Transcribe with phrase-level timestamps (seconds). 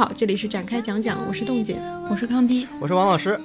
[0.00, 1.78] 家好，这里是展开讲讲，我是冻姐，
[2.10, 3.38] 我是康迪，我是王老师。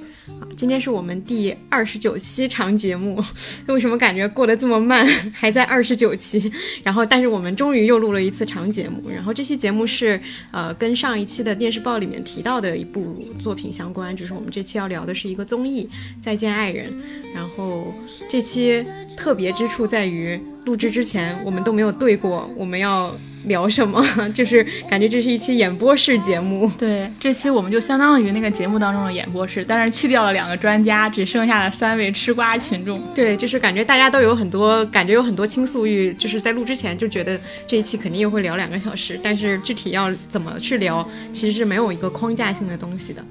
[0.56, 3.22] 今天是我们第二十九期长节目，
[3.66, 5.06] 为什么感觉过得这么慢？
[5.34, 6.50] 还在二十九期，
[6.82, 10.18] 然后但是我们终于又录了一次长节目，然后这期节目是
[10.50, 15.86] 呃跟上一期的电视报里面提到的一部作品相关，就是我们这期要聊的是一个综艺
[16.24, 16.90] 《再见爱人》，
[17.34, 17.92] 然后
[18.30, 18.82] 这期
[19.14, 23.14] 特别之处在于录制之前我们都没有对过，我们要。
[23.46, 24.04] 聊什么？
[24.32, 26.70] 就是感觉这是一期演播室节目。
[26.78, 33.00] 对，这期我们就相当于那个节目当中的演播室，但是去掉了两个专家，只剩下了三位吃瓜群众。
[33.14, 43.24] 对，就是感觉大家都有很多感觉，有很多倾诉欲，就是在录之前就觉得这一期肯定又会聊两个小时，但是具体要怎么去聊，其实是没有一个框架性的东西的。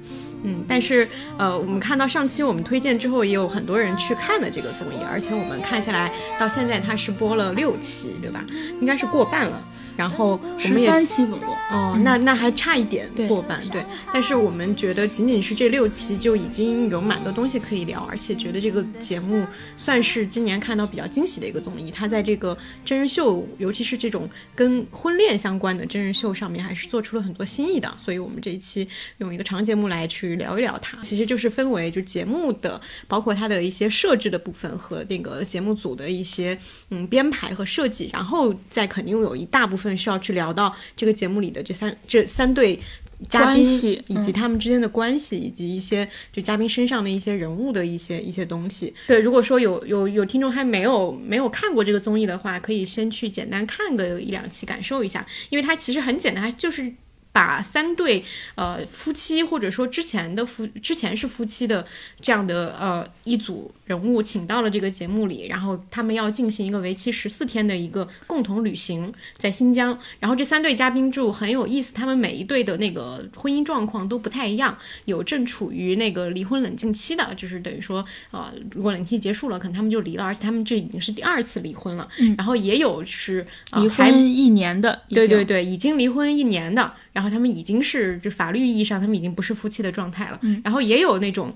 [0.48, 8.46] 嗯，但是呃，我们看到上期我们推荐之后，也有很多人去看了这个综艺，而且我们看下来到现在它是播了六期，对吧？
[8.80, 9.60] 应该是过半了。
[9.96, 21.90] 然后我们也三期总共哦，那那还差一点过半对，但是我们觉得仅仅是这六期就已经有蛮多东西可以聊，而且觉得这个节目算是今年看到比较惊喜的一个综艺。
[21.90, 27.90] 它在这个真人秀，尤其是这种跟婚恋相关的真人秀上面，还是做出了很多新意的。
[28.04, 28.86] 所以我们这一期
[29.20, 36.58] 用一个长节目来去聊一聊它，其实就是分为就节目的，包括它的一些设置的部分和那个节目组的一些
[36.90, 39.85] 嗯编排和设计，然后再肯定有一大部分。
[39.98, 42.80] 需要去聊到这个节目里的这三这三对
[43.28, 43.66] 嘉宾
[44.08, 48.94] 以及他们之间的关系，以及一些就嘉宾身上的一些人物的一些一些东西。
[49.08, 56.94] 对，如果说有有有听众还没有没有看过这个综艺的话，可以先去简单看个一两期，感受一下，因为它其实很简单，它就是。
[57.36, 58.24] 把三对
[58.56, 61.86] 呃夫妻，或者说之前的夫之前是夫妻的
[62.22, 70.00] 这样的呃一组人物请到了这个节目里，然后他们要进行一个为期十四天的一个共同旅行，在新疆。
[70.22, 82.08] 然后这三对嘉宾就很有意思，他们每一对的那个婚姻状况都不太一样，有正处于那个离婚冷静期的，就是等于说呃如果冷静期结束了，可能他们就离了，而且他们这已经是第二次离婚了。
[82.20, 86.94] 嗯，然后也有是离婚一年的，对对对，已经离婚一年的。
[87.16, 90.40] 然后他们已经是就法律意义上，他们已经不是夫妻的状态了。
[90.42, 91.56] 嗯，然后也有那种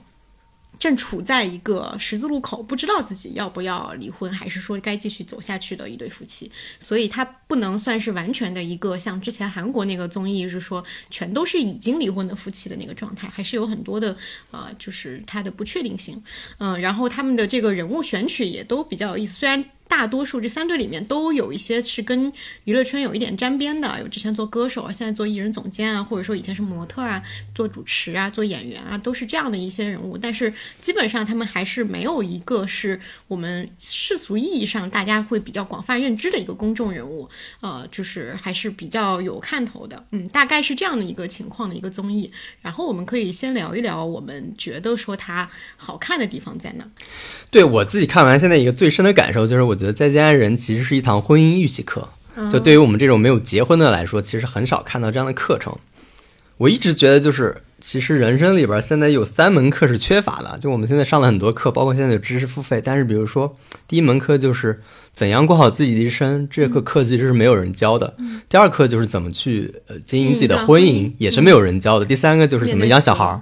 [0.80, 6.50] 正处在一个十字路口，不知道自己要不要离婚，还是说该继续走下去的一对夫妻。
[6.80, 14.16] 所以他不能算是完全的一个像之前韩国那个综艺是说全都是已经离婚的夫妻的那个状态，还是有很多的
[14.52, 16.24] 呃，就是它的不确定性。
[16.59, 19.62] 嗯，然后他们的这个人物选取也都比较有意思，虽然。
[19.90, 22.32] 大多数这三对里面都有一些是跟
[22.64, 27.22] 娱乐圈有一点沾边的，有之前做歌手啊，现在做艺人总监啊，或者说以前是模特啊，
[27.56, 30.16] 做主持啊，做演员啊，都是这样的一些人物。
[30.16, 37.28] 但是基本上他们还是没有一个是我们世俗意义上大家会比较广泛认知的一个公众人物，
[37.60, 40.06] 呃，就是还是比较有看头的。
[40.12, 42.32] 嗯，大概是这样的一个情况的一个综艺。
[42.62, 46.86] 然后我们可以先聊一聊我们觉得说它好看的地方在哪。
[47.50, 49.79] 对我自己看完现在一个最深的感受就是我。
[49.80, 52.08] 觉得再见爱人其实是一堂婚姻预习课，
[52.52, 55.76] 就对于我们这种没有结婚的来说，其实很少看到这样的课程。
[56.58, 60.58] 我一直觉得，就是其实人生里边现在有三门课是缺乏的。
[60.60, 63.58] 就我们现在上了很多课，包括现在有知识付费，但是比如说
[63.88, 64.82] 第一门课就是
[65.14, 68.14] 怎样过好自己的一生，这课课其实是没有人教的。
[68.50, 72.06] 第二课就是怎么去呃经营自己的婚姻，也是没有人教的。
[72.06, 73.42] 第三个就是怎么养小孩儿，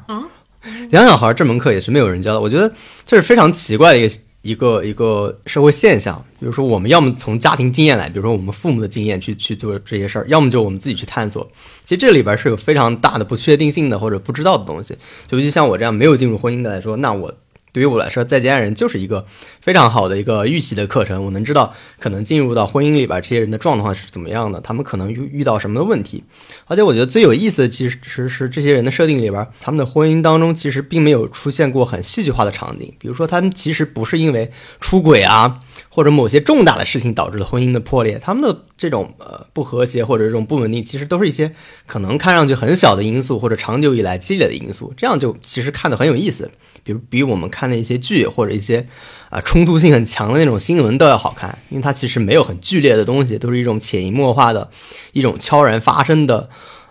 [0.92, 2.40] 养小孩儿这门课也是没有人教的。
[2.40, 2.72] 我觉得
[3.08, 4.16] 这是非常奇怪的一个。
[4.48, 11.46] 一个一个社会现象，比如说我们要么从家庭经验来，比如说我们父母的经验去去做这些事儿，要么就我们自己去探索。
[11.84, 14.96] 其实这里边是有非常大的不确定性的或者不知道的东西。
[15.28, 17.34] 就就像我这样没有进入婚姻的来说，那我。
[17.74, 19.26] 对于我来说，再见爱人就是一个
[19.62, 21.24] 非常好的一个预习的课程。
[21.24, 26.24] 我能知道，可能进入到婚姻里边，这些人的状况是怎么样的，他们可能遇遇到什么的问题。
[26.66, 32.92] 而且，我觉得最有意思的其实是这些人的设定里边，他们的婚姻当中其实并没有出现过很戏剧化的场景。
[32.98, 35.60] 比如说，他们其实不是因为出轨啊，
[35.98, 41.52] 或者某些重大的事情导致了婚姻的破裂，他们的这种呃不和谐或者这种不稳定，其实都是一些
[41.88, 44.94] 可能看上去很小的因素，或者长久以来积累的因素。
[44.96, 46.52] 这样就其实看得很有意思。
[46.84, 48.88] 比如比我们看的一些剧或者一些
[49.32, 54.70] 啊冲突性很强的那种新闻都要好看，因为它其实没有很剧烈的东西，都是一种潜移默化的
[55.14, 56.48] 一种悄然发生的，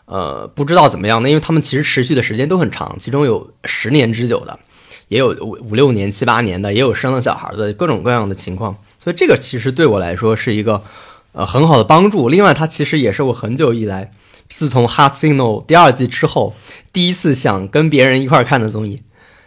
[0.06, 4.58] 呃，不知道怎么样的，因为他们其实持续的时间都很长，其中有十年之久的，
[5.06, 8.76] 也有五五六年、七八年的，也有生了小孩的各种各样的情况，
[9.06, 10.82] 所以这个其实对我来说是一个
[11.30, 12.28] 呃很好的帮助。
[12.28, 14.10] 另外，它其实也是我很久以来，
[14.48, 16.56] 自从《Heart Signal》第二季之后，
[16.92, 19.00] 第一次想跟别人一块看的综艺。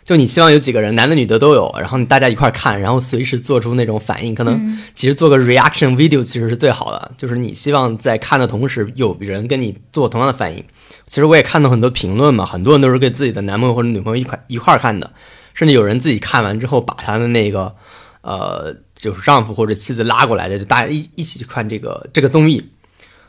[0.05, 10.63] 就你希望有几个人，男的女的都有，然后你大家一块看，然后随时做出那种反应，可能其实做个 reaction video 其实是最好的，就是你希望在看的同时有人跟你做同样的反应。
[11.05, 15.11] 其实我也看到很多评论嘛，很多人都是跟自己的男朋友或者女朋友一块一块看的，
[15.53, 17.75] 甚至有人自己看完之后把他的那个
[18.21, 22.69] 呃就是丈夫或者妻子拉过来的，就大家一一起去看这个这个综艺。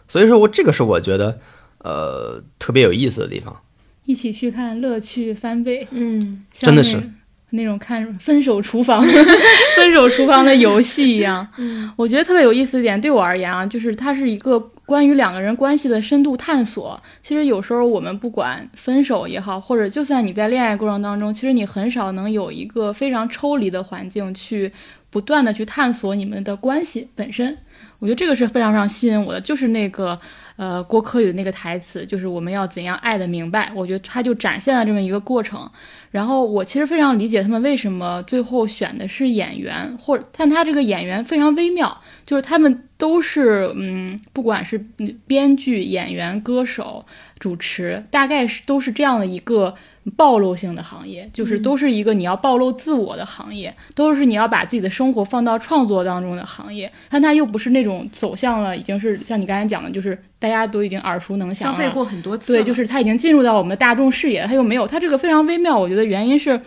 [0.09, 1.39] 所以说我这个是我觉得
[1.79, 3.57] 呃特别有意思的地方。
[4.05, 5.87] 一起去看，乐趣翻倍。
[5.93, 7.01] 嗯， 真的是
[7.51, 9.07] 那种看《分手厨房
[9.77, 11.47] 》《分手厨房》的游戏一样。
[11.59, 17.01] 嗯，我觉得特别有意思一点，对我而言啊，就是它是一个关于两个人关系的深度探索。
[17.23, 24.73] 其实有时候我们不管分手也好，或者就算你在恋爱过程当中，其实你很少能有一个非常抽离的环境去
[25.11, 27.59] 不断的去探索你们的关系本身。
[27.99, 30.19] 我觉得这个是非常非常吸引我的，就是那个。
[30.57, 35.67] 呃，郭柯宇那个台词就是我们要怎样爱的明白，我觉得他就展现了这么一个过程。
[36.11, 44.77] 然后我其实非常理解他们为什么最后选的是演员，或者但他这个演员非常微妙，就是他们都是嗯，不管是
[45.27, 47.07] 编剧、演员、歌手、
[47.39, 49.75] 主持，大概是都是这样的一个。
[50.17, 56.91] 暴露性的行业，就是都是一个你要暴露自我的行业，都是你要把自己的生活放到创作当中的行业。
[57.11, 62.55] 但它又不是那种走向了，已经是像你刚才讲的，就是大家都已经耳熟能详，消费过很多次。
[62.55, 64.87] 对，就是它已经进入到我们的大众视野，它又没有。
[64.87, 66.61] 它这个非常微妙，我觉得原因是，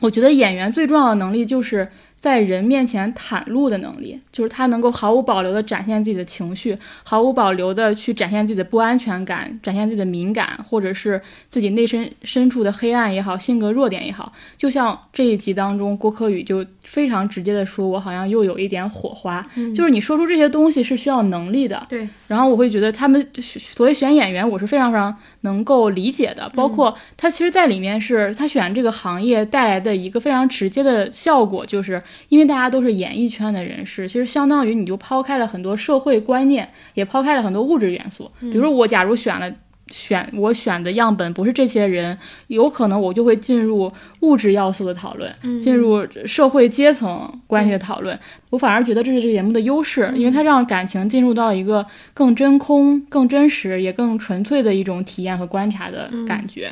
[0.00, 1.88] 我觉得演员最重要的能力就是。
[2.20, 14.32] 在人面前袒露的能力，就是他能够毫无保留地展现自己的情绪，毫无保留地去展现自己的不安全感，展现自己的敏感，或者是自己内心深处的黑暗也好，性格弱点也好。
[14.56, 21.86] 就像这一集当中，郭柯宇就非常直接地说：“我好像又有一点火花。”就是你说出这些东西是需要能力的。
[21.88, 22.08] 对。
[22.26, 26.50] 然后我会觉得他们所谓选演员，我是非常非常能够理解的。
[26.54, 32.02] 包括他其实在里面是他选这个行业带来的一个非常直接的效果，就是。
[32.28, 38.30] 因为大家都是演艺圈的人士，其实相当于你就抛开了很多社会观念，也抛开了很多物质元素。
[38.40, 39.50] 比如说，我假如选了
[39.90, 42.18] 选我选的样本不是这些人，
[42.48, 43.90] 有可能我就会进入
[44.20, 48.18] 物质要素的讨论，进入社会阶层关系的讨论。
[48.50, 56.70] 我反而觉得这是这个节目的优势，因为它让感情进入到一个更真空、更真实、也更纯粹的一种体验和观察的感觉。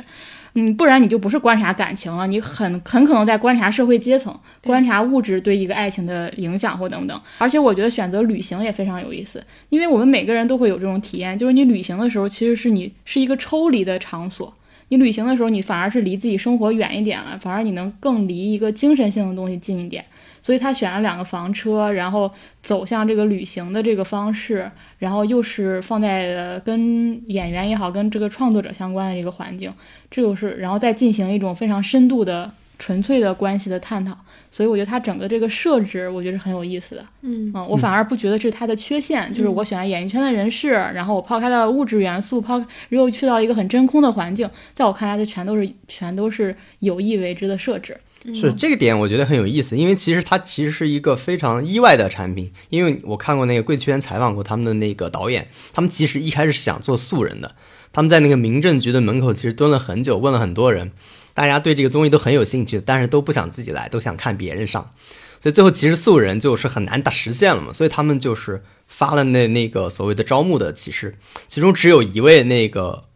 [0.59, 7.21] 嗯，不然你就不是观察感情了，你很很可能在观察社会阶层，观察物质对一个爱情的影响或等等。
[7.37, 9.39] 而且我觉得选择旅行也非常有意思，
[9.69, 14.51] 因为我们每个人都会有这种体验，就是你旅行的时候，其实是你是一个抽离的场所。
[14.87, 20.03] 你旅行的时候，你反而是离自己生活远一点了，反而你能更离一个精神性的东西近一点。
[20.41, 22.31] 所以他选了两个房车，然后
[22.63, 24.69] 走向这个旅行的这个方式，
[24.99, 29.73] 然后又是放在跟演员也好，跟这个创作者相关的一个环境，
[30.09, 34.17] 这就是，然后再进行一种非常深度的、纯粹的关系的探讨。
[34.49, 37.05] 所以我觉得他整个这个设置，我觉得是很有意思的。
[37.21, 47.95] 嗯我反而不觉得这是他的缺陷，就是我选了演艺圈的人士，然后我抛开了物质元素，抛又去到一个很真空的环境，在我看来，这全都是全都是有意为之的设置。
[48.35, 52.51] 是这个点，我觉得很有意思，因为其实它其实是一个非常意外的产品。
[52.69, 57.55] 因为我看过那个贵圈采访过他们的那个导演，他们其实一开始是想做素人的，
[57.93, 60.91] 他们在那个民政局的门口其实蹲了很久，问了很多人，
[61.33, 64.91] 大家对这个综艺都很有兴趣，但是都不想自己来，都想看别人上，
[65.39, 71.17] 所以最后其实素人就是很难达实现了嘛，所以他们就是发了那那个所谓的招募的启事，
[71.47, 73.06] 其中只有一位那个。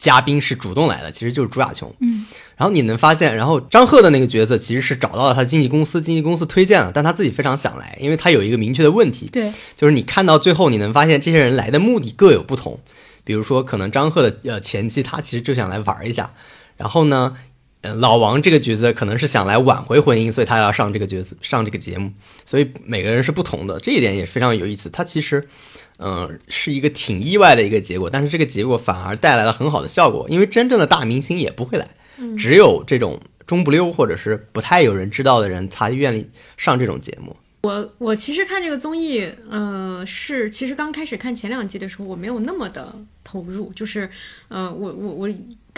[0.00, 1.94] 嘉宾是主动来的，其实就是朱亚琼。
[2.00, 2.26] 嗯，
[2.56, 9.28] 然后你能发现，然后张赫的那个角色其实是找到了他经纪公司，经纪公司推荐了，但他自己非常想来，因为他有一个明确的问题。
[9.30, 12.80] 对，就是你看到最后，你能发现这些人来的目的各有不同。
[13.24, 16.32] 比如说，可能张赫的呃前妻，他其实就想来玩一下。
[16.78, 17.36] 然后呢，
[17.82, 22.10] 呃，老王这个角色可能是想来挽回婚姻，所以他要上这个角色，上这个节目。
[22.46, 24.88] 所以每个人是不同的，这一点也非常有意思。
[24.88, 25.46] 他其实。
[26.02, 31.86] 嗯，是一个挺意外的一个结果，但是这个结果反而带来了很好的效果，因为真正的大明星也不会来，
[32.38, 36.26] 只有这种中不溜或者是不太有人知道的人才愿意
[36.56, 37.36] 上这种节目。
[37.62, 44.08] 我我其实看这个综艺，呃，是其实刚开始看前两集的时候，我没有那么的投入，就是，
[44.48, 45.28] 呃，我我我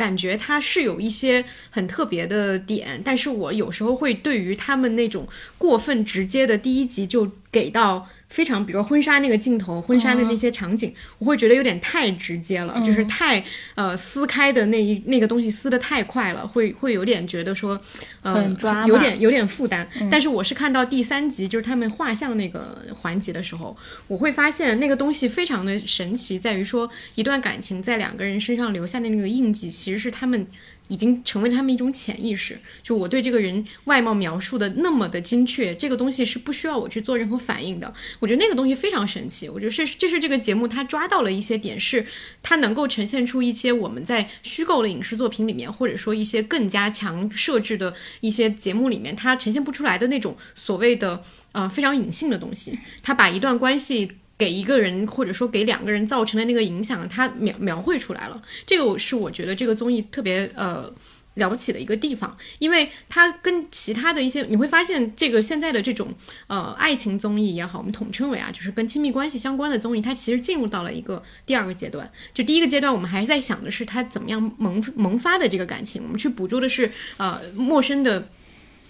[0.03, 5.29] 感觉它是有一些很特别的点，但是我有时候会对于他们那种
[5.59, 8.09] 过分直接的第一集就给到。
[8.33, 13.45] 非常，比如婚纱那个镜头，婚纱的那些场景，我会觉得有点太直接了，就是太
[13.75, 17.79] 呃撕开的那一那个东西撕的太快了，会会有点觉得说，
[18.23, 18.49] 呃，
[18.87, 19.87] 有点有点负担。
[20.11, 23.77] 但是我是看到第三集，就是他们画像那个环节的时候，
[24.09, 30.47] 我会发现那个东西非常的神奇，在于说一段感情在两个人身上留下的那个印记，其实是他们。
[30.89, 32.59] 已经成为他们一种潜意识。
[32.83, 37.95] 就我对这个人外貌描述的那么的精确，这个东西是不需要我去做任何反应的。
[38.19, 39.49] 我觉得那个东西非常神奇。
[39.49, 42.05] 我觉得是这是这个节目它抓到了一些点，是
[42.43, 51.23] 它能够呈现出一些我们在虚构的影视作品里面，或者说一些更加强设置的一些节目里面，它呈现不出来的那种所谓的
[51.53, 52.79] 呃非常隐性的东西。
[53.03, 54.11] 它把一段关系。
[54.43, 58.43] 给一个人或者说给两个人造成的那个影响，他描描绘出来了。
[58.67, 60.93] 这个我是我觉得这个综艺特别呃
[61.35, 66.13] 了不起的一个地方，因为它跟其他的一些你会发现，这个现在的这种
[66.49, 72.11] 呃爱情综艺也好，我们统称为啊，就是跟亲密关系相关的综艺，它其实进入到了一个第二个阶段。
[72.35, 78.29] 就第一个阶段，我们还在想的是他怎么样萌萌发的这个感情，我们去捕捉的是呃陌生的。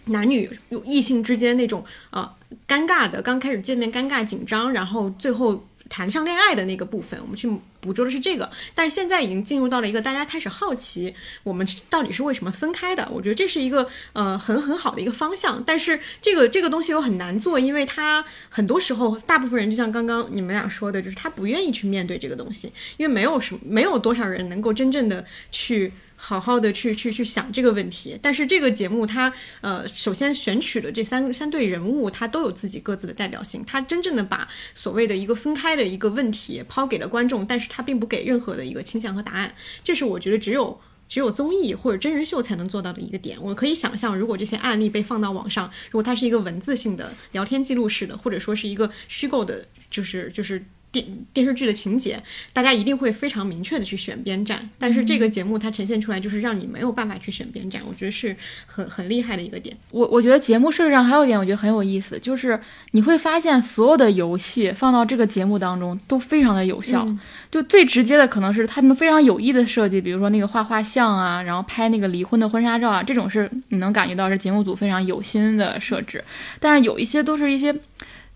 [0.07, 0.51] 男女
[0.85, 2.29] 异性之间那种呃
[2.67, 7.49] 尴尬的，刚开始见面尴尬紧张，然后最后谈上恋爱的那个部分，我们去
[7.81, 8.51] 捕捉的是这个。
[8.75, 13.09] 但是现在已经进入到了一个大家开始好奇我们到底是为什么分开的。
[13.13, 15.63] 我觉得这是一个呃很很好的一个方向。
[15.65, 25.93] 但是这个这个东西又很难做，因为他很多时候大部分人就像刚刚你们俩说的，就是他不愿意去面对这个东西，因为没有什么没有多少人能够真正的去。
[26.25, 39.53] 好好的去去去想这个问题，但是这个节目它呃，首先选取的这三三对人物，它都有自己各自的代表性，它真正的把所谓的一个分开的一个问题抛给了观众，但是它并不给任何的一个倾向和答案，
[39.83, 43.37] 这是我觉得只有只有综艺或者真人秀才能做到的一个点。
[43.43, 50.65] 我可以想象，如果这些案例被放到网上，如果它是一个文字性的聊天记录式的，或者说是一个虚构的，就是就是。
[50.93, 52.23] 电电视剧的情节，
[52.53, 59.75] 大家一定会非常明确的去选边站，但是这个节目它呈现出来就是让你没有办法去选边站，我觉得是很很厉害的一个点。
[59.91, 67.09] 我我觉得节目设置上还有一点，我觉得很有意思，就是你会发现所有的游戏放到这个节目当中都非常的有效。
[67.51, 76.23] 就最直接的可能是他们非常有意的设计，比如说那个画画像啊，然后拍那个离婚的婚纱照啊，这种是你能感觉到是节目组非常有心的设置。
[76.61, 77.75] 但是有一些都是一些。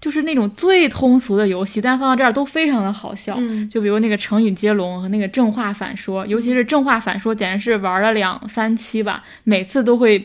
[0.00, 3.38] 就是那种最通俗的游戏，但放到这儿都非常的好笑。
[3.68, 10.24] 就比如那个成语接龙和那个正话反说，尤其是正话反说，简直是玩了两三期吧，每次都会。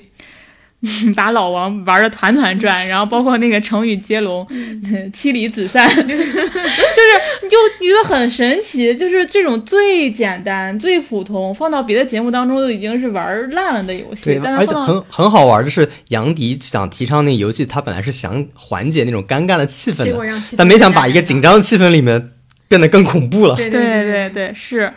[1.15, 4.45] 把老王玩的团团转，然后包括那个成语接龙，
[5.13, 6.07] 妻离子散， 就是
[7.43, 14.25] 你就觉得很神奇，就是这种最简单、最普通，放到别的节目当中都已经是玩烂了的游戏。
[14.25, 22.31] 对，而且很很好玩的是，杨迪想提倡那个游戏，他本来是想缓解那种尴尬的气氛的，但没想把一个紧张的气氛里面
[22.67, 23.55] 变得更恐怖了。
[23.55, 24.91] 对对对对，是。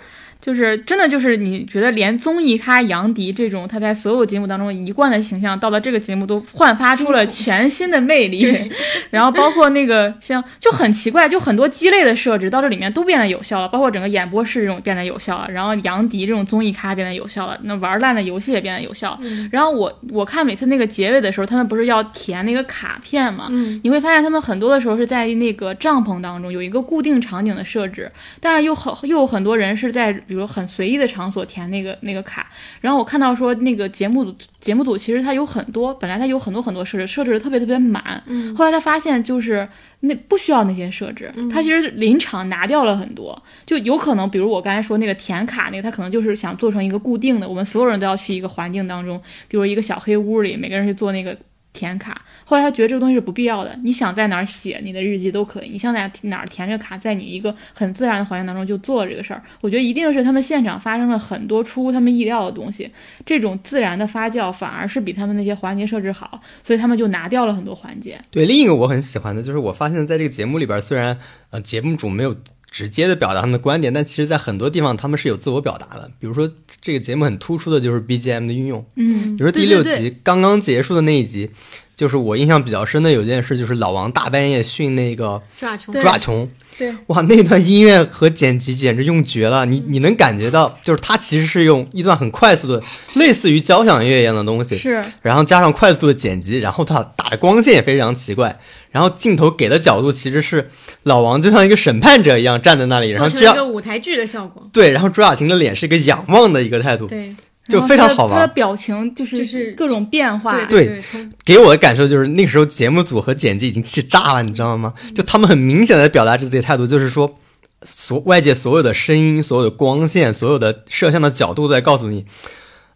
[0.44, 8.70] 就是真的，就是你觉得连综艺咖杨迪这种他在所有节目当中一贯的形象，到了这个节目都焕发出了全新的魅力。
[9.08, 15.50] 然后包括那个像就很奇怪，就很多鸡肋的设置到这里面都变得有效了，包括整个演播室这种变得有效了。
[15.50, 19.18] 然后杨迪这种综艺咖变得有效了，那玩烂的游戏也变得有效。
[19.50, 23.48] 然后我我看每次那个结尾的时候，他们不是要填那个卡片嘛？
[23.82, 30.14] 你会发现他们很多的时候是在那个帐篷当中有一个固定场景的设置，但是又很又有很多人是在。
[30.34, 32.50] 比如很随意的场所填那个那个卡，
[32.80, 38.20] 然后我看到说那个节目组节目组其实它有很多，本来它有很多很多设置，设置的特别特别满。
[38.26, 39.68] 嗯，后来他发现就是
[40.00, 51.36] 那不需要那些设置，他其实临场拿掉了很多，就有可能比如我刚才说那个填卡那个，他可能就是想做成一个固定的，我们所有人都要去一个环境当中，比如一个小黑屋里，每个人去做那个。
[51.74, 53.78] 填卡，后来他觉得这个东西是不必要的。
[53.82, 59.42] 你想在哪儿写你的日记都可以，你想在哪儿填这个卡，在你一个很自然的环境当中就做了这个事儿。
[59.60, 62.90] 我觉得一定是他们现场发生了很多出乎他们意料的东西，
[63.26, 68.18] 这种自然的发酵反而是比他们那些环节设置好，所以他们就拿掉了很多环节。
[68.30, 71.18] 对，另一个我很喜欢的就是，我发现在这个节目里边，虽然
[71.50, 72.36] 呃节目组没有
[72.74, 76.10] 直接的表达他们的观点，但其实在很多地方他们是有自我表达的。
[76.18, 76.50] 比如说
[76.80, 81.50] 这个节目很突出的就是 BGM 的运用，嗯，比如说第六集刚刚结束的那一集。
[81.96, 89.64] 就是我印象比较深的有件事，就是老王大半夜训那个朱亚琼，朱亚琼，对，哇，那段音乐和剪辑简直用绝了。
[89.64, 92.82] 你你能感觉到，就是他其实是用一段很快速的，
[93.14, 98.58] 类似于交响乐一样的东西，是，然后加上快速的剪辑，然后他打的光线也非常奇怪，
[98.90, 100.68] 然后镜头给的角度其实是
[101.04, 104.62] 老王就像一个审判者一样站在那里，然后这样一个舞台剧的效果。
[104.72, 107.06] 对，然后朱亚琴的脸是一个仰望的一个态度。
[107.06, 107.32] 对。
[107.68, 110.64] 就非常好玩，他的表情就是就是各种变化。
[110.66, 111.02] 对，
[111.44, 114.92] 给我的感受就是那个时候节目组和剪辑已经气炸了，你知道吗？
[115.14, 117.38] 就他们很明显的表达自己的态度，就是说，
[117.82, 122.26] 所外界所有的声音、所有的光线、所有的摄像的角度在告诉你，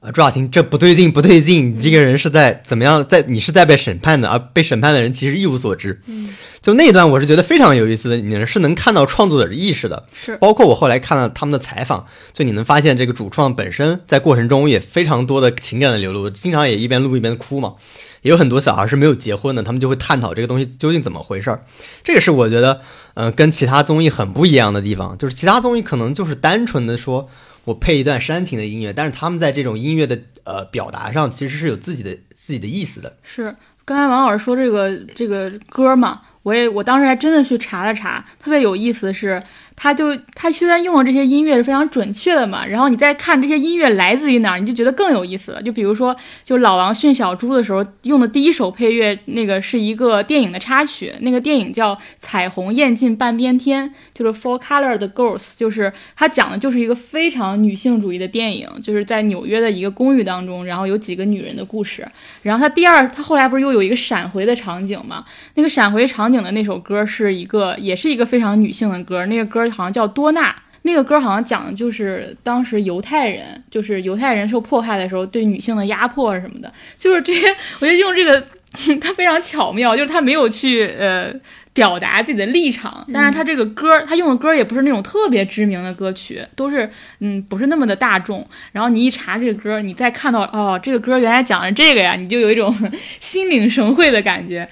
[0.00, 1.76] 啊，朱亚琴，这不对劲，不对劲！
[1.76, 6.00] 你这个人是在怎么样，在你是在被审判的，而被审判的人其实一无所知。
[6.06, 6.28] 嗯，
[6.62, 10.04] 就那一段，我是觉得非常有意思的，你是能看到创作者的意识的。
[10.14, 17.74] 是，包括我后来看了他们的采访，就你能发现这个主创本身在过程中也非常多的情感的流露，经常也一边录一边哭嘛。
[18.22, 21.64] 也有很多小孩是没有结婚的，他们就会探讨这个东西究竟怎么回事儿。
[22.04, 22.82] 这个是我觉得，
[23.14, 27.28] 嗯，跟其他综艺很不一样的地方，就是其他综艺可能就是单纯的说。
[27.68, 33.14] 我配一段煽情的音乐，但是他们在这种音乐的呃表达上，其实是有自己的自己的意思的。
[33.22, 39.42] 是刚才王老师说这个这个歌嘛，我也我当时还真的去查了查，特别有意思的是。
[39.80, 45.62] 他就他虽然用的这些音乐是非常准确的嘛，然后你再看这些音乐来自于哪儿，你就觉得更有意思了。
[45.62, 62.04] 就比如说，就老王训小猪的时候用的第一首配乐，那个是一个电影的插曲，那个电影叫《彩虹艳尽半边天》，就是 Four Color 的 Girls，就是他讲的就是一个非常女性主义的电影，就是在纽约的一个公寓当中，然后有几个女人的故事。
[62.42, 65.24] 然后他第二，他后来不是又有一个闪回的场景嘛？
[65.54, 69.67] 那个闪回场景的那首歌是一个，也是一个非常女性的歌，那个歌。
[69.70, 77.48] 好像叫多纳，那个歌好像讲的就是当时犹太人，就是犹太人受迫害的时候对女性的压迫什么的，就是这些。
[77.80, 78.44] 我觉得用这个，
[79.00, 81.32] 他非常巧妙，就是他没有去呃
[81.72, 86.88] 表达自己的立场，但是他这个歌，他用的歌也不是那种特别知名的歌曲，都是
[87.20, 88.46] 嗯不是那么的大众。
[88.72, 92.74] 然后你一查这个歌，你再看到哦，这个歌原来讲的这个呀，你就有一种
[93.20, 94.68] 心领神会的感觉。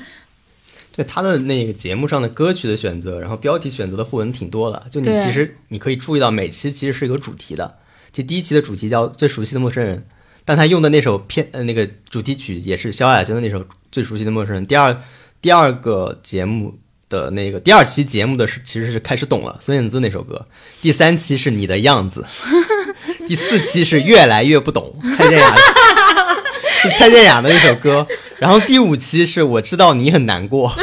[0.97, 4.87] 对他的那个节目上的歌曲的选择，然后标题选择的互文挺多的。
[4.91, 7.77] 就你其实你可以注意到，每期其实是有主题的。
[8.11, 9.99] 就第一期的主题叫《最熟悉的陌生人》，
[10.47, 13.61] 但他用的那首片呃那个主题曲也是萧亚轩的那首
[13.93, 14.63] 《最熟悉的陌生人》。
[14.67, 15.03] 第二
[15.43, 16.79] 第二个节目
[17.11, 20.47] 的那个第二期节目的是其实是开始懂了孙燕姿那首歌。
[20.81, 22.25] 第三期是你的样子，
[23.29, 25.55] 第四期是越来越不懂蔡健雅。
[26.99, 28.07] 蔡健雅的一首歌，
[28.39, 30.75] 然后第五期是我知道你很难过。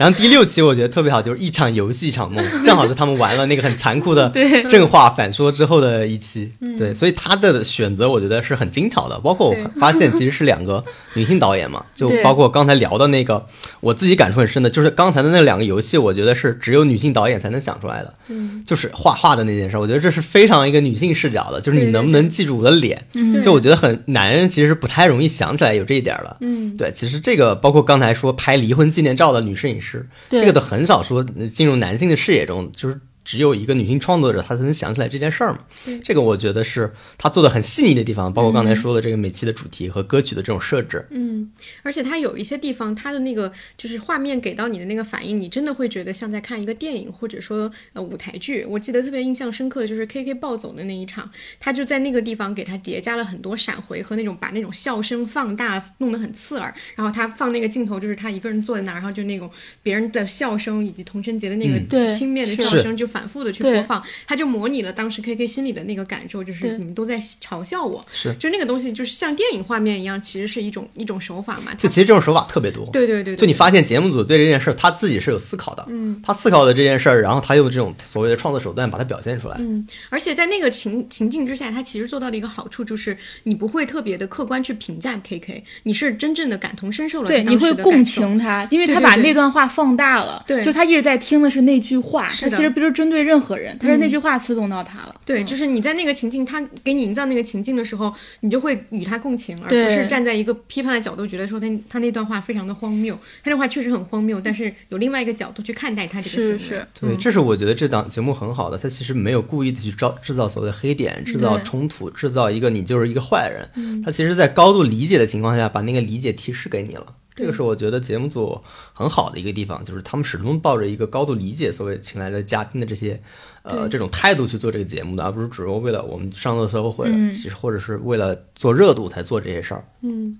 [0.00, 4.32] 然后第六期我觉得特别好，就是一场游戏一场梦， 正好是他们玩了那个很残酷的
[4.70, 6.50] 正话反说之后的一期。
[6.78, 9.20] 对，所以他的选择我觉得是很精巧的。
[9.20, 10.82] 包括我发现其实是两个
[11.12, 13.44] 女性导演嘛， 就包括刚才聊的那个，
[13.80, 18.14] 我自己感触很深的，就是刚才的那两个游戏，我觉得是只有女性导演才能想出来的。
[18.28, 23.04] 嗯，就是画画的那件事，我觉得这是非常一个女性视角的，就是你能不能记住我的脸？
[23.42, 26.38] 就我觉得很男人其实不太容易想起来有这一点了。
[26.40, 29.89] 嗯，对，其实这个包括刚才说拍离婚纪念照的女摄影师。
[30.28, 33.00] 这个都很少说进入男性的视野中，就是。
[33.30, 35.60] 只有一个女性创作者，她才能想起来这件事儿嘛。
[36.02, 41.06] 这个我觉得是她做的很细腻的地方，包括刚才说的这个每期的主题和歌曲的这种设置。
[41.10, 41.48] 嗯，
[41.84, 48.64] 而且它有一些地方，它的那个就是画面给到你的那个反应，你真的会觉得像在看一个电影，或者说呃舞台剧。
[48.64, 56.74] 我记得特别印象深刻的就是 K K 暴走的那一场，他就在那个地方给他叠加了很多闪回和那种把那种笑声放大，弄得很刺耳。
[56.96, 59.48] 然后他放那个镜头，就是他一个人坐在那儿，然后就那种
[59.84, 63.19] 别人的笑声以及童晨杰的那个轻蔑的笑声就反。
[63.20, 68.32] 反复的去播放，他就模拟了当时 K K 心里的那个感受，就是你们都在嘲笑我，是。
[68.36, 71.74] 就那个东西，就是像电影画面一样，其实是一种一种手法嘛。
[71.74, 73.36] 就其实这种手法特别多，对对对。
[73.36, 79.86] 就你发现节目组对这件事儿，他自己是有思考的，嗯，他思考的这件事儿，然后他用这种所谓的创作手段把它表现出来，嗯。
[80.08, 93.90] 而且在那个情情境之下，他其实做到了一个好处，就是你不会特别的客观去评价 K K，你是真正的感同身受了，对，你会共情他，因为他把那段话放大了，对，就他一直在听的是那句话，他其实不是针对任何人，他。
[93.90, 95.14] 是那句话刺痛到他了。
[95.24, 103.18] 对，就是你在那个情境，他给你营造那个情境的时候，你就会与他共情，而不是站在一个批判的角度，觉得说他他那段话非常的荒谬。
[103.42, 106.86] 他这话确实很荒谬，但是有另外一个角度去看待他这个行为。
[107.00, 114.02] 对，这是我觉得这档节目很好的，他其实没有故意的去造制造所谓的黑点，制造冲突，制造一个你就是一个坏人。
[114.04, 117.04] 他其实，在高度理解的情况下，把那个理解提示给你了。
[117.40, 118.60] 这个是我觉得节目组
[118.92, 123.20] 很好的一个地方，就是他们始终抱着一个高度理解所谓请来的嘉宾的这些。
[123.62, 129.84] 呃，这种态度去做这个节目的，而不是只是为了我们上热搜或者其实或者是为了做热度才做这些事儿。
[130.00, 130.38] 嗯。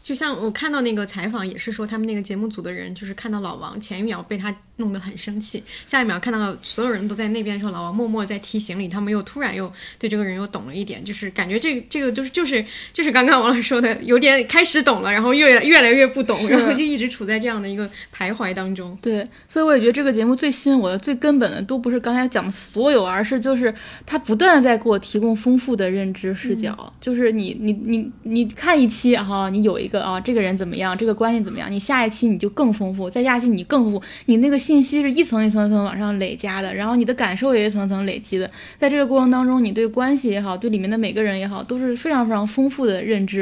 [0.00, 18.96] 就像我看到那个采访，也是说他们那个节目组的人，就是看到老王前一秒被他弄得很生气，下一秒看到所有人都在那边的时候老王默默在提行李，他们又突然又对这个人又懂了一点，就是感觉这这个就是就是就是刚刚王老师说的，有点开始懂了，然后越越来越不懂，然后就一直处在这样的一个徘徊当中。
[19.02, 23.72] 对，所以我也觉得这个节目最吸引我的、最根本的都不是刚才讲的所有，而是就是
[24.06, 29.90] 他不断的在给我提供丰富的认知视角，就是你你你你看一期哈，你有一。
[29.90, 30.96] 个啊，这个人怎么样？
[30.96, 31.68] 这个关系怎么样？
[31.68, 43.40] 你下一期你就更丰富，再下一期你更丰富，你那个心信息是一层一层一层往上累加的，然后你的感受也一层层累积的，在这个过程当中，你对关系也好，对里面的每个人也好，都是非常非常丰富的认知。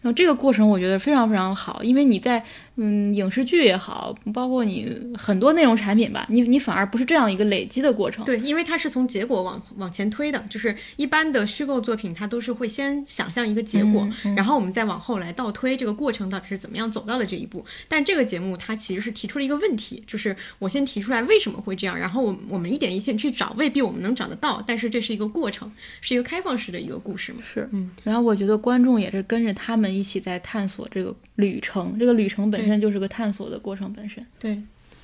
[0.00, 2.44] 然后这个过程我觉得非常非常好，因为你在
[2.80, 8.24] 嗯影视剧也好，包括你很多内容产品吧，你你反而不是这样一个累积的过程。
[8.24, 17.64] 对，因为它是从结果往往前推的，就是一般的虚构作品，它都是会先想象一个结果，然后我们再往后来倒推这个过程到底是怎么样走到了这一步。
[17.88, 27.40] 但这个节目它其实是提出了一个问题，就是我先提出来为什么会这样，然后我我们一点一线去找，未必我们能找得到，但是这是一个过程，是一个开放式的一个故事嘛。
[27.42, 34.24] 是，嗯，然后我觉得观众也是跟着他们一起在探索这个旅程，这个旅程本身就是个探索的过程本身。
[34.38, 34.60] 对，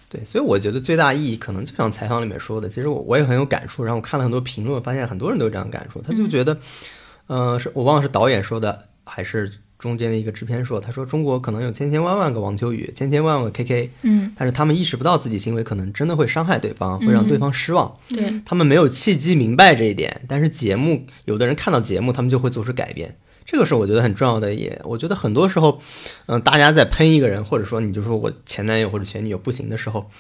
[0.08, 3.82] 对，所以我觉得最大意义可能就像采访里面说的，其实我我也很有感触。
[3.82, 6.00] 然后我看了很多评论，发现很多人都有这样感触。
[6.00, 6.56] 他就觉得，
[7.28, 17.94] 嗯，是我忘了是导演说的还是中间的一个制片说，他说中国可能有千千万万个王秋雨，千千万万个 KK，嗯，但是他们意识不到自己行为可能真的会伤害对方，会让对方失望。
[18.08, 23.14] 对，他们没有契机明白这一点，但是节目有的人看到节目，他们就会做出改变。
[23.46, 25.80] 这个是我觉得很重要的，也我觉得很多时候，
[26.26, 30.10] 嗯、大家在喷一个人，或者说你就说我前男友或者前女友不行的时候，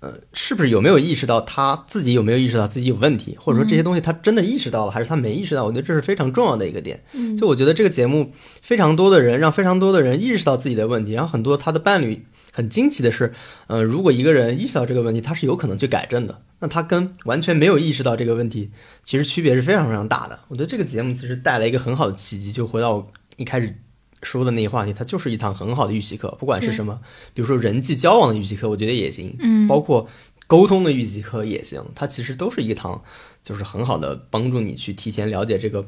[0.00, 5.64] 呃，是不是有没有意识到他自己有没有意识到自己有问题，或者说这些东西他真的意识到了，还是他没意识到？
[5.64, 7.02] 我觉得这是非常重要的一个点。
[7.12, 13.32] 嗯就我觉得这个节目非常多的人让非常多的人意识到自己的问题，然后很多他的伴侣很惊奇的是，
[13.66, 16.42] 呃，如果一个人意识到这个问题，他是有可能去改正的。
[16.58, 18.70] 那他跟完全没有意识到这个问题，
[19.02, 20.40] 其实区别是非常非常大的。
[20.48, 23.74] 我觉得这个节目其实带来一个很好的契机，就回到我一开始
[24.22, 27.00] 说的那个话题，它就是一堂很好的预习课，不管是什么，
[27.32, 30.08] 比如说人际交往的预习课，我觉得也行，嗯包括
[30.46, 33.02] 沟通的预习课也行，它其实都是一堂
[33.42, 35.86] 就是很好的帮助你去提前了解这个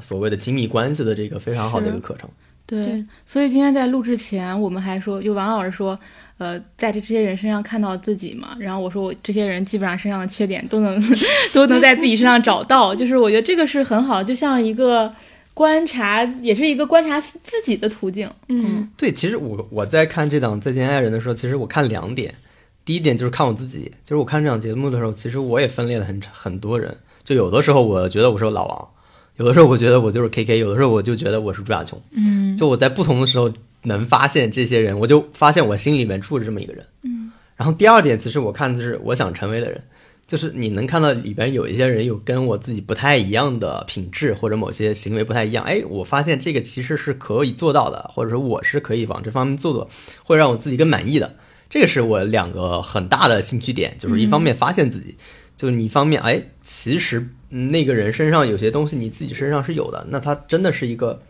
[0.00, 2.30] 所谓的亲密关系的这个非常好的一个课程。
[2.30, 5.98] 对，对所以今天在录制前，我们还说，就王老师说，
[6.38, 8.56] 呃，在这这些人身上看到自己嘛。
[8.58, 10.98] 然后我说，我这些人基本上身上的缺点都能
[11.52, 15.12] 都能在自己身上找到，就是我觉得这个是很好，就像一个
[15.52, 18.30] 观察，也是一个观察自己的途径。
[18.48, 22.34] 嗯对，其实我我在看这档《再见爱人》的时候，其实我看两点。
[22.86, 26.94] 第一点就是看我自己，就是我看这档节目的时候，其实我也分裂了很很多人。
[27.24, 28.88] 就有的时候我觉得我是老王，
[29.36, 32.00] 有的时候我觉得我就是 KK，有的时候我就觉得我是朱亚琼。
[32.12, 36.86] 嗯就我在不同的时候能发现这些人，我就发现我心里面住着这么一个人。
[37.02, 37.32] 嗯。
[37.56, 39.80] 然后第二点，其实我看的是我想成为的人，
[40.26, 45.64] 就是你能看到里边有一些人有跟我自己不太一样的品质，或者某些行为不太一样。
[45.64, 49.88] 哎，我发现这个其实是可以做到的，或者说我是可以往这方面做做，
[50.22, 51.34] 会让我自己更满意的。
[51.68, 55.16] 这个是我两个很大的兴趣点，就是一方面发现自己，
[55.56, 61.22] 就是你一方面哎，其实嗯那个人身上有些东西你自己身上是有的，那他真的是一个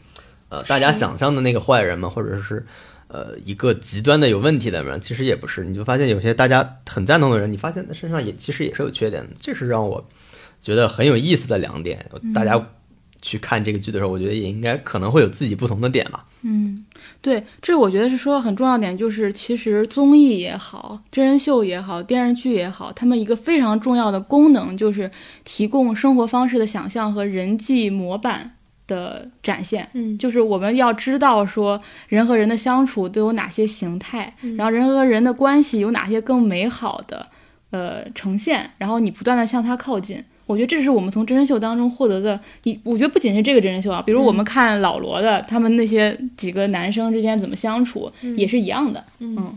[0.48, 2.08] 呃大家想象的那个坏人吗？
[2.08, 2.64] 或者是
[3.08, 4.98] 呃一个极端的有问题的人？
[5.00, 10.02] 其实也不是，你就发现有些大家很赞同的人，你发现他身上也其实也是有缺点的，这是让我
[10.60, 12.04] 觉得很有意思的两点。
[12.34, 12.70] 大家
[13.20, 16.26] 去看这个剧的时候，我觉得也应该可能会有自己不同的点吧。
[16.42, 16.84] 嗯，
[17.24, 25.10] 对，这我觉得是说的很重要点，就是其实综艺也好，真人秀也好，电视剧也好，他们一个非常重要的功能就是
[25.42, 28.54] 提供生活方式的想象和人际模板
[28.86, 29.88] 的展现。
[29.94, 37.26] 嗯就是我们要知道说人和人的相处都有哪些形态，嗯然后人和人的关系有哪些更美好的
[37.70, 40.22] 呃呈现，然后你不断的向它靠近。
[40.46, 49.04] 我觉得这是我们从真人秀当中获得的，一我觉得不仅是这个真人秀啊，比如我们看老罗的，他们那些几个男生之间怎么相处，也是一样的。
[49.20, 49.56] 嗯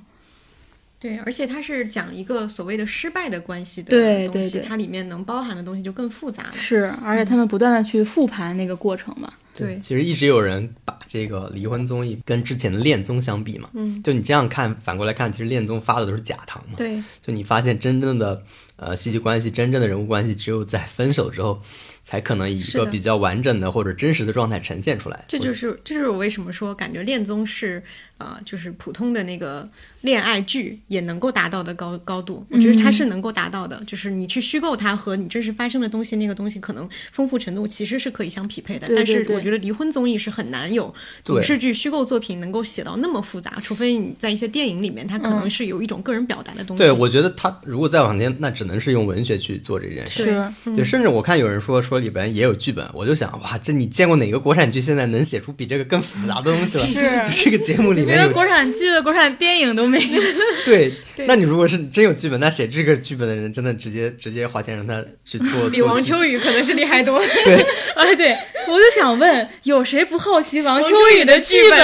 [0.99, 6.53] 对，而且它是讲一个所谓的失败的关系的对东西，对对它里面能包含的东西就更复杂了。
[6.55, 9.31] 是，而且他们不断的去复盘那个过程嘛。
[9.55, 16.73] 对其实一直有人把这个离婚综艺跟之前的恋综相比嘛，嗯，就你这样看，反过来看，其实恋综发的都是假糖嘛。
[16.77, 18.41] 对，就你发现真正的
[18.77, 21.61] 呃戏剧关系，真正的人物关系，只有在分手之后，
[22.03, 25.25] 才可能以一个比较完整的或者真实的状态呈现出来。
[25.27, 27.83] 这就是这就是我为什么说感觉恋综是
[28.17, 29.69] 呃，就是普通的那个
[30.01, 32.43] 恋爱剧也能够达到的高高度。
[32.49, 38.87] 我觉得它是能够达到的，就是你去虚构它和你真实发生的东西，那个东西可能丰富程度其实是可以相匹配的。
[38.87, 40.91] 对对对但是我觉得离婚综艺是很难有
[41.27, 46.81] 影视剧虚构作品能够写到那么复杂，除非你在一些电影里面，它可能是有一种个人表达的东西。
[46.81, 50.25] 对，我觉得它如果再往前，那只能是用文学去做这件事。
[50.25, 56.85] 对是，对，甚至我看有人说说里边也有剧本，我就想，哇，这你见过哪个国产剧现在能写出比这个更复杂的东西了？
[57.31, 60.21] 是 这个节目里面有连国产剧、国产电影都没有。
[60.65, 60.91] 对，
[61.27, 67.19] 那你如果是真有剧本，那写这个剧本的人真的直接直接花钱让他去做，比王秋雨可能是厉害多。
[67.45, 67.55] 对
[67.95, 68.31] 哎，对，
[68.67, 71.79] 我就想问，有谁不好奇王秋雨的剧剧本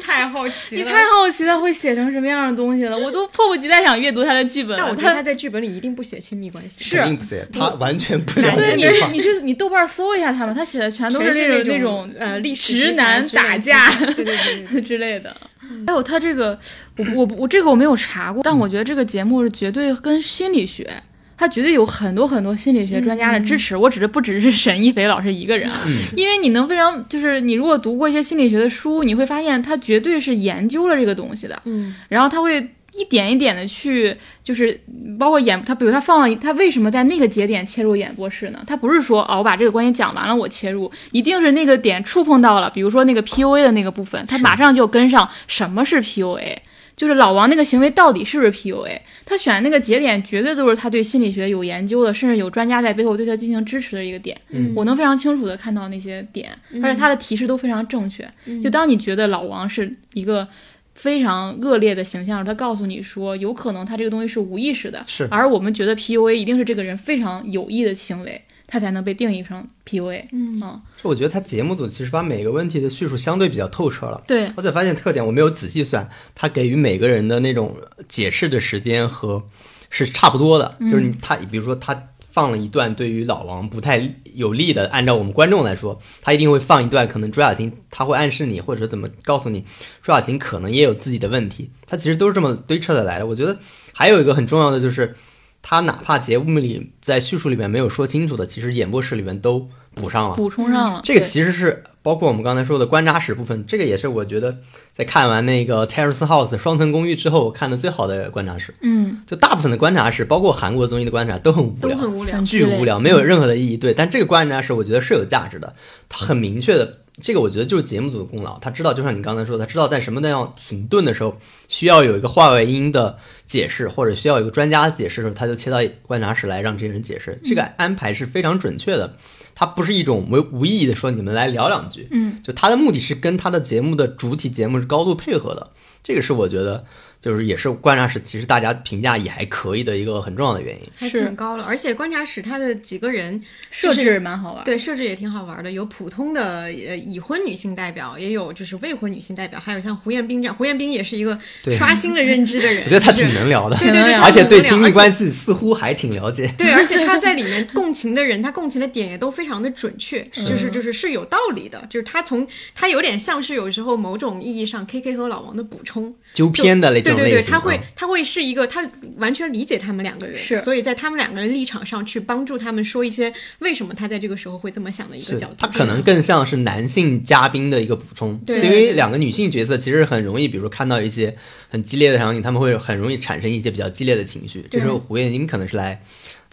[0.00, 4.76] 太太好奇了，你太好奇他会写成什么样的东西了，我都迫不及待想阅读他的剧本。
[4.76, 6.96] 但我觉得他在剧本里一定不写亲密关系，是。
[6.96, 15.34] 肯定不写，他完全不写对，解你你去你豆瓣搜一下他们，他写的全都是那种那种呃历史直男打架，对对对之类的。
[15.86, 16.58] 还有他这个，
[16.96, 20.90] 我我我这个我没有查过，但我觉得这个节目是绝对跟心理学。
[21.36, 32.64] 他绝对有很多很多心理学专家的支持，我指的不只是沈一斐老师一个人啊，因为你能非常就是你如果读过一些心理学的书，你会发现他绝对是研究了这个东西的，嗯，然后他会
[32.96, 34.80] 一点一点的去就是
[35.18, 38.62] 包括演他，比如他放了他为什么在那个节点切入演播室呢？
[38.66, 46.56] 他不是说哦我把这个关系讲完了我切入，一定是那个点触碰到了，比如说那个 PUA 的那个部分，他马上就跟上什么是 PUA。
[46.96, 49.00] 就是老王那个行为到底是不是 PUA？
[49.26, 54.40] 他选那个节点绝对都是他对心理学有研究的，甚至有专家在背后对他进行支持的一个点。
[54.50, 58.24] 嗯我能非常清楚的看到那些点，而且他的提示都非常正确。
[58.62, 60.46] 就当你觉得老王是一个
[60.94, 70.26] 非常恶劣的形象，他告诉你说有可能他这个东西是无意识的，是而我们觉得 PUA 一定是这个人非常有意的行为，他才能被定义成 PUA。
[70.32, 74.22] 嗯嗯，是我觉得他节目组其实把每个问题的叙述相对比较透彻了。
[74.26, 77.76] 对，而且发现特点，我没有仔细算，他给予每个人的那种
[78.08, 79.42] 解释的时间和
[79.90, 80.76] 是差不多的。
[80.80, 89.64] 就是你他，比如说他放了一段对于老王不太有利的，按照我们观众来说，他一定会放一段，可能朱亚琴他会暗示你，或者怎么告诉你，
[90.02, 91.70] 朱亚琴可能也有自己的问题。
[91.86, 93.26] 他其实都是这么堆砌的来的。
[93.26, 93.56] 我觉得
[93.92, 95.14] 还有一个很重要的就是，
[95.62, 100.36] 他哪怕节目里在叙述里面没有说清楚的，其实演播室里面都补上了。
[100.36, 101.00] 补充上了。
[101.04, 104.56] 这个其实是包括我们刚才说的观察室部分，这个也是我觉得
[104.92, 108.74] 在看完那个 Terrace House 双层公寓之后，我看的最好的观察室。
[108.82, 112.40] 嗯，就大部分的观察室，包括韩国综艺的观察都很无聊，都很无聊。
[112.42, 113.76] 巨无聊，没有任何的意义。
[113.76, 115.74] 对，但这个观察室我觉得是有价值的，
[116.08, 116.98] 它很明确的。
[117.22, 127.38] 这个我觉得就是节目组的功劳，他知道，就像你刚才说，他知道在什么地方停顿的时候，需要有一个话外音的解释，或者需要有一个专家解释的时候，他就切到观察室来让这些人解释。
[127.44, 129.14] 这个安排是非常准确的，
[129.54, 135.70] 它不是一种无无意义的说你们来聊两句，嗯，就他的目的是跟他的节目的主体节目是高度配合的，
[136.02, 136.84] 这个是我觉得
[137.24, 140.82] 就是也是观察室其实大家评价也还可以的一个很重要的原因。
[140.94, 144.64] 还挺高了，而且观察室它的几个人设置蛮好玩。
[144.64, 154.94] 对设置也挺好玩的，有普通的呃已婚女性代表，也有就是未婚女性代表，还有像胡彦斌这样，胡彦斌也是一个对刷新了认知的人， 我觉得他挺能聊的，对对对，而而且对亲密。
[154.94, 156.54] 关系似乎还挺了解。
[156.56, 168.84] 对，而且他在里面 共情的人，他共情的点也都非常的准确，就是就是是有道理的，就是他从他有点像是有时候某种意义上 K K 和老王的补充，纠偏的那种对对对，他会啊他会是一个他
[169.18, 181.36] 完全理解他们两个人，是所以在他们两个人立场上去帮助他们说一些为什么他在这个时候会这么想的一个角度，他可能更像是男性嘉宾的一个补充，对因为两个女性角色其实很容易，比如说看到一些
[181.68, 184.66] 很激烈的场景，他们会很容易产生一些比较激烈的情绪。
[184.68, 186.02] 这时候胡彦斌可能是来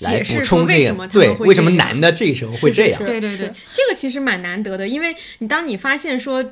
[0.02, 3.02] 来补充说为这个什么，他会为什么男的这时候会这样？
[3.02, 6.46] 是对对对，这个其实蛮难得的，因为你当你发现说。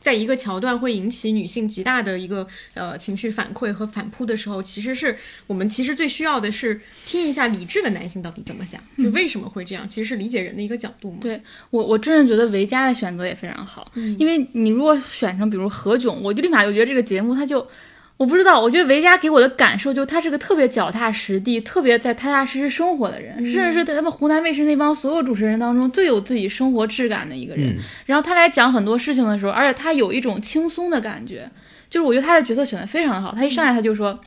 [0.00, 11.18] 在一个桥段会引起女性极大的一个呃情绪反馈和反扑的时候，其实是我们其实最需要的是听一下理智的男性到底怎么想，就为什么会这样，其实是理解人的一个角度嘛。
[11.20, 17.66] 对我，我真的觉得维嘉的选择也非常好，因为你如果选成比如何炅，我就立马就觉得这个节目他就。
[18.20, 27.70] 我不知道，我觉得维嘉给我的感受就是他是个特别脚踏实地、特别在踏踏实实生活的人，甚至是在他们湖南卫视那帮所有主持人当中最有自己生活质感的一个人。
[27.70, 31.48] 嗯然后他来讲很多事情的时候，而且他有一种轻松的感觉，
[31.88, 33.34] 就是我觉得他的角色选的非常好。
[33.34, 34.20] 他一上来他就说。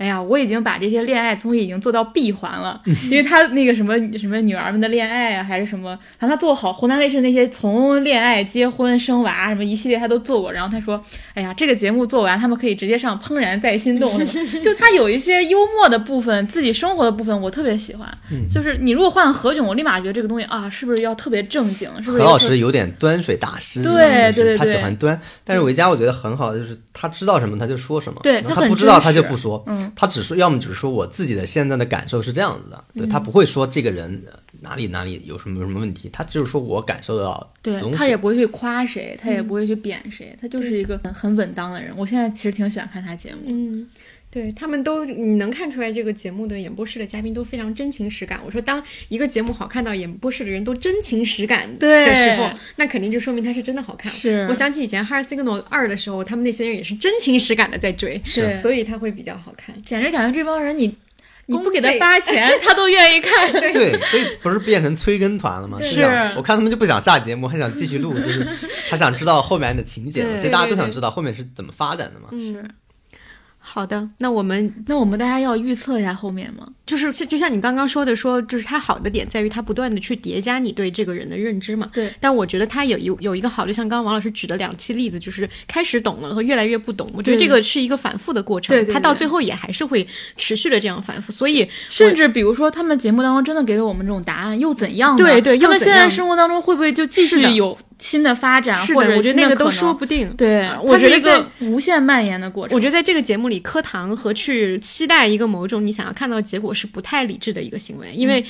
[0.00, 10.50] 哎呀，我已经把这些恋爱综艺已经做到闭环了，因为他那个什么什么女儿们的恋爱啊，还是什么，然后他做好湖南卫视那些从恋爱、结婚、生娃什么一系列他都做过。
[10.50, 10.98] 然后他说，
[11.34, 14.10] 哎呀，这个节目做完，他们可以直接上《怦然再心动》
[14.64, 18.08] 就他有一些幽默的部分，自己生活的部分，我特别喜欢。
[18.48, 21.90] 就是你如果换何炅，我立马觉得这个东西啊，是不是要特别正经？
[22.02, 25.20] 是不是何老师有点端水大师，对就是对对他喜欢端。
[25.44, 37.80] 但是维嘉我觉得很好，就是他知道什么他就说什么，对他不知道他就不说，嗯，他只说要么只是说我自己的现在的感受是这样子的，对他不会说这个人呃哪里哪里有什么什么问题，他就是说我感受得到对。
[37.92, 41.92] 他也不会去夸谁，他也不会去贬谁，他就是一个很很稳当的人。
[41.96, 43.42] 我现在其实挺喜欢看他节目。
[43.46, 43.88] 嗯，
[44.30, 48.40] 对他们都你能看出来，这个节目的演播室的嘉宾都非常真情实感。
[48.44, 54.10] 我说，当一个节目好看到演播室的人都真情实感的时候，那肯定就说明它是真的好看。
[54.12, 59.74] 是我想起以前《Hard Signal 二》的时候，他们那些人也是真情实感的在追，是所以他会比较好看。
[59.84, 60.96] 简直感觉这帮人你
[61.46, 63.50] 你不给他发钱，他都愿意看。
[63.52, 65.76] 对，所以不是变成催更团了吗？
[65.80, 68.46] 对这样是我看他们就不想下节目，还想继续录，就是
[68.88, 72.28] 他想知道后面的情节，对其实大家都想知道后面是怎么发展的嘛。
[72.30, 72.64] 嗯，
[73.72, 76.66] 好的，那我们那我们大家要预测一下后面吗？
[76.84, 81.88] 就是就像你刚刚说的说，就是它好的点在于它不断的去叠加你对这个人的认知嘛。
[81.92, 82.10] 对。
[82.18, 87.08] 但我觉得它有有有一个好的，像刚刚王老师举的两期例子，就是开始懂了和越来越不懂。
[87.14, 90.04] 我觉得这个是一个反复的过程，对对对它到最后也还是会
[90.36, 91.30] 持续的这样反复。
[91.32, 95.22] 所以甚至比如说，他们节目当中真的给了我们这种答案，又怎样呢？
[95.22, 100.34] 对对他们现在生活当中会不会就继续有新的发展，是的，或者我觉得那个都说不定。
[100.36, 102.74] 对，我觉得一个无限蔓延的过程。
[102.74, 108.44] 我觉得在这个节目里，磕糖和去期待一个某种你想要看到的结果是不太理智的一个行为，因为。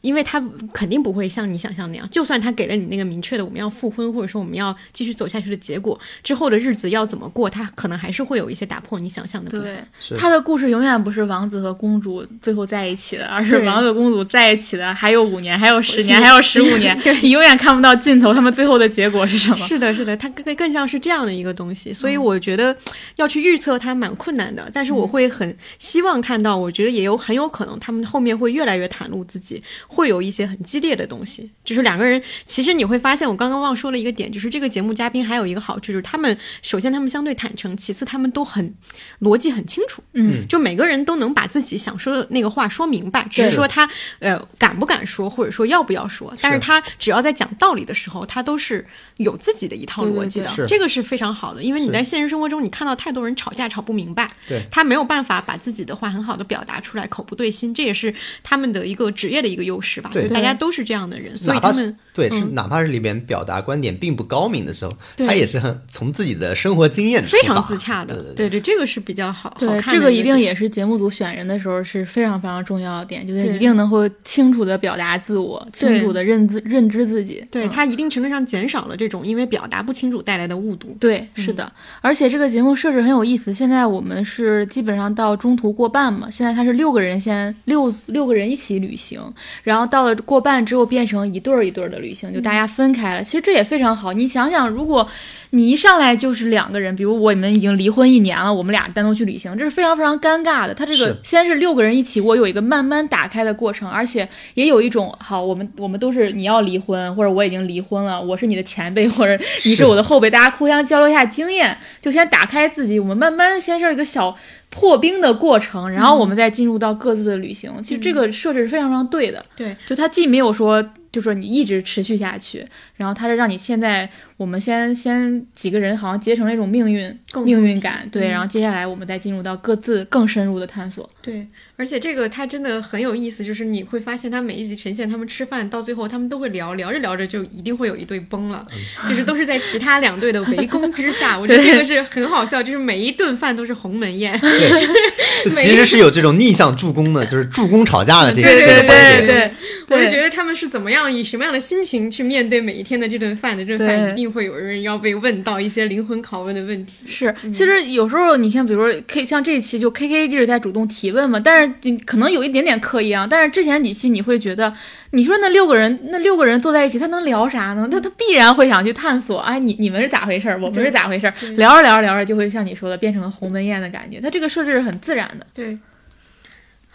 [0.00, 9.88] 因为他肯定不会像你想象那样，就算他给了你那个明确的我们要复婚，或者说我们要继续走下去的结果，之后的日子要怎么过，他可能还是会有一些打破你想象的部对分。
[9.98, 19.56] 是他的故事永远不是王子和公主最后在一起的，而是王子公主在一起的还有五年，还有十年，还有十五年， 你永远看不到尽头，他们最后的结果是什么？
[19.56, 22.76] 是的，是的，他更更像是这样的一个东西，嗯所以我觉得
[23.16, 24.70] 要去预测它蛮困难的。
[24.72, 29.62] 但是我会很希望看到，我觉得也有很有可能他们后面会越来越袒露自己，
[29.96, 31.50] 会有一些很激烈的东西。
[31.64, 38.74] 就是两个人，其实你会发现，我刚刚忘说了一个点，就是这个节目嘉宾还有一个好处，就是他们首先他们相对坦诚，其次他们都很
[39.20, 46.32] 逻辑很清楚，嗯，就每个人都能把自己想说的那个话说明白，只是说他呃敢不敢说，或者说要不要说。
[46.42, 51.62] 但是他只要在讲道理的时候，他都是有自己的一套逻辑的，这个是非常好的。
[51.62, 60.10] 因为你在现实生活中，你看到太多人吵架吵不明白，对他没有办法把自己的话很好的表达出来，口不对心，这也是他们的一个职业的一个优势吧。
[60.12, 68.32] 就大家都是这样的人，所以他们对，是嗯哪怕是里边表达观点并不高明的时候，对他也是很从自己的生活经验非常自洽的。
[68.34, 77.44] 对对这个是比较好好对，看这个一定也是节目组选人的时候是非常非常重要的点，就是一定能够清楚的表达自我，清楚的认自认知自己。
[77.50, 80.96] 对嗯它一定程度上减少了这种因为表达不清楚带来的误读。
[80.98, 83.52] 对，是的，而且这个节目设置很有意思。
[83.52, 89.20] 现在我们是基本上到中途过半嘛，现在它是六个人先六六个人一起旅行，
[89.62, 93.24] 然后到了过半之后变成一对儿一对儿的旅行，就大家分开了。
[93.24, 94.12] 其实这也非常好。
[94.12, 95.06] 你想想，如果
[95.50, 100.74] 你一上来就是两个人，比如我们已经离婚一年了，我们俩单独去旅行，这是非常非常尴尬的。
[100.74, 114.36] 他这个先是六个人一起，我有一个慢慢打开的过程，而且也有一种好，我们我们都是你要离婚，或者我已经离婚了，我是你的前辈，或者你是我的后辈，大家互相交流一下经验，就先打开自己，我们慢慢先是一个小
[114.68, 117.72] 破冰的过程，然后我们再进入到各自的旅行。
[117.82, 120.84] 其实这个设置是非常非常对的，对，就它既没有说。
[121.16, 131.08] 就说你一直持续下去，然后他是让你现在我们先先几个人好像结成了一种命运命运感，对，嗯然后接下来我们再进入到各自更深入的探索。
[131.22, 138.66] 对，而且这个它真的很有意思，就是你会发现，它每一集呈现他们吃饭，到最后他们都会聊，聊着聊着就一定会有一对崩了，
[139.08, 144.38] 就是都是在其他两队的围攻之下， 我觉得这个是很好笑，就是每一顿饭都是鸿门宴。
[145.54, 149.26] 其实是有这种逆向助攻的，就是助攻吵架的这个对对这个环节。
[149.26, 149.52] 对
[149.86, 157.08] 对，我是觉得他们是怎么样以什么样的心情去面对每一天的这顿饭的，这顿饭一定会有人要被问到一些灵魂拷问的问题。
[157.08, 163.26] 是，其实有时候你看，比如说 K 像这一期就 K K 一直在主动提问嘛，但是你可能有一点点刻意啊。
[163.28, 164.72] 但是之前几期你会觉得，
[165.10, 167.88] 你说那六个人，那六个人坐在一起，他能聊啥呢？
[167.90, 170.60] 他他必然会想去探索，哎，你你们是咋回事儿？
[170.60, 171.34] 我们是咋回事儿？
[171.56, 174.20] 聊着聊着聊着，就会像你说的，变成了鸿门宴的感觉。
[174.20, 175.46] 他这个设置是很自然的。
[175.52, 175.76] 对，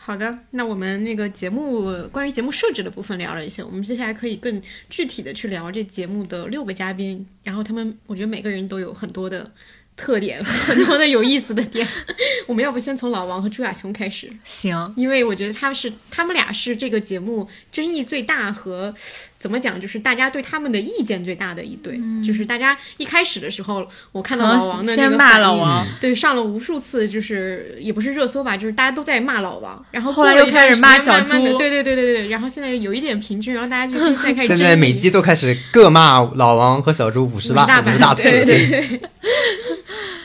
[0.04, 4.60] 好的，那我们那个节目关于节目设置的部分聊了一些，我们接下来可以更
[4.90, 9.52] 具体的去聊这节目的六个嘉宾，然后他们，我觉得每个人都有很多的
[9.96, 11.88] 特点，很多的有意思的点。
[12.48, 18.94] 我们要不先从老王和朱亚琼开始，行，因为我觉得他是他们俩是这个节目争议最大和
[19.41, 21.99] 怎么讲，就是大家对他们的意见最大的一对。
[22.23, 39.01] 就是大家一开始的时候，我看到老王的那先骂个老王，对，上了无数次，就是也不是热搜吧，就是大家都在骂老王，然后后来又开始骂小猪对对对对对对，然后现在有一点平均，然后大家就现在开始 现在每集都开始各骂老王和小猪五十大五十大次，对对对，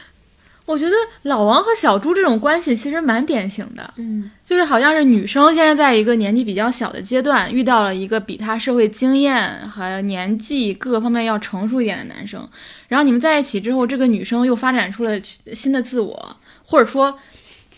[0.66, 3.94] 我觉得老王和小猪这种关系其实蛮典型的。
[3.96, 12.48] 嗯就是好像是女生现在在一个年纪比较小的阶段，遇到了一个比她社会经验和年纪各个方面要成熟一点的男生，
[12.88, 15.20] 然后你们在一起之后，这个女生又发展出了
[15.52, 17.12] 新的自我，或者说，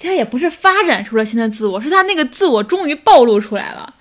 [0.00, 3.94] 她也不是发展出了新的自我，是她那个自我终于暴露出来了，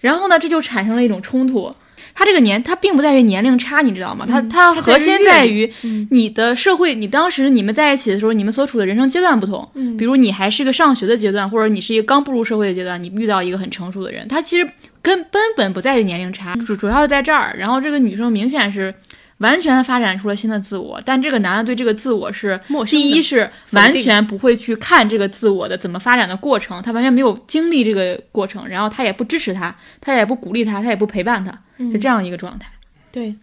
[0.00, 1.74] 然后呢，这就产生了一种冲突。
[2.14, 4.26] 他这个年，他并不在于年龄差，你知道吗？
[4.28, 9.68] 他他它核心在于嗯你的社会，你当时你们在一起的时候，你们所处的人生阶段不同。
[9.74, 14.68] 嗯比如你还是个上学的阶段，或者你是一个刚步入社会的阶段，你遇到一个很成熟的人，他其实
[15.02, 17.54] 根根本不在于年龄差，主主要是在这儿。
[17.58, 18.94] 然后这个女生明显是，
[19.38, 31.58] 完全发展出了新的自我，但这个男的对这个自我是第一是完全不会去看这个自我的怎么发展的过程，他完全没有经历这个过程，然后他也不支持他，他也不鼓励他，他也不陪伴他，
[31.92, 32.70] 是这样一个状态。
[33.12, 33.34] 对，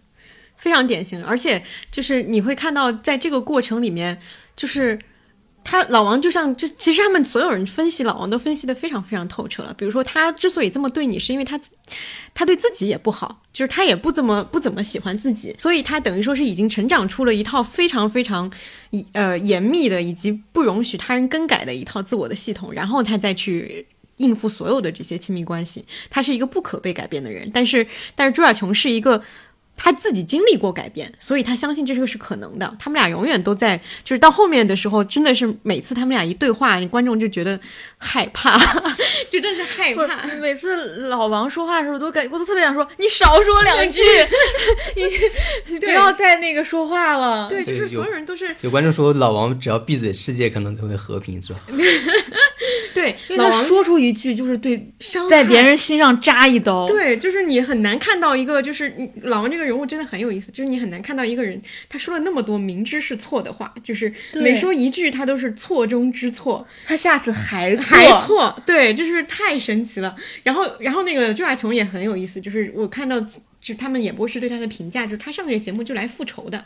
[0.56, 4.18] 非常典型，而且就是你会看到，在这个过程里面，
[4.56, 4.98] 就是
[5.62, 9.74] 他老王就像就，其实他们所有人分析老王都分析的非常非常透彻了。
[9.74, 11.60] 比如说，他之所以这么对你，是因为他
[12.32, 18.50] 他对自己也不好，就是他也不怎么不怎么喜欢自己，所以他等于说是已经成长出了一套非常非常
[19.12, 23.86] 呃严密的以及不容许他人更改的一套自我的系统，然后他再去。
[24.18, 27.50] 应付所有的这些亲密关系，他是一个不可被改变的人。
[27.52, 29.20] 但是，但是朱亚琼是一个
[29.76, 32.76] 他自己经历过改变，所以他相信这个是可能的。
[32.80, 37.58] 他们俩永远都在，就是到后面的时候，真的是每次他们俩一对话，观众就觉得
[37.98, 38.56] 害怕，
[39.30, 40.24] 就真是害怕。
[40.40, 44.02] 每次老王说话的时候，都感我都特别想说，你少说两句，
[45.66, 47.48] 你不要再那个说话了。
[47.48, 51.60] 对，就是所有人都是有观众说，老王只要闭嘴，世界可能就会和平，是吧？
[52.94, 54.90] 对，老王说出一句就是对，
[55.30, 56.86] 在别人心上扎一刀。
[56.88, 58.92] 对，就是你很难看到一个，就是
[59.22, 70.14] 老王这个人物真的很有意思，就是你很难看到一个人，他说了那么多明知是错的话，就是每说一句他都是错中之错，他下次还还错，对，就是太神奇了。
[70.42, 73.20] 然后，然后那个朱亚琼也很有意思，就是我看到
[73.60, 76.64] 就他们演播室对他的评价，就是他上这个节目就来复仇的，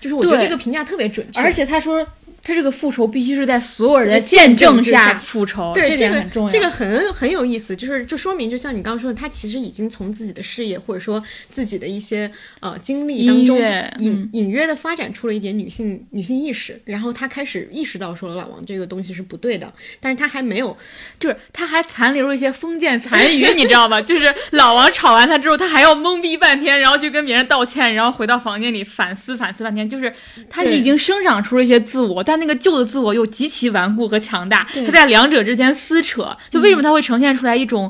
[0.00, 2.06] 就是我觉得这个评价特别准确，而且他说。
[2.44, 6.50] 他这个复仇必须是在所有人的见证下复仇，对这个很重要。
[6.50, 12.30] 这个很很有意思，就是就说明，就像你刚刚说的，他其实已经从自己的事业或者说自己的一些
[12.60, 13.58] 呃经历当中
[13.98, 20.76] 隐隐约的发展出了一点女性女性意识，然后他开始意识到说老王这个东西是不对的，但是他还没有，
[21.18, 24.00] 就是他还残留了一些封建残余，你知道吗？
[24.02, 30.12] 就是老王吵完他之后，他还要懵逼半天，然后去跟别人道歉，然后回到房间里反思反思半天，就是
[30.50, 32.33] 他已经生长出了一些自我，但。
[32.34, 37.88] 他那个旧的自我又极其顽固和强大，他在两者之间撕扯，就为什么他会呈现出来一种，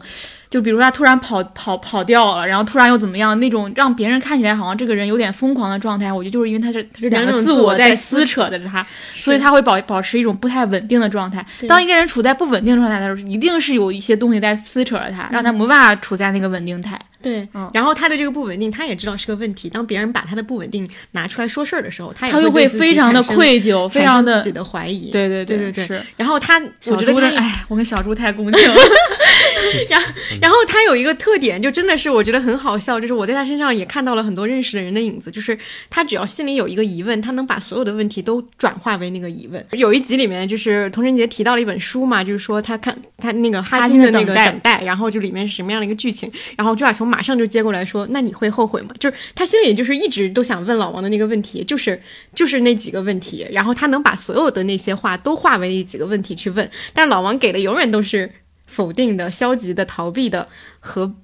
[0.50, 11.44] 就比如说他突然跑跑跑掉了，然后突然又怎么样，那种让别人看起来好像这个人有点疯狂的状态，我觉得就是因为他是他是两个自我在撕扯的他，所以他会保保持一种不太稳定的状态。
[11.66, 17.00] 当一个人处在不稳定状态的时候，一定是有一些东西在撕扯着他，让他没办法处在那个稳定态。
[17.24, 19.68] 对，然后他的这个不稳定，他也知道是个问题。
[19.68, 25.10] 当别人把他的不稳定拿出来说事儿的时候，他他又会非常的愧疚，非常的自己的怀疑。
[25.10, 26.02] 对对对对对。
[26.16, 28.76] 然后他，我觉得他，哎， 我跟小猪太共情了。
[29.90, 30.06] 然后，
[30.42, 35.30] 然后他有一个特点，就真的是我觉得很好笑，就是我在他身上也看到了很多认识的人的影子。
[35.30, 35.58] 就是
[35.88, 39.64] 他只要心里有一个疑问，他能把所有的问题都转化为那个疑问。
[39.72, 48.04] 有一集里面，就是童晨杰提到了一本书嘛，就是说他看他那个哈金的那个等待，然后就里面是什么样的一个剧情，然后朱亚琼马上就接过来说。
[48.10, 48.92] 那你会后悔吗？
[48.98, 52.02] 就是他心里就是一直都想问老王的那个问题，就是
[52.34, 58.28] 就是那几个问题，然后他能把所有的那些话都化为那几个问题去问，但老王给的永远都是
[58.66, 60.48] 否定的、消极的、逃避的
[60.80, 61.14] 和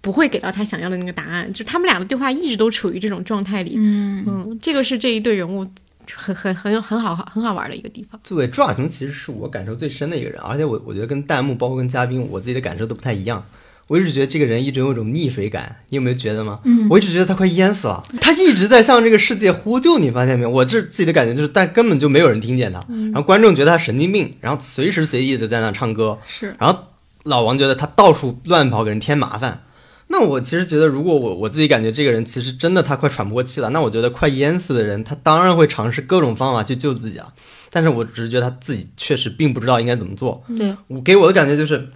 [0.00, 1.52] 不会给到他想要的那个答案。
[1.52, 3.74] 就他们俩的对话一直都处于这种状态里。
[3.76, 5.64] 嗯嗯，这个是这一对人物
[6.12, 8.20] 很很很很好很好玩的一个地方。
[8.28, 13.44] 对朱亚雄，其实是我感受最深的一个人，而且我我觉得跟弹幕包括跟嘉宾，我自己的感受都不太一样。
[13.88, 16.58] 我一直觉得这个人一直有一种溺水感，你有没有觉得吗？
[16.64, 20.50] 嗯，我一直觉得他快淹死了，他一直在向这个世界呼救，你发现没有？
[20.50, 22.84] 我这自己的感觉就是，但根本就没有人听见他。
[22.88, 26.18] 然后观众觉得他神经病，然后随时随地的在那唱歌。
[26.26, 26.80] 是，然后
[27.22, 29.62] 老王觉得他到处乱跑，给人添麻烦。
[30.08, 37.32] 那我其实觉得，如果我我自己感觉这个人其实真的他快喘不过气了，那我觉得快淹死的人，他当然会尝试各种方法去救自己啊。
[37.70, 40.42] 但是我只是觉得他自己确实并不知道应该怎么做。
[40.58, 41.88] 对我给我的感觉就是。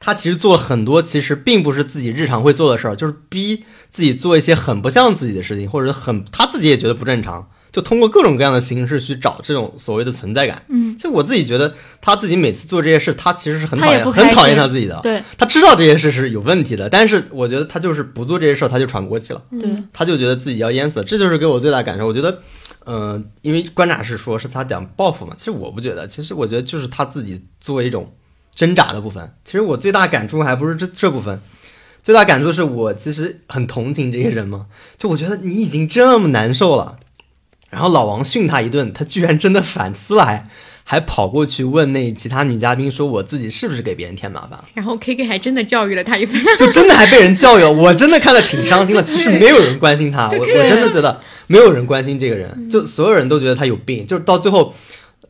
[0.00, 10.64] 他其实做了很多，其实并不是自己日常会做的事儿，就是逼自己做一些很不像自己的事情，或者很他自己也觉得不正常，就通过各种各样的形式去找这种所谓的存在感。
[10.68, 14.98] 嗯，就我自己觉得他自己每次做这些事，他其实是很讨厌，很讨厌他自己的。
[15.02, 19.42] 对，他知道这些事是有问题的，但是我觉得他就是不做这些事儿，他就喘不过气了。
[19.50, 22.06] 对，他就觉得自己要淹死了，这就是给我最大感受。
[22.06, 22.40] 我觉得，
[22.86, 28.10] 嗯，因为观察是说是他讲报复嘛，其实我不觉得，其实我觉得就是他自己作为一种。
[28.60, 31.40] 挣扎的部分，其实我最大感触还不是这这部分，
[32.02, 34.66] 最大感触是我其实很同情这些人嘛。
[34.98, 36.98] 就我觉得你已经这么难受了，
[37.70, 40.46] 然后老王训他一顿，他居然真的反思了，还
[40.84, 44.62] 还跑过去问那其他女嘉宾说我自己是不是给别人添麻烦。
[44.74, 47.72] 然后 K K 还真的教育了他一番，就真的还被人教育了。
[47.72, 49.00] 我真的看的挺伤心的。
[49.10, 54.74] 其实没有人关心他，我我真的觉得没有人关心这个人，就所有人都觉得他有病，就是到最后。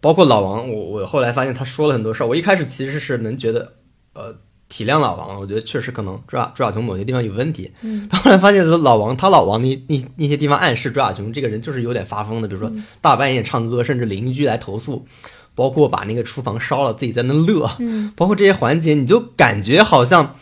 [0.01, 2.27] 包括老王，我我后来发现他说了很多事儿。
[2.27, 3.73] 我一开始其实是能觉得，
[4.15, 4.35] 呃，
[4.69, 5.41] 体谅老王。
[5.41, 7.71] 我觉得确实可能朱亚朱亚琼某些地方有问题。
[7.83, 15.07] 嗯，但后来发现老王他老王那那那些地方暗示朱亚琼这个人就是有点发疯的，比如说大半夜唱歌，甚至邻居来投诉，
[15.55, 17.71] 包括把那个厨房烧了，自己在那乐。
[17.79, 20.37] 嗯，包括这些环节，你就感觉好像。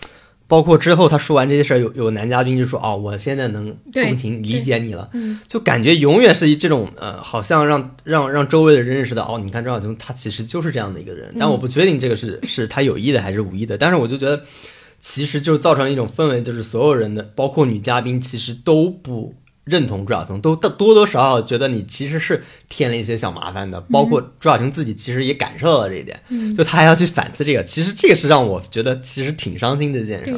[0.48, 5.08] 包括之后他说完这些事儿，有有男嘉宾就说：“哦，我现在能共情理解你了。”
[5.46, 13.76] 就感觉永远是这种呃，好像让让让周围的人认识到：“哦，你看张小琼，他其实就是这样的一个人。”但我不确定这个是是他有意的还是无意的。
[13.76, 14.42] 但是我就觉得，
[14.98, 19.34] 其实就造成一种氛围，就是所有人的，包括女嘉宾，其实都不。
[19.68, 26.20] 认同朱晓彤，都多多多少少觉得你其实是添了一些小麻烦的，包括朱晓彤自己其实也感受到了这一点，
[26.56, 30.34] 就他还要去反思这个，其实这个是让我觉得其实挺伤心的一件事。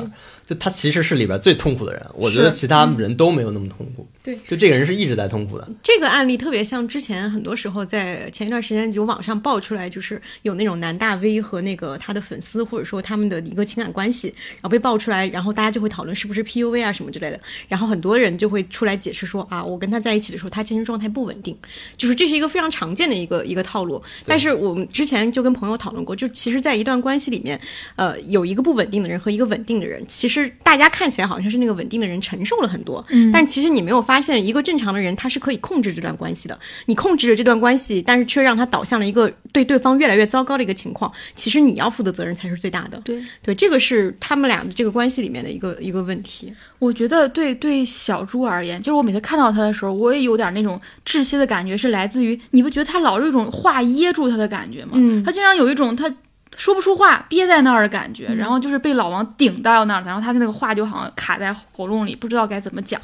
[0.46, 4.04] 就他其实是里边最痛苦的人，我觉得其他人都没有那么痛苦。
[4.22, 5.66] 对，就这个人是一直在痛苦的。
[5.82, 17.40] 这个案例特别像之前很多时候在前一段时间有网上爆出来，就是有那种男大 V 和那个他的粉丝，或者说他们的一个情感关系，然后被爆出来，然后大家就会讨论是不是 PUA 啊什么之类的。
[17.66, 21.56] 然后很多人就会出来解释说啊，我跟他在一起的时候，他精神状态不稳定，
[21.96, 24.02] 就是这是一个非常常见的一个一个套路。
[24.26, 27.58] 但是我们之前就跟朋友讨论过，就其实，在一段关系里面，
[27.96, 31.30] 呃，有一个不稳定的人和一个稳定的人，其实大家看起来。
[31.30, 36.58] 好像是那个稳定的人承受了很多，嗯，但其实你没有发现，一个正常的人他是可以控制这段关系的。
[36.86, 41.12] 你控制着这段关系，但是却让他导向了一个对对方越来越糟糕的一个情况。
[41.36, 43.00] 其实你要负的责任才是最大的。
[43.04, 46.52] 对对，这个是他们俩的这个关系里面的一个一个问题。
[46.80, 54.94] 我觉得对对小猪而言，就是我每次看到他的时候，我也有点那种窒息的感觉，是来自于你不觉得他老是一种话噎住他的感觉吗？
[54.94, 56.12] 嗯，他经常有一种他。
[56.56, 63.00] 说不出话，憋在那儿的感觉，然后就是被老王顶到那儿，然后他的那个话就好像卡在喉咙里，不知道该怎么讲。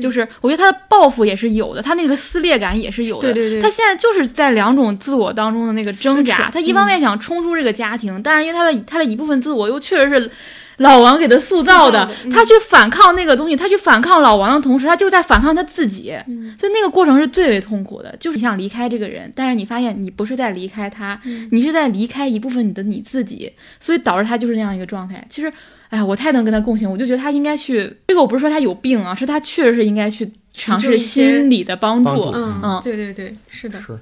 [0.00, 3.32] 就是我觉得他的报复也是有的，他那个撕裂感也是有的。
[3.32, 6.50] 对对对，他现在就是在两种自我当中的那个挣扎。
[6.50, 10.30] 他一方面想冲出这个家庭，但是因为他的他的一部分自我又确实是。
[10.78, 16.14] 老王给他塑造的，他去反抗那个东西，他去反抗老王的同时，他就是在反抗他自己。
[16.58, 21.18] 所以那个过程是最为痛苦的，就是你想离开这个人，但是你发现你不是在离开他，
[21.50, 23.50] 你是在离开一部分你的你自己，
[23.80, 25.26] 所以导致他就是那样一个状态。
[25.30, 25.52] 其实，
[25.88, 27.96] 哎呀，我太能跟他共情，我就觉得他应该去。
[28.06, 32.30] 这个我不是说他有病啊，是他确实是应该去尝试心理的帮助。
[32.34, 33.80] 嗯，对对对，是的。
[33.80, 33.98] 是。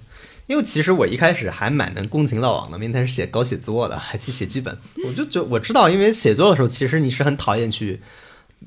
[0.47, 4.77] 因为其实我一开始还蛮能共情老王的，因为他是写搞写作的， 还去写剧本，
[5.07, 8.01] 我就觉我知道，因为写作的时候，其实你是很讨厌去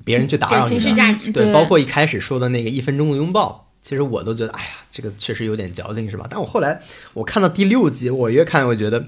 [0.03, 0.80] 别人去打扰你
[1.32, 6.28] 的，对，包括一开始说的那个一分钟的拥抱，其实我都觉得，哎呀，这个确实有点矫情，是吧？
[6.30, 6.82] 但我后来
[7.13, 9.07] 我看到第六集，我越看我觉得，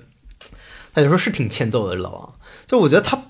[0.93, 2.33] 他有时候是挺欠揍的，老王，
[2.67, 3.23] 就我觉得他。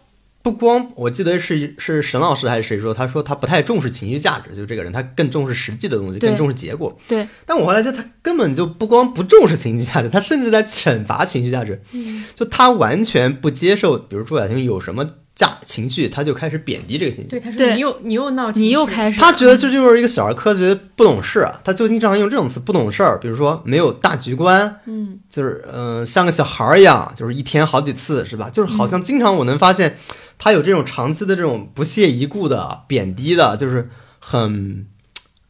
[0.51, 6.97] 不光我记得是是沈老师还是谁说，他说他不太重视情绪价值，就这个人他更重视实际的东西，更重视结果。
[7.07, 7.27] 对。
[7.45, 11.81] 但我后来觉得他根本就不光不重视情绪价值，他甚至在惩罚情绪价值。
[11.93, 12.25] 嗯。
[12.35, 17.29] 就他完全不接受，比如朱亚婷有什么价情绪，他就开始贬低这个情绪。
[17.29, 19.19] 对，他说你又你又闹，你又开始。
[19.19, 28.49] 他觉得这就是一个小儿科，觉得不懂事啊，他就经常用这种词不懂事儿，比如说没有大局观，嗯，就是嗯像个小孩儿一样，就是一天好几次，是吧？
[28.49, 29.97] 就是好像经常我能发现。
[30.41, 34.87] 他有这种长期的这种不屑一顾的贬低的，就是很，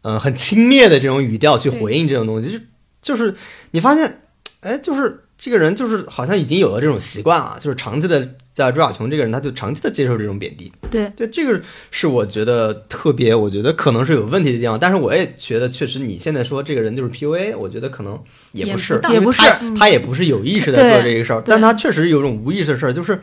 [0.01, 2.59] 嗯，很轻蔑的这种语调去回应这种东西，就
[3.01, 3.35] 就是
[3.69, 4.21] 你发现，
[4.61, 10.71] 哎，就是这个人就是好像已经有了这种习惯了，就是长期的在朱亚琼这个人，他就长期的接受这种贬低。
[10.89, 11.61] 对对，这个
[11.91, 18.19] 是我觉得特别，我觉得可能是有问题的地方，但是我也觉得确实你现在说这个人就是 PUA，我觉得可能
[18.53, 19.41] 也不是，也不是，
[19.77, 23.21] 他也不是有意识在做这个事儿，但他确实有种无意识的事儿，就是。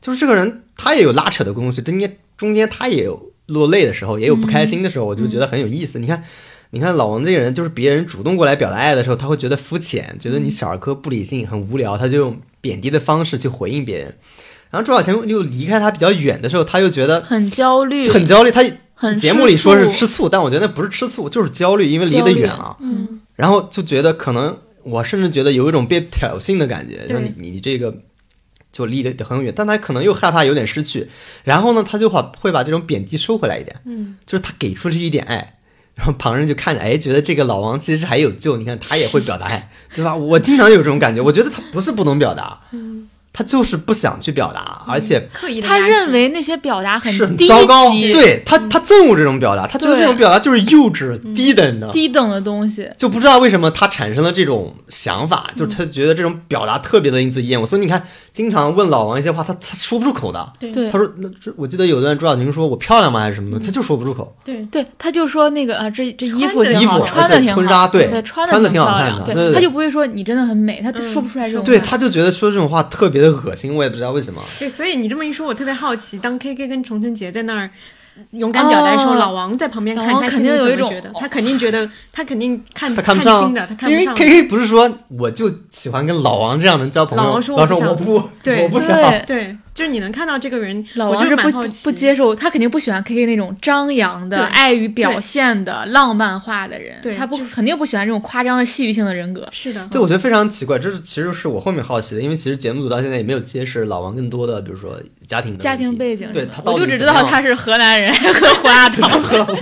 [0.00, 5.98] 就是这个人，他也有拉扯的东西，中间中间他也有落泪的时候，也有不开心的时候，我就觉得很有意思。
[5.98, 6.22] 你看，
[6.70, 14.14] 你看老王这个人，就是别人主动过来表达爱的时候，他会觉得肤浅，觉得你小儿科、不理性、很无聊，他就用贬低的方式去回应别人。
[14.70, 18.50] 然后朱小晴又离开他比较远的时候，他又觉得很焦虑，很焦虑。
[18.50, 18.62] 他
[19.14, 22.76] 节目里说是吃醋，但我觉得那不是吃醋，就是焦虑，因为离得远了。
[22.80, 27.92] 嗯，然后就觉得可能，我甚至觉得有一种被挑衅的感觉，就是你你这个。
[28.78, 31.10] 就离得很远，但他可能又害怕有点失去，
[31.42, 35.54] 然后呢，他就把会把这种贬低收回来一点，嗯，就是他给出去一点爱，
[35.96, 40.14] 然后旁人就看着，哎，觉得这个老王其实还有救，你看他也会表达爱，对吧？
[40.14, 43.08] 我经常有这种感觉，我觉得他不是不能表达，嗯。
[43.38, 45.28] 他就是不想去表达，而且
[45.64, 47.46] 他认为那些表达很低
[47.92, 52.90] 级，对他他憎恶这种表达，他觉得这种表达就是幼稚、低等的、低等的东西。
[52.96, 57.64] 就不知道为什么他产生了这种想法，就他觉得这种表达特别的因此厌恶。
[57.64, 60.52] 所以你看，经常问老王一些话，他他说不出口的。
[60.58, 63.20] 对，他说那这我记得有段朱晓宁说我漂亮吗？
[63.20, 63.56] 还是什么？
[63.56, 64.36] 的，他就说不出口。
[64.44, 64.64] 对。
[64.72, 71.62] 对，他就说那个啊，这这衣服衣服穿的挺婚纱对穿的挺好看的，对，他就不会说你真的很美，他说不出来这种。
[71.62, 73.27] 对，他就觉得说这种话特别的。
[73.30, 74.42] 得恶心，我也不知道为什么。
[74.58, 77.70] 对，所以你这么一说，我特别好奇，当 K K 跟重晨杰在那儿。
[78.32, 84.02] 勇敢表达的时候，老王在旁边看，他肯定有一种，他肯定觉得，他肯定看他看不上的，他看不上。
[84.02, 88.88] 因为 K K 不是说我就喜欢跟老王这样能交朋友，老王说我不，对，我不想，
[89.24, 89.56] 对。
[89.78, 91.48] 就是你能看到这个人，老王是不
[91.84, 99.48] 不接受，他肯定不喜欢 K K 那种张扬的、爱于表现的、浪漫化的人，他不肯定不喜欢这种夸张的戏剧性的人格。
[99.52, 109.08] 是的，对，我觉得非常奇怪，这是其实是我后面好奇的，因为其实节目组到现在也没有揭示老王更多的，比如说家庭家庭背景，对他，我就只知道他是河南人，喝胡辣汤，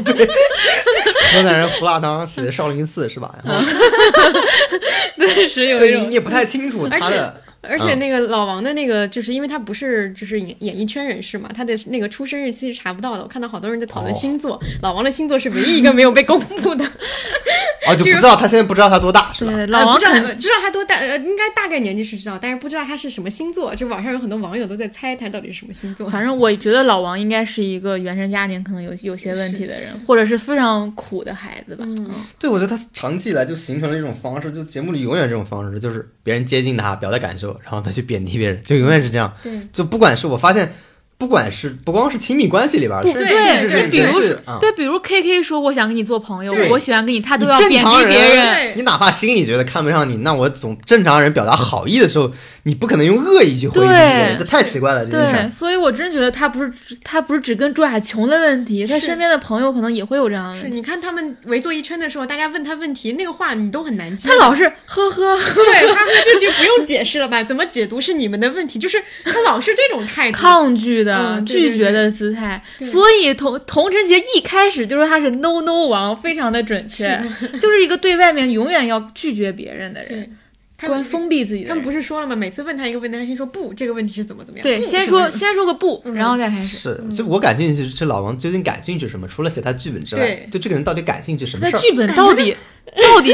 [0.02, 0.14] 对，
[1.34, 3.34] 河南人胡辣汤写的少林寺是吧？
[5.18, 7.42] 对，是有一种，你也不太清楚他的。
[7.62, 13.22] 而且那个老王的那个，就是因为他不是就是演演艺圈人士嘛，他的那个出生日期是查不到的。
[13.22, 16.84] 我看到好多人在讨论星座，老王的星座是唯一一个没有被公布的。
[17.88, 19.52] 哦，就不知道他现在不知道他多大是吧？
[19.68, 23.74] 老王知道知道他多大，呃，应该大概年纪是知道，但是不知道他是什么星座。
[23.74, 26.08] 就网上有很多网友都在猜他到底是什么星座。
[26.08, 31.84] 反正我觉得老王应该是一个原生家庭可能有有些问题的人，或者是非常苦的孩子吧。
[31.86, 39.32] 嗯，对，我觉得他长期以来就形成了一种方式，就节目里永远这种方式，就是别人接近他，表达感受，然后他去贬低别人，就永远是这样。
[39.42, 40.72] 对，就不管是我发现。
[41.18, 44.20] 不管是不光是亲密关系里边，对对对，比如
[44.60, 48.76] 对，比如 K K 说我想跟你做朋友，我喜欢跟你，他都要贬低别人。
[48.76, 52.30] 你哪怕心里觉得看不上你，那我总正常人表达好意的时候，
[52.64, 55.06] 你不可能用恶意去回应，这太奇怪了。
[55.06, 56.70] 对，所以我真觉得他不是
[57.02, 60.60] 他不是只跟朱亚琼的问题，他身边的朋友可能也会有这样的。
[60.60, 64.28] 是，你看他们围坐一圈的时候，大家问他问题，那个话你都很难接。
[64.28, 67.42] 他老是呵呵，对他们这就不用解释了吧？
[67.42, 68.78] 怎么解读是你们的问题？
[68.78, 71.86] 就是他老是这种态度，抗拒的，拒绝。
[71.86, 77.18] 的姿态，所以童童晨杰一开始就说他是 no no 王，非常的准确，
[77.60, 80.36] 就是一个对外面永远要拒绝别人的人，
[80.80, 81.68] 关封闭自己的。
[81.68, 82.34] 他们不是说了吗？
[82.34, 84.62] 每次问他一个问题，他先说不，这个问题是怎么怎么样？
[84.64, 86.76] 对，先说先说个不，然后再开始。
[86.76, 89.28] 是，就我感兴趣，这老王究竟感兴趣什么？
[89.28, 91.80] 除了写他剧本之外，就这个人到底感兴趣什么事儿？
[91.80, 92.56] 剧本到底？
[93.02, 93.30] 到底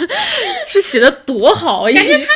[0.66, 1.84] 是写的多好？
[1.84, 2.26] 感觉他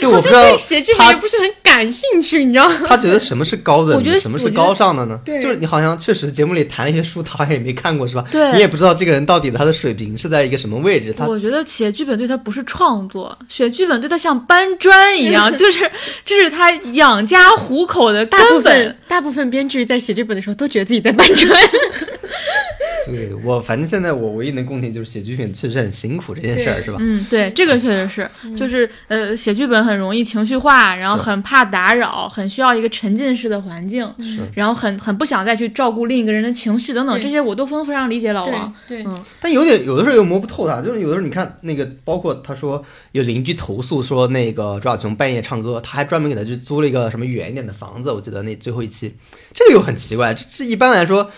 [0.00, 2.80] 就我不知道写剧本也不是很感兴趣，你知道吗？
[2.88, 3.94] 他觉得什么是高的？
[3.94, 5.20] 我觉得什么是高尚的呢？
[5.24, 8.24] 对，就是你好像确实节目里谈一些书，他好像也没看过，是吧？
[8.32, 11.14] 对，你也不知道这个人到底他的水平是在一个什么位置。
[11.16, 15.88] 他我觉得写剧本对他不是创作，写剧本对他像搬砖一样，就是
[16.24, 18.96] 这是他养家糊口的根本。
[19.06, 21.50] 大部分编剧在写剧本的时候都觉得自己在搬砖。
[23.06, 26.98] 对我，反正现在我唯一能贡献就是写剧本确实很辛苦这件事儿，是吧？
[27.00, 34.08] 嗯，对，这个确实是，就是呃，写剧本很容易情绪化，然后很怕打扰，很需要一个沉浸式的环境，
[34.54, 38.72] 然后很很不想再去照顾另一个人的情绪等等，这些我都非常理解老王。
[38.88, 49.14] 对，嗯，但有点有的时候又摸不透他，就是有的时候你看那个，包括他说有邻居投诉说那个朱小琼半夜唱歌，他还专门给他去租了一个什么远一点的房子，我记得那最后一期，
[49.52, 51.30] 这个又很奇怪，这这一般来说。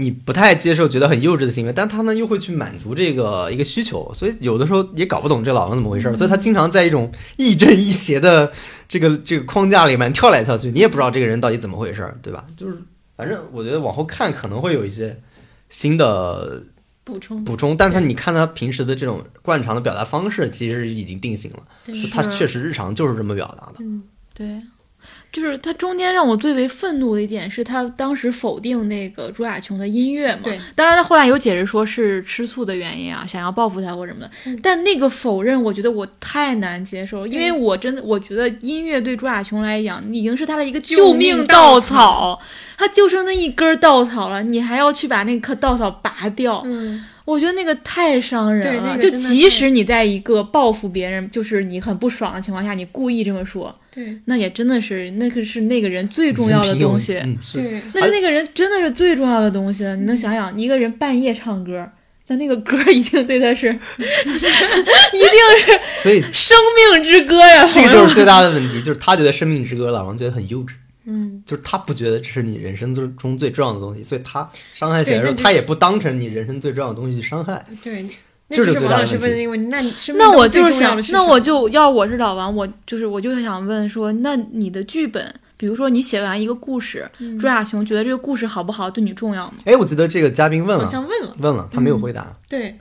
[0.00, 8.52] 你不太接受，觉得很幼稚的行为，但他呢又会去满足这个一个需求，所以有的时候也搞不懂这老王怎么回事儿，所以他经常在一种亦正亦邪的
[8.88, 12.44] 这个这个框架里面跳来跳去，你也不知道这个人到底怎么回事儿，对吧？
[12.56, 12.78] 就是
[13.16, 15.20] 反正我觉得往后看可能会有一些
[15.68, 16.62] 新的
[17.02, 23.74] 补充补充，但他你看他平时的这种惯常的表达方式，其实已经定型了，就他确实日常就是这么表达的。
[23.80, 24.62] 嗯，对。
[25.32, 30.40] 就是他中间让我最为愤怒的一点是他当时否定那个朱亚琼的音乐嘛？
[30.44, 34.30] 对，当然他后来有解释说是吃醋的原因啊，想要报复他或什么的。
[34.62, 42.40] 但那个否认，我觉得我太难接受，因为我真的我觉得音乐对朱亚琼来讲已经是他的一个救命稻草，
[42.76, 46.62] 他就剩那一根稻草了，你还要去把那棵稻草拔掉？
[46.64, 47.04] 嗯。
[47.28, 57.12] 我觉得那个太伤人了，就即使你在一个报复别人，就是你很不爽的情况下，你故意这么说，对，那也真的是那个是那个人最重要的东西，
[57.52, 59.84] 对，那是那个人真的是最重要的东西。
[59.96, 61.86] 你能想想，一个人半夜唱歌，
[62.26, 66.56] 但那个歌一定对他是， 一定是，所以生
[66.94, 70.70] 命之歌呀，这个就是最大的问题，就是他觉得生命之歌，老王觉得很幼稚。
[71.10, 77.64] 嗯，就是他不觉得这是你人生中中最重要的东西，所以他伤害起来的时候，他也不当成你人生最重要的东西去伤害。
[77.82, 78.06] 对，
[78.50, 79.66] 这是最大的问题。
[79.68, 79.82] 那
[80.18, 89.54] 那我就是想，那我就要我是老王，我就是我就想问说，那你的剧本，比如说你写完一个故事，朱亚雄觉得这个故事好不好，对你重要吗？
[89.64, 92.36] 哎，我记得这个嘉宾问了，好像问了，问了，他没有回答。
[92.46, 92.78] 对。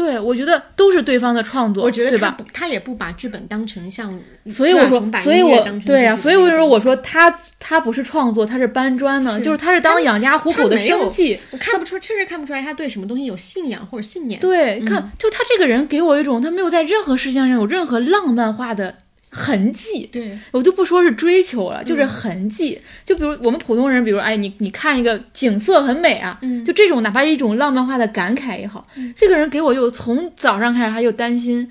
[0.00, 4.18] 对，我觉得都是对方的创作，我觉得他他也不把剧本当成像，
[4.50, 9.38] 所以我说，所以我对呀，所以为什么我说他他不是创作，他是搬砖呢？
[9.42, 11.38] 就是他是当养家糊口的生计。
[11.50, 14.40] 我看不出，确实看不出来他对什么东西有信仰或者信念。
[14.40, 18.94] 对，看就他这个人给我一种他没有在任何事情上有任何浪漫化的
[19.30, 20.08] 痕迹。
[20.12, 22.80] 对我就不说是追求了，就是痕迹。
[23.04, 31.70] 就比如我们普通人，比如哎，你你看一个景色很美啊，嗯就这种哪怕一种浪漫化的感慨也好，这个人给我又从早上开始他又担心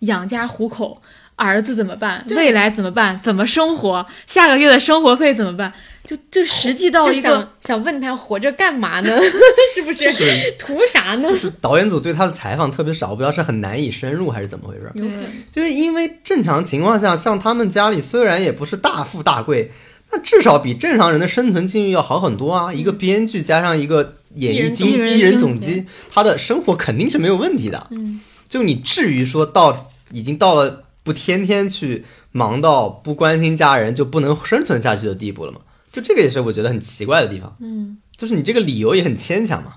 [0.00, 1.02] 养家糊口。
[1.42, 2.24] 儿子怎么办？
[2.30, 3.20] 未来怎么办？
[3.22, 4.04] 怎么生活？
[4.26, 5.72] 下个月的生活费怎么办？
[6.04, 9.16] 就就实际到就一个想想问他活着干嘛呢？
[9.74, 10.24] 是不是是
[10.58, 11.28] 图啥呢？
[11.28, 14.90] 就是导演组对他的采访特别少，不知道是很难以深入还是怎么回事。
[14.94, 15.08] 对
[15.52, 19.70] 就是因为正常情况下，像他们家里虽然也不是大富大贵，
[20.10, 22.72] 那至少比正常人的生存境遇要好很多啊。
[22.72, 27.86] 一个编剧加上一个演艺经纪人他的生活肯定是没有问题的。
[27.92, 35.60] 嗯，就你至于说到已经到了不天天去忙到不关心家人就不能生存下去的地步了吗？
[35.90, 37.56] 就这个也是我觉得很奇怪的地方。
[37.60, 39.74] 嗯，就是你这个理由也很牵强嘛。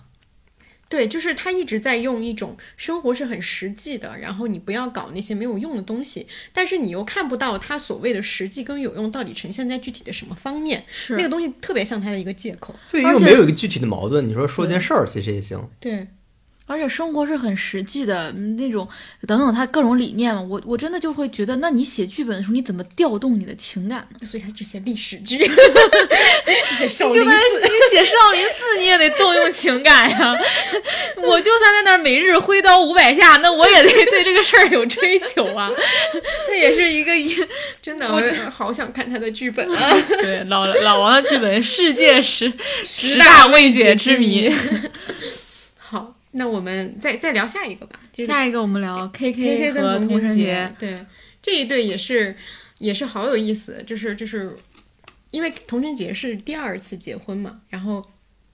[0.88, 12.74] 对，就是他一直在用一种生活是很实际的，然后你不要搞那些没有用的东西，但是你又看不到他所谓的实际跟有用到底呈现在具体的什么方面，是那个东西特别像他的一个借口。
[12.92, 14.26] 对，又没有一个具体的矛盾。
[14.26, 15.60] 你说说件事儿，其实也行。
[15.80, 16.08] 对，
[16.68, 18.88] 而且生活是很实际的，嗯那种
[19.28, 24.20] 等等，他各种理念嘛，我我真的就会觉得，那你写剧本的时候，你怎么调动你的情感呢？
[24.26, 25.38] 所以他只写历史剧，
[26.70, 27.30] 只写少林寺。
[27.62, 30.36] 你写少林寺，你也得动用情感呀。
[31.22, 35.72] 我就算在那儿每日挥刀五百下，那我也得对这个事儿有追求啊。
[36.48, 37.36] 他也是一个一
[37.82, 39.98] 真的，我好想看他的剧本啊！
[40.20, 42.52] 对老老王的剧本，世界十
[42.84, 44.52] 十大大未解之谜。
[46.36, 51.00] 好，那我们再再聊下一个吧，就是下一个我们聊 K K K 跟和童晨杰，对
[51.42, 52.36] 这一对也是
[52.80, 54.58] 也是好有意思，就是就是
[55.32, 58.06] 因为童晨杰是第二次结婚嘛，然后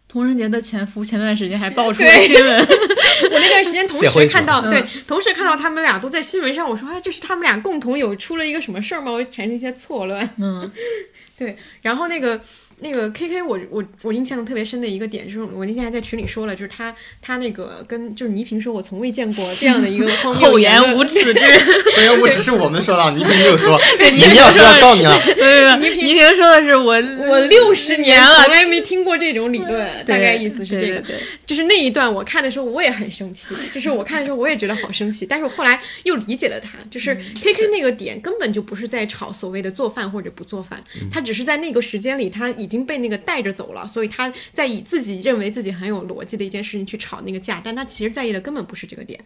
[0.07, 9.11] 童晨杰的前夫前段时间还爆出了新闻， 我那段时间同时看到，嗯对，同时看到他们俩都在新闻上，我说哎，就是他们俩共同有出了一个什么事儿吗？
[9.11, 10.29] 我产生一些错乱。
[10.37, 10.69] 嗯，
[11.37, 12.41] 对，然后那个
[12.81, 21.59] 那个 K K，我我我印象特别深的一个点，就是我那天还在群里说了，就是他他那个跟就是倪萍说，我从未见过这样的一个荒谬 厚颜无耻之人。
[21.95, 25.17] 对，我只是我们说的，倪萍没有说，对你要说要告你了。
[25.25, 31.03] 对对倪倪萍说的是我我六十年了从，来没听过这种理论，大概意思是这个。
[31.45, 33.53] 就是那一段我看的时候，我也很生气。
[33.71, 35.25] 就是我看的时候，我也觉得好生气。
[35.25, 49.19] 但是我后来又理解了他，就是 K K 那个点根本就不是在吵所谓的做饭或者不做饭，他只是在那个时间里，他已经被那个带着走了，所以他在以自己认为自己很有逻辑的一件事情去吵那个架，但他其实在意的根本不是这个点。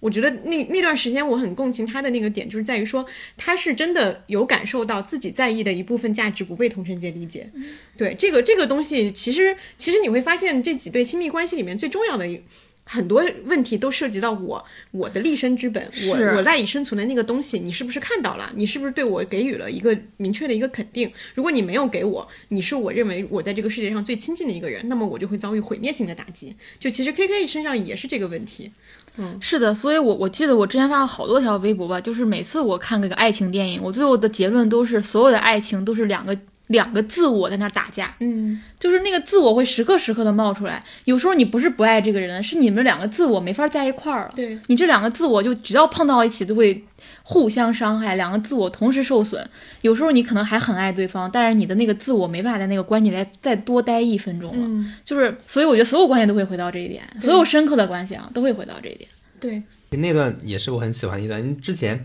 [0.00, 3.04] 我觉得那那段时间我很共情他的那个点，就是在于说
[3.36, 7.50] 他是真的有感受到自己在意的一部分价值不被同城界理解。
[7.96, 12.40] 对这个这个东西，其实其实你会发现这几对亲密关系里面最重要的一。
[12.88, 18.48] 很多问题都涉及到我我的立身之本，我我赖以生存的那个东西，你是不是看到了？
[18.54, 21.10] 你是不是对我给予了一个明确的一个肯定？
[21.34, 26.54] 如果你没有给我，你是我认为我在这个世界上最亲近的一个人，那么我就会遭遇毁灭性的打击。
[26.78, 28.70] 就其实 K K 身上也是这个问题。
[29.18, 36.38] 嗯是的，所以我我记得我之前发了好多条微博吧，就是每次我看那个爱情电影，我最后的结论都是所有的爱情都是两个
[36.68, 40.82] 两个自我在那儿打架，嗯，就是那个自我会时刻时刻的冒出来。
[41.04, 44.32] 有时候你不是不爱这个人，是你们两个自我没法在一块儿了。
[44.34, 46.82] 对，你这两个自我就只要碰到一起都会
[47.22, 49.48] 互相伤害，两个自我同时受损。
[49.82, 54.66] 有时候你可能还很爱对方，但是你的那个自我没办法在那个关系里再多待一分钟了。
[54.66, 59.08] 嗯，就是，所以我觉得所有关系都会回到这一点，所有深刻的关系啊都会回到这一点。
[59.38, 62.04] 对，那段也是我很喜欢的一段，因为之前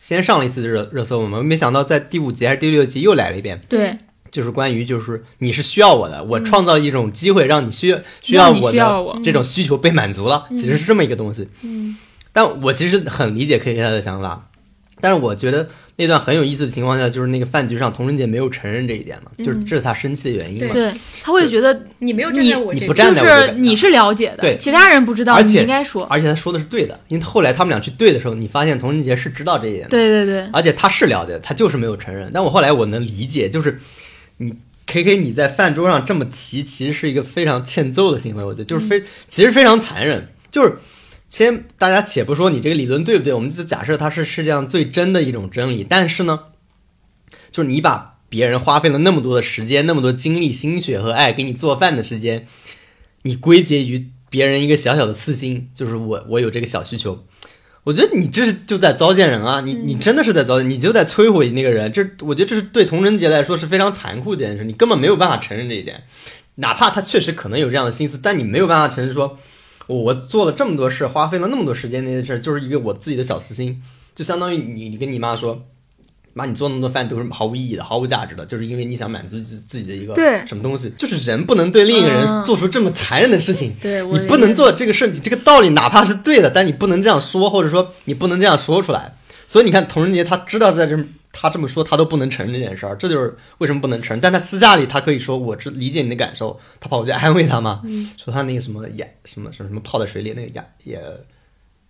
[0.00, 3.98] 先上了一次热热搜嘛，没想到在第五集还是第六集又来了一遍，对，
[4.30, 11.46] 就是关于就是你是需要我的，我创造一种机会让你需需要我的这种需求被满足了，其实是这么一个东西。
[11.60, 11.98] 嗯，
[12.32, 14.48] 但我其实很理解 K K 他的想法，
[15.02, 15.68] 但是我觉得
[16.00, 20.72] 那段很有意思的情况下，就是那个饭局上童晨杰没有承认这一点嘛，就是这是他生气的原因嘛。
[20.72, 20.90] 对，
[21.22, 29.90] 他会觉得你没有站你在我这边，你不站在就我这边是你是了解的，对其他人不知道，你而且应该说，而且他说的是对的，因为后来他们俩去对的时候，你发现童晨杰是知道这一点的。
[29.90, 32.30] 对对对，而且他是了解的，他就是没有承认。
[32.32, 33.78] 但我后来我能理解，就是
[34.38, 34.54] 你
[34.86, 38.42] K K 你在饭桌上这么提，其实是一个非常欠揍的行为。
[38.42, 40.28] 我觉得就是非，其实非常残忍。
[40.50, 40.78] 就是
[41.30, 45.86] 先大家且不说你这个理论对不对，我们就假设它是世界上最真的一种真理。
[45.88, 46.40] 但是呢，
[47.50, 52.46] 就是你把别人花费了那么多的时间、那么多精力、心血和爱给你做饭的时间，
[53.22, 57.24] 你归结于别人一个小小的私心，就是我我有这个小需求。
[57.84, 59.62] 我觉得你这是就在糟践人啊！
[59.62, 61.90] 你你真的是在糟践，你就在摧毁那个人。
[61.90, 66.02] 这我觉得这是对童贞杰来说是非常残酷的一件事，你根本没有办法承认这一点。
[66.56, 69.38] 哪怕他确实可能有这样的心思，但你没有办法承认说，
[69.90, 73.82] 我我做了这么多事，花费了那么多时间那些事，就是一个我自己的小私心，
[74.14, 75.62] 就相当于你你跟你妈说，
[76.32, 80.14] 妈，你做那么多饭都是毫无意义的、毫无价值的，就是因为你想满足自自己的一个
[80.46, 82.44] 什么东西，就是人不能对另一个人嗯。
[82.44, 83.74] 做出这么残忍的事情。
[83.82, 89.16] 对你不能做这个事情，这个道理哪怕是对的，但你不能这样说，或者说你不能这样说出来。
[89.48, 90.96] 所以你看，童人杰他知道在这
[91.32, 94.20] 他这么说，他都不能承认这件事儿，这就是为什么不能承认。
[94.20, 97.82] 但他私下里他可以说我知理解你的感受，他跑过去安慰他嘛，
[98.16, 101.00] 说他那个什么牙什么什么什么泡在水里那个牙也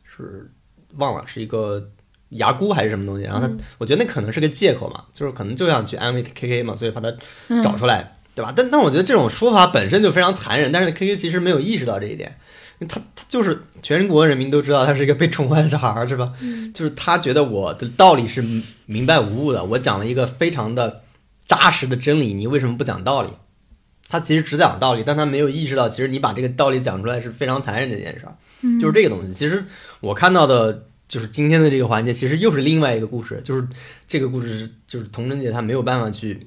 [0.05, 0.51] 是
[0.97, 1.91] 忘了是一个
[2.31, 7.11] 牙箍还是什么东西，然后他、我觉得那可能是个借口嘛，就是可能就想去安慰 K K 嘛，所以把他
[7.63, 8.53] 找出来，对吧？
[8.55, 12.39] 但但我觉得这种说法本身就非常残忍，但是 K K 其实没有意识到这一点。
[12.89, 16.33] 他他就是全国人民都知道他是一个被宠坏的小孩儿，是吧？
[16.73, 18.43] 就是他觉得我的道理是
[18.87, 21.03] 明白无误的，我讲了一个非常的
[21.47, 23.29] 扎实的真理，你为什么不讲道理？
[24.09, 28.35] 他其实只讲道理，但他没有意识到，其实你把这个道理讲出来是非常残忍的一件事儿，
[28.81, 29.33] 就是这个东西。
[29.33, 29.65] 其实
[30.01, 33.65] 我看到的，就是今天的这个环节，其实又是另外一个故事，就是
[34.09, 36.41] 这个故事是就是童贞姐她没有办法去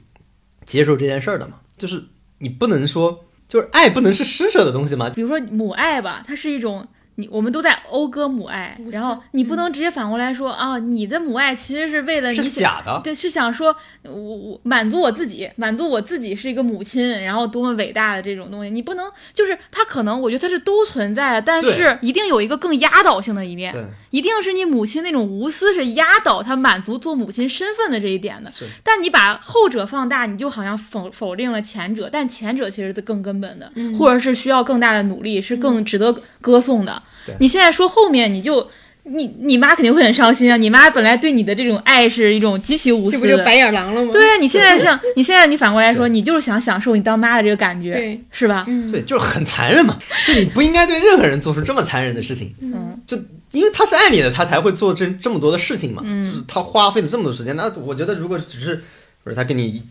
[0.66, 2.04] 接受这件事儿的嘛，就是
[2.40, 3.24] 你不能说，
[3.54, 13.00] 就是爱不能是施舍的东西吗，比如说母爱吧，它是一种你我们都在讴歌母爱然后你不能直接反过来说啊，你的母爱其实是为了是你假的。
[13.04, 28.50] 对，是想说，我我满足我自己，满足我自己是一个母亲，然后多么伟大的这种东西，你不能就是他可能我觉得他是都存在的，但是一定有一个更压倒性的一面，对，一定是你母亲那种无私是压倒他满足做母亲身份的这一点的。
[28.50, 36.12] 是但你把后者放大，你就好像否否定了前者，但前者其实是更根本的，或者是需要更大的努力，是更值得
[36.42, 37.03] 歌颂的。
[37.26, 37.36] 对。
[37.40, 38.70] 你现在说后面，你就
[39.04, 40.56] 你你妈肯定会很伤心啊！
[40.56, 44.12] 你妈本来对你的这种爱是一种极其无私的，这不就白眼狼了吗？
[44.14, 48.64] 对啊，你现在像 你现在你反过来说，你就是想享受你当妈的这个感觉，对，是吧？
[48.68, 53.18] 嗯，对，就是很残忍嘛，就你不应该对任何人做出这么残忍的事情，嗯，就
[53.52, 56.24] 因为他是爱你的，他才会做这这么多的事情嘛，嗯。
[56.24, 58.82] 就是他花费了这么多时间，那我觉得如果只是
[59.24, 59.82] 不是他给你一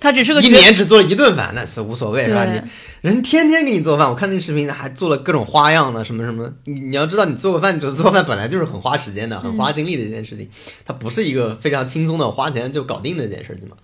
[0.00, 2.46] 他只是个一年只做了一顿饭，那是无所谓，是吧？
[2.46, 2.60] 你
[3.02, 6.50] 人天天给你做饭，我看那视频还做了各种花样呢，什么什么。
[6.64, 10.48] 你你要知道，你做个饭，就做饭本来就是很花时间的、很花精力的一件事情，
[10.86, 13.76] 它不是一个非常轻松的花钱就搞定的一件事情嘛。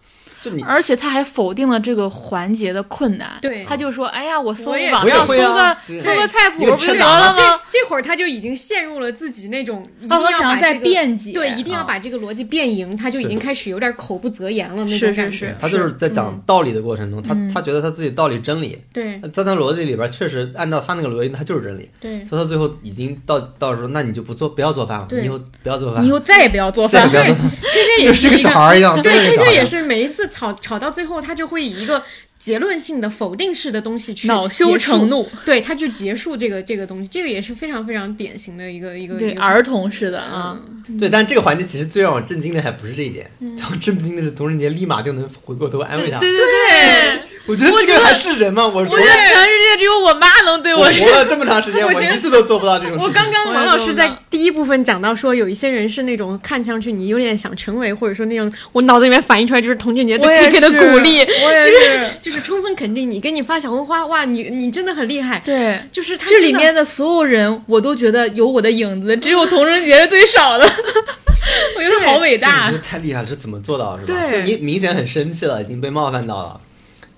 [0.47, 15.37] 就你而且他还否定了这个环节的困难，对他就说：“哎呀，我搜我也网上搜个搜个菜谱不就得了吗？”这会儿他就已经陷入了自己那种一定他要想再把这个辩解，对，一定要啊把这个逻辑辩赢，他就已经开始有点口不择言了那是是种感觉。
[15.37, 21.91] 是他就是在讲道理的过程中，他嗯他觉得他自己道理真理，对在他逻辑里边确实按照他那个逻辑，他就是真理。
[22.01, 27.13] 对所以他最后已经到到时候，那你就不做不要做饭了，你以后不要做饭你以，后再也不要做饭了。
[28.05, 29.67] 就是个小孩儿一样，真的对，是个小孩儿这个也。
[29.67, 32.03] 是每一次吵吵到最后，他就会以一个
[32.39, 43.29] 结论性的否定式的东西去恼羞成，怒，对，他就结束这个这个东西，这个也是非常非常典型的一个一个对一个儿童式的啊，嗯对，但这个环节其实最让我震惊的还不是这一点，
[43.59, 46.19] 让震惊的是童人杰立马就能回过头安慰他。
[46.19, 48.67] 对对对，我觉得这个还是人吗？
[48.67, 53.07] 我我觉得全世界只有我妈能对我活了这么长时间，我一次都做不到这种事情。
[53.07, 61.33] 我刚刚王老师在第一部分讲到说，有一些人是那种看上去你有点想成为，或者说那种我脑子里面反映出来就是童俊杰对 K K 的鼓励，就
[61.69, 65.81] 是是 就是充分肯定你，给你发小红花，哇，你你真的很厉害，对。
[65.93, 70.65] 就是他这里面的所有人，我都觉得有我的影子，只有童俊杰是最少的，
[71.77, 72.83] 我觉得好伟大这个。
[72.83, 74.29] 太厉害了，是怎么做到是吧？
[74.29, 76.61] 就你明显很生气了，已经被冒犯到了，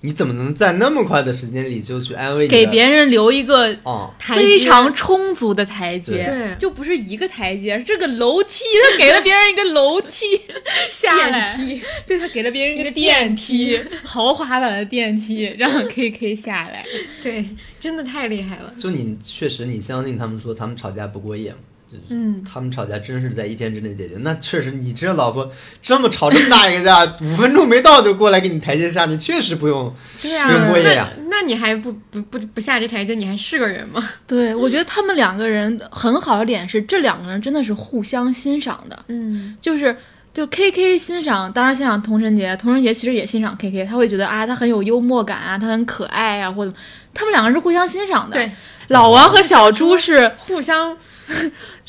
[0.01, 4.09] 你怎么能在那么快的时间里就去安慰你给别人留一个哦？
[4.17, 6.55] 非常充足的台阶，对。
[6.57, 10.25] 就不是一个台阶，是这个楼梯，他给了别人一个楼梯。
[10.89, 16.85] 下来，电梯，对他给了别人一个电梯，豪华版的电梯， 让 K K 下来。
[17.21, 17.45] 对，
[17.79, 21.57] 真的太厉害了，就你确实你相信他们说他们吵架不过夜吗？
[21.91, 25.49] 就是嗯，他们吵架真是在一天之内解决，那确实你这老婆
[25.81, 34.07] 这么吵这么大一个架， 五分钟没到就过来给你台阶下，你确实不用对不用啊，过夜呀、那那你还不不不不下这台阶，你还是个人吗？
[34.27, 39.95] 对，我觉得他们两个人很好的点是，这两个人真的是互相欣赏的，嗯，就是。
[40.31, 46.71] 就 K K 欣赏，当然欣赏童晨杰，童晨杰其实也欣赏 K K，他会觉得啊，他很有幽默感啊，他很可爱啊，或者
[47.15, 48.35] 他们两个人是互相欣赏的。
[48.35, 48.49] 对，
[48.89, 50.95] 老王和小猪是互相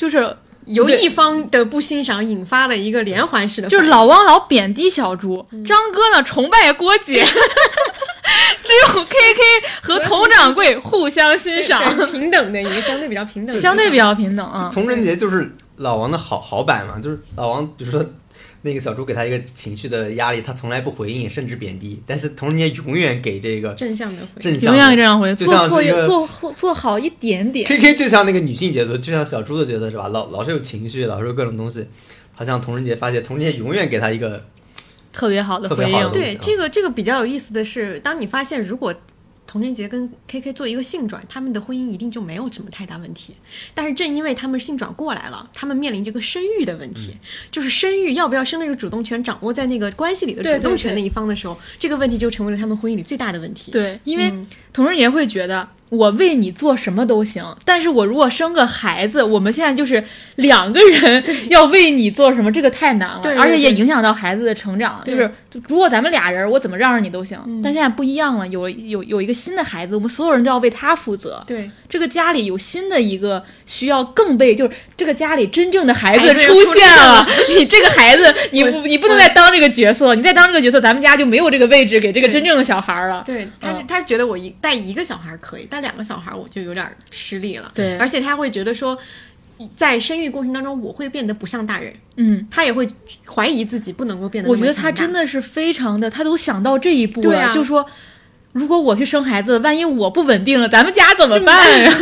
[0.01, 0.35] 就是
[0.65, 7.23] 由一方的不欣赏引发了一个连环式的，就是老汪老贬低小猪，张哥呢崇拜郭姐，
[8.63, 9.41] 只有 K K
[9.79, 14.71] 和佟掌柜互相欣赏，平等的一个相对比较平等，相对比较平等啊。
[14.73, 18.03] 童贞杰就是老王的好好版嘛，就是老王，比如说
[18.63, 24.41] 那个小猪给他一个情绪的压力，他从来不回应，甚至贬低，但是童贞杰永远给这个正向的回应。
[24.41, 25.03] 正向永远这的。
[25.03, 27.67] 样回，就做错一像是一个做做做好一点点。
[27.67, 30.07] K K 就像那个女性角色，就像小猪的角色是吧？
[30.09, 31.85] 老老是有情绪，老是有各种东西。
[32.33, 34.45] 好像童人杰发现，童人杰永远给他一个
[35.11, 36.11] 特别好的回应。
[36.11, 38.93] 对，这个这个比较有意思的是，当你发现如果
[39.51, 43.35] 童贞杰跟 KK 做一个性转，他们的婚姻一定就没有什么太大问题。
[43.73, 47.17] 但是正因为他们性转过来了，他们面临这个生育的问题，
[47.51, 53.71] 就是生育要不要生那个主动权掌握在那个关系里的主动权那一方的时候，这个问题就成为了他们婚姻里最大的问题。
[53.71, 54.31] 对，因为
[54.73, 60.01] 同时也会觉得我为你做什么都行，但是我如果生个孩子，我们现在就是
[60.35, 65.01] 两个人要为你做什么，这个太难了，而且也影响到孩子的成长。
[65.03, 65.29] 就是
[65.67, 71.43] 如果咱们俩人，我怎么让着你都行，但现在不一样了，有有有一个新的孩子，我们所有人都要为他负责。
[71.45, 83.23] 对这个家里有新的一个需要更被，就是这个家里真正的孩子出出现现了了， 你这个孩子，你不你不能再当这个角色，你再当这个角色，咱们家就没有这个位置给这个真正的小孩了。
[83.25, 87.71] 对，他嗯他觉得我一带一个小孩可以，带两个小孩我就有点吃力了。
[87.73, 88.97] 对而且他会觉得说，
[89.73, 92.85] 在生育过程当中我会变得不像大人，嗯，他也会
[93.25, 94.73] 怀疑自己不能够变得我觉得。
[94.73, 97.85] 他真的是非常的，他都想到这一步了，就说。
[98.53, 101.93] 如果我去生孩子，万一我不稳定了，咱们家怎么办呀？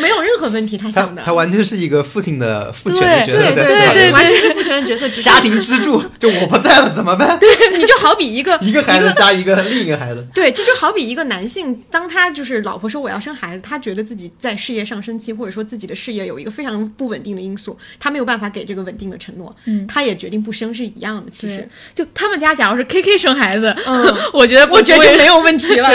[0.00, 1.22] 没有任何问题，他他想的。
[1.22, 7.38] 他完全是一个父亲的父权的角色对对对对完全是父权的角色，家庭支柱， 就我不在了怎么办？
[7.38, 21.30] 对你就好比一个 一个孩子加一个另一个孩子，对，这就好比一个男性，当他就是老婆说我要生孩子，他觉得自己在事业上升期，或者说自己的事业有一个非常不稳定的因素，他没有办法给这个稳定的承诺，嗯他也决定不生是一样的。
[21.30, 25.90] 其实，就他们家假如是 K K 生孩子，嗯我觉得我觉得就没有问题了。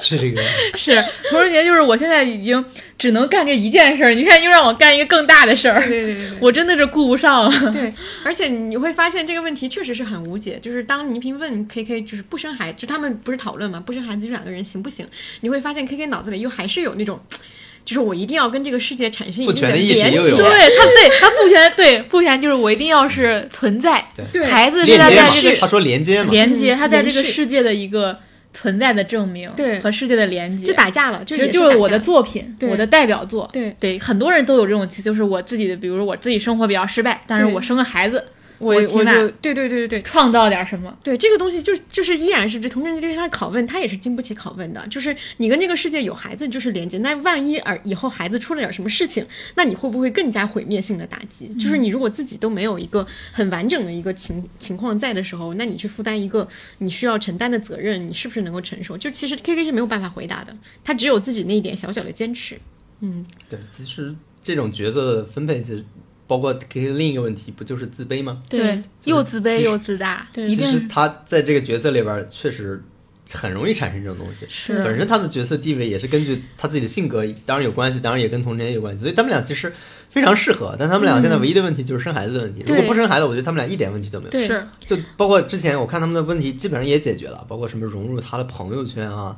[0.00, 0.40] 是这个。
[0.76, 2.64] 是童人节，就是我现在已经
[2.96, 7.72] 只能干这一件事儿，你现在又让我干一个更大的事儿，对对对对 我真的是顾不上了。
[7.72, 7.92] 对，
[8.24, 10.58] 而且你会发现这个问题确实是很无解。
[10.60, 15.06] 就是当倪萍问 K K 就是不生孩子，就他们不是讨论嘛，不生孩子这两个人行不行？
[15.40, 17.20] 你会发现 K K 脑子里又还是有那种，
[17.84, 20.18] 就是我一定要跟这个世界产生一定的父权的意识连接。
[20.36, 28.18] 对他，对他父权，对父权就是我一定要是存在，对孩子是在这，个他说连接嘛，连接，嗯他在这个世界的一个
[28.52, 29.78] 存在的证明，对。
[29.80, 33.48] 和世界的连接，就打架了，就其实就是我的作品，我的代表作。
[33.52, 33.74] 对。
[33.78, 38.24] 对，很多人都有这种，就是我自己的，比如说我自己生活比较失败，但是我生个孩子，
[38.58, 40.02] 我我我就对对对对对。
[40.02, 40.96] 创造点什么。
[41.02, 44.86] 对这个东西就就是依然是这同性恋他拷问，他也是经不起拷问的。
[44.88, 51.48] 就是你跟这个世界有孩子就是连接，那万一而以后孩子出了点什么事情，那你会不会更加毁灭性的打击？
[51.54, 56.46] 就是你如果自己都没有一个很完整的一个情情况在的时候，那你去负担一个
[56.78, 58.96] 你需要承担的责任，你是不是能够承受？
[58.98, 62.58] 就其实 K K 是没有办法回答的，他只有自己那一点小小的坚持。
[63.00, 65.84] 嗯，对，其实这种角色的分配，其实
[66.28, 68.40] 包括 K K 另一个问题，不就是自卑吗？
[68.48, 72.80] 对，又自卑又自大，对其实他在这个角色里边确实
[73.32, 74.46] 很容易产生这种东西。
[74.48, 79.72] 是本身他的角色地位也是根据他自己的性格，当然有关系，当然也跟童年有关系，所以他们俩其实
[80.10, 80.76] 非常适合。
[80.78, 82.62] 但他们俩现在唯一的问题就是生孩子的问题。
[82.66, 84.30] 如果不生孩子，我觉得他们俩一点问题都没有。
[84.30, 89.36] 对是就包括之前我看他们的问题，基本上也解决了，包括什么融入他的朋友圈啊，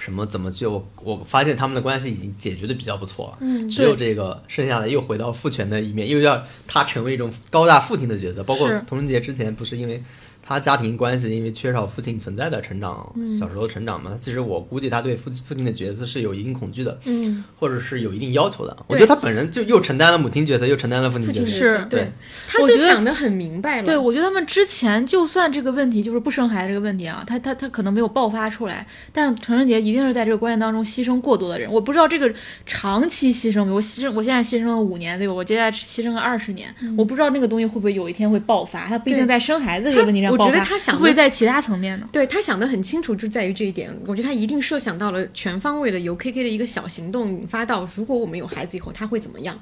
[0.00, 3.38] 什么怎么就，我我发现他们的关系已经解决的比较不错了。
[3.42, 8.42] 嗯只有这个剩下的又回到父权的一面，又要他成为一种高大父亲的角色。
[8.42, 10.02] 包括是童人杰之前不是因为
[10.50, 18.76] 他家庭关系，因为缺少父亲存在的成长，嗯小时候成长嘛，其实我估计他对父亲父亲的角色是有一定恐惧的，嗯，或者是有一定要求的。
[18.88, 21.78] 我觉得他本人就又承担了母亲角色，又承担了父亲角色。
[21.84, 22.12] 对对，
[22.48, 23.84] 他就想得很明白了。
[23.84, 31.70] 对，我觉得他们之前就算这个问题就是不生孩子这个问题啊，他他他可能没有爆发出来，但陈仁杰一定是在这个关系当中牺牲过多的人。
[31.70, 32.28] 我不知道这个
[32.66, 35.32] 长期牺牲，我牺牲，我现在牺牲了五年，对吧？
[35.32, 42.08] 我接下来牺牲了二十年，我不知道那个东西会不会有一天会爆发，他不一定在生孩子这个问题上觉得他想会在其他层面呢？
[42.12, 43.90] 对他想的很清楚，就在于这一点。
[44.06, 49.58] 我觉得他一定设想到了全方位的由 K K 的一个小行动引发到，如果我们有孩子以后他会怎么样，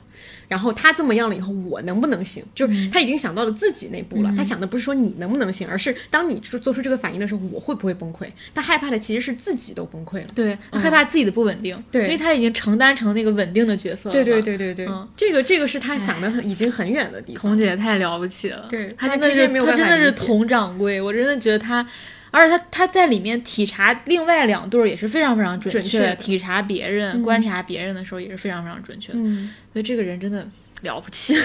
[0.49, 2.43] 然后他这么样了以后我能不能行？
[2.55, 4.35] 就是他已经想到了自己那步了。
[4.37, 8.27] 他想的不是说你能不能行，而是当你做做出这个反应的时候，我会不会崩溃？
[8.55, 10.29] 他害怕的其实是自己都崩溃了。
[10.35, 14.13] 对他害怕自己的不稳定，对因为他已经承担成那个稳定的角色了。
[14.13, 17.43] 对对，对对对，嗯这个这个是他想的很已经很远的地方。
[17.43, 21.87] 彤姐太了不起了，对他她真的是没有她真的是佟掌柜，我真的觉得她，
[22.31, 30.47] 而且他他在里面体察另外两对儿也是非常非常准确准确体察别人、观察别人的时候也是非常非常准确的，嗯，所以这个人真的
[30.83, 31.35] 了不起。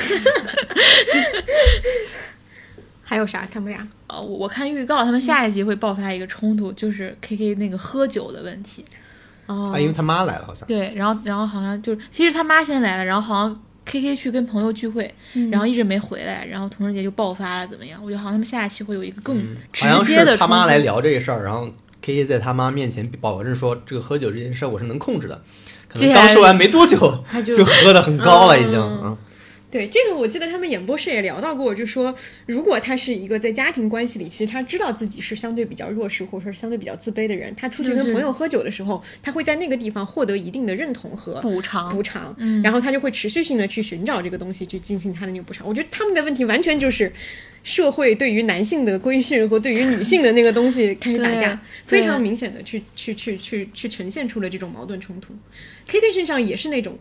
[3.06, 3.46] 还有啥？
[3.46, 8.84] 他们俩呃，我 我看预告，他们下一集会爆发一个冲突，就是 K K 那个喝酒的问题。
[9.46, 10.68] 哦啊，因为他妈来了，好像。
[10.68, 18.00] 对，然后然后好像就是，其实他妈先来了，然后好像 K K 去跟朋友聚会，嗯然后一直没回来，然后童人节就爆发了，怎么样？
[18.04, 21.68] 我觉得好像他们下一期会有一个更嗯，直好像接的是他妈来聊这个事儿，然后
[22.02, 25.42] K K 在他妈面前保证说，这个喝酒这件事儿我是能控制的。
[25.88, 28.80] 可能刚说完没多久他就就喝的很高了，已经。
[28.80, 29.18] 嗯嗯，
[29.74, 32.14] 对这个，我记得他们演播室也聊到过，就说
[32.46, 45.68] 如果他是一个在家庭关系里，其实他知道自己是相对比较弱势或者说相对比较自卑的人，他出去跟朋友喝酒的时候，他会在那个地方获得一定的认同和补偿补偿，然后他就会持续性的去寻找这个东西去进行他的那个补偿。
[45.68, 47.12] 我觉得他们的问题完全就是
[47.64, 55.34] 社会对于男性的规训和对于女性的那个东西 开始打架，非常明显的去去去去去呈现出了这种矛盾冲突。
[55.88, 56.96] K K 身上也是那种。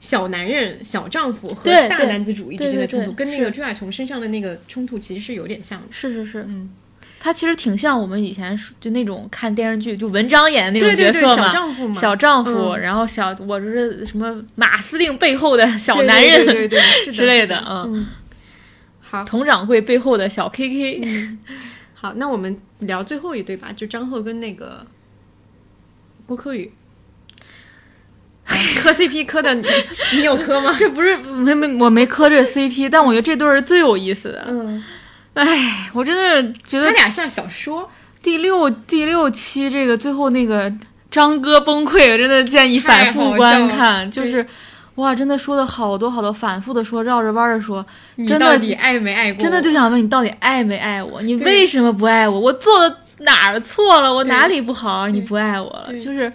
[0.00, 5.86] 小男人、小丈夫和大男子主义之间的冲突，跟那个朱亚琼身上的那个冲突其实是有点像的。
[5.90, 6.70] 是是是，嗯，
[7.18, 11.52] 他其实挺像我们以前就那种看电视剧，就文章演的那种对对对，小角色嘛。
[11.52, 12.80] 丈夫嘛，小丈夫，嗯。
[12.80, 18.06] 然后小我这是什么马司令背后的小男人对对对对是的 之类的的，嗯，嗯，
[19.00, 21.36] 好，佟掌柜背后的小 KK，
[21.94, 24.86] 好，那我们聊最后一对吧，就张赫跟那个
[26.24, 26.70] 郭柯宇。
[28.80, 29.64] 磕 CP 磕的你，
[30.14, 30.74] 你有磕吗？
[30.78, 34.44] 这 不是没没我没磕这个 CP，但我觉得这对儿是最有意思的。
[34.48, 34.82] 嗯，
[35.34, 37.88] 哎，我真的觉得他俩像小说，
[38.22, 40.72] 第六第六期这个最后那个
[41.10, 44.46] 张哥崩溃，我真的建议反复观看，就是
[44.94, 47.84] 哇，真的说的好多好多，反复的说，绕着弯儿的说，
[48.16, 49.42] 你真的到底爱没爱过我？
[49.42, 51.20] 真的就想问你到底爱没爱我？
[51.22, 52.40] 你为什么不爱我？
[52.40, 54.12] 我做的哪儿错了？
[54.12, 55.06] 我哪里不好？
[55.08, 55.92] 你不爱我了？
[56.00, 56.32] 就是。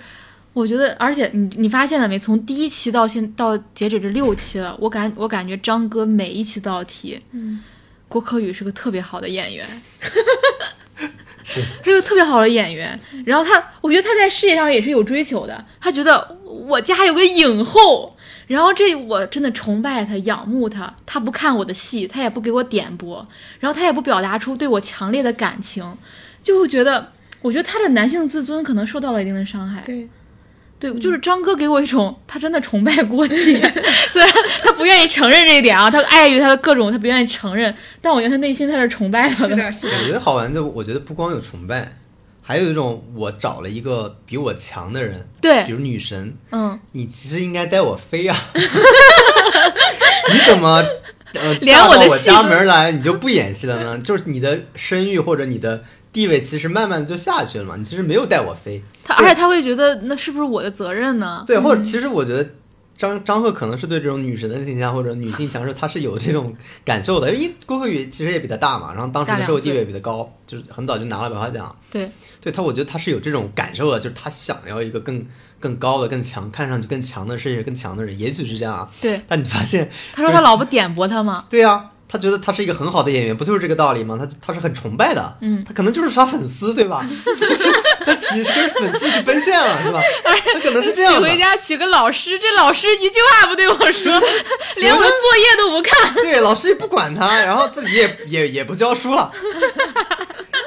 [0.54, 2.18] 我觉得，而且你你发现了没？
[2.18, 7.62] 从第一期到现到截止这六期了，我感我感觉张哥每一期都要提，嗯，
[8.08, 9.68] 郭柯宇是个特别好的演员，
[11.44, 13.00] 是是个特别好的演员。
[13.26, 15.66] 然后他，我觉得他在事业上也是有追求的。
[15.82, 20.96] 他觉得我家有个影后，然后这我真的崇拜他、仰慕他。
[21.06, 23.26] 他不看我的戏，他也不给我点播，
[23.60, 25.98] 然后他也不表达出对我强烈的感情，
[26.44, 29.82] 就会觉得，我觉得他的男性自尊可能受到了一定的伤害。
[29.82, 30.08] 对，
[30.92, 33.38] 对，就是张哥给我一种他真的崇拜郭靖，
[34.12, 34.30] 虽然
[34.62, 39.36] 他不愿意承认这一点啊，他碍于他的各种他不愿意承认，但我觉得他内心他是崇拜的。
[39.36, 41.94] 是的，是的，我觉得好玩就，我觉得不光有崇拜，
[42.42, 48.38] 还有一种我找了一个比我强的人，对比，如女神，嗯，你其实应该带我飞啊！
[48.54, 50.84] 你怎么
[51.34, 53.98] 呃连嫁到我我的戏家门来，你就不演戏了呢？
[54.00, 57.76] 就是你的声誉或者你的地位，其实慢慢就下去了嘛。
[57.76, 61.44] 你其实没有带我飞，他而且他会觉得那是不是我的责任呢？
[61.46, 62.48] 对，或者其实我觉得
[62.96, 66.56] 张张赫可能是对这种女神的形象或者女性强势，他是有这种
[66.86, 67.34] 感受的。
[67.34, 71.76] 因为郭鹤宇其实也比他大嘛，然后当时的社会地位也比他高，就是很早就拿了百花奖。
[71.90, 72.10] 对，
[72.40, 75.26] 对他，我觉得他是有这种感受的，就是他想要一个更
[75.60, 78.90] 更高的、更强、看上去更强的事业、更强的人，也许是这样啊。
[79.02, 84.16] 对，但你发现，他说他老婆点拨他嘛，对呀、他觉得他是一个很好的演员，不就是这个道理吗？
[84.20, 87.04] 他他是很崇拜的，嗯，他可能就是他粉丝，对吧？
[88.06, 90.00] 他 其实跟粉丝去奔现了，是吧？
[90.54, 91.40] 他可能是这样的娶回。
[91.40, 94.14] 家娶个老师，这老师一句话不对我说，
[94.78, 96.14] 连我的作业都不看。
[96.14, 99.32] 对，老师也不管他，然后自己也也也不教书了。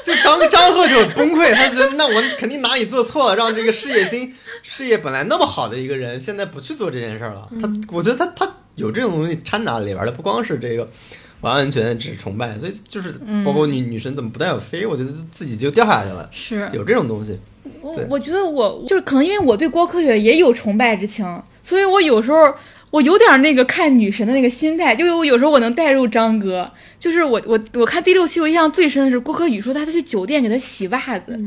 [0.04, 4.34] 就张张赫就崩溃，他觉得那我肯定哪里做错了，让这个事业心
[4.64, 7.48] 事业本来那么好的一个人，现在不去做这件事儿了。
[7.62, 10.88] 他我觉得他他有这种东西掺杂里边儿的，不光是这个
[11.40, 13.12] 完完全全只是崇拜，所以就是
[13.44, 16.68] 包括女、女神怎么不带我飞，我觉得自己就掉下去了，是。
[16.72, 17.38] 有这种东西。
[17.80, 21.24] 我我觉得我就是可能因为我对郭柯宇也有崇拜之情，
[21.62, 22.52] 所以我有时候
[22.90, 26.68] 我有点那个看女神的那个心态，就是我有时候我能带入张哥，
[26.98, 31.38] 就是我我我看第六期我印象最深的是郭柯宇说他他去酒店给他洗袜子，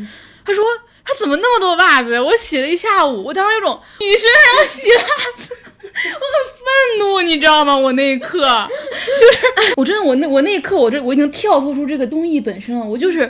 [0.46, 0.64] 他说
[1.10, 5.56] 他怎么那么多袜子，我洗了一下午，我当时有种女神还要洗袜子。
[5.82, 7.76] 我很愤怒，你知道吗？
[7.76, 8.48] 我那一刻，
[9.20, 12.86] 就是我真的，我那我那一刻，我这我已经跳脱出这个综艺本身了。
[12.86, 13.30] 我就是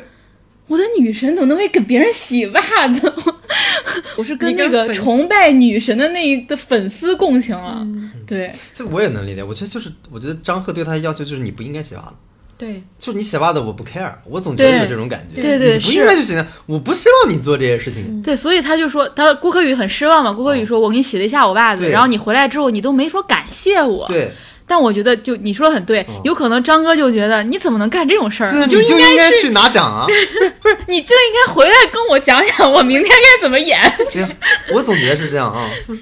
[0.68, 3.14] 我的女神怎么能为给别人洗袜子？
[4.18, 7.88] 我是跟那个崇拜女神的那一的粉丝共情了。
[8.28, 12.14] 对，这我也能理解，我觉得就是我觉得张赫对他的要求就是你不应该洗袜子。
[12.60, 15.42] 对，就是你洗袜子我不 care，我总觉得对有这种感觉。
[15.42, 18.22] 对对你不是应该就行了，我不希望你做这些事情。
[18.22, 20.34] 对，所以他就说，他说郭柯宇很失望嘛。
[20.34, 24.30] 郭柯宇说：“我给你洗了一下我袜子，然后你回来之后，你都没说感谢我。”对，
[24.68, 28.52] 但我觉得就你说的很对，嗯有可能张哥就觉得你怎么能干这种事儿？
[28.52, 30.06] 就你就就应该去拿奖啊！
[30.62, 33.80] 不是，你就应该回来跟我讲讲，我明天该怎么演。
[34.12, 34.30] 对呀，
[34.74, 36.02] 我总觉得是这样啊，就是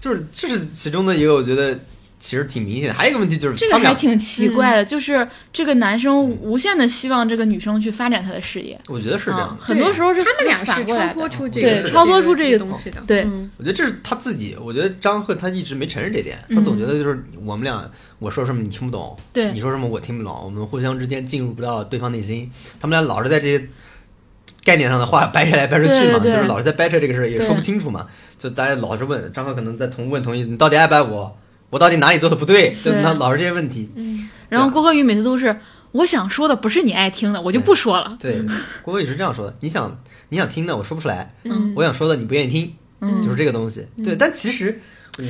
[0.00, 1.78] 就是这是其中的一个，我觉得
[2.22, 2.94] 其实挺明显的。
[2.94, 9.58] 还有一个问题就是这个还挺奇怪的，就是这个男生无限的希望这个女生去发展他的事业，我觉得是这啊样，。
[9.60, 13.50] 很多时候是他们俩是超脱出这对个超脱出这个东西的，对嗯。
[13.56, 17.90] 我觉得这是他自己，我觉得张赫他一直没承认这点，他总觉得就是我们俩
[18.20, 19.50] 我说什么你听不懂，对。
[19.52, 22.48] 你说什么我听不懂，我们互相之间进入不到对方内心，
[22.80, 23.68] 他们俩老是在这些
[24.62, 26.32] 概念上的话掰扯来掰扯去嘛，对对对。
[26.34, 28.06] 就是老是在掰扯这个事儿，也说不清楚嘛，
[28.38, 31.36] 就大家老是问张赫可能在同问同意，你到底爱不爱我？
[31.72, 32.76] 我到底哪里做的不对？
[32.84, 33.02] 就对。
[33.02, 33.90] 他老是这些问题。
[33.96, 34.28] 嗯。
[34.50, 35.58] 然后郭鹤宇每次都是
[35.92, 38.14] 我想说的不是你爱听的，我就不说了。
[38.20, 38.36] 对，
[38.82, 41.72] 郭鹤宇是这样说的：你想你想听的，我说不出来；嗯。
[41.74, 43.22] 我想说的，你不愿意听，嗯。
[43.22, 43.86] 就是这个东西。
[44.04, 44.78] 对，但其实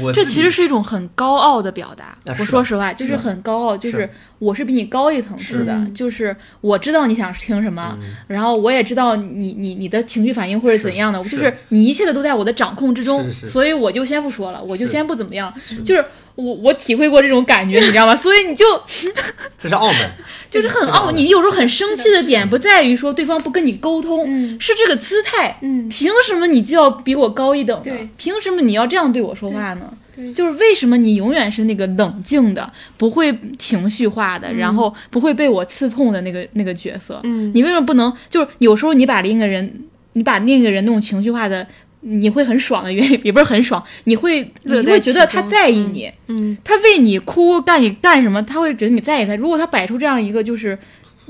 [0.00, 2.04] 我这其实是一种很高傲的表达。
[2.04, 4.10] 啊我说实话，就是很高傲，就是是。
[4.38, 11.30] 我是比你高一层次的，就是我知道你想听什么，嗯然后我也知道你你你的情绪反应或者怎样的，是。
[11.30, 13.48] 就是你一切的都在我的掌控之中，是是。
[13.48, 15.52] 所以我就先不说了，我就先不怎么样，
[15.84, 18.16] 就是我我体会过这种感觉，你知道吗？
[18.16, 18.64] 所以你就
[19.58, 20.10] 这是傲慢，
[20.50, 28.08] 就是很傲，你有时候很生气的点不在于说对方不跟你沟通，嗯是这个姿态，嗯凭什么你就要比我高一等呢对？
[28.16, 29.92] 凭什么你要这样对我说话呢？
[30.14, 37.20] 对对就是为什么你永远是那个冷静的，不会情绪化的，然后不会被我刺痛的那个那个角色？
[37.24, 38.12] 嗯你为什么不能？
[38.28, 39.84] 就是有时候你把另一个人，
[40.14, 41.66] 你把另一个人那种情绪化的。
[42.02, 49.34] 你会很爽的原因 也不是很爽，你会你会觉得他在意你，嗯，他为你哭干你干什么，他会觉得你在意他。
[49.36, 50.78] 如果他摆出这样一个就是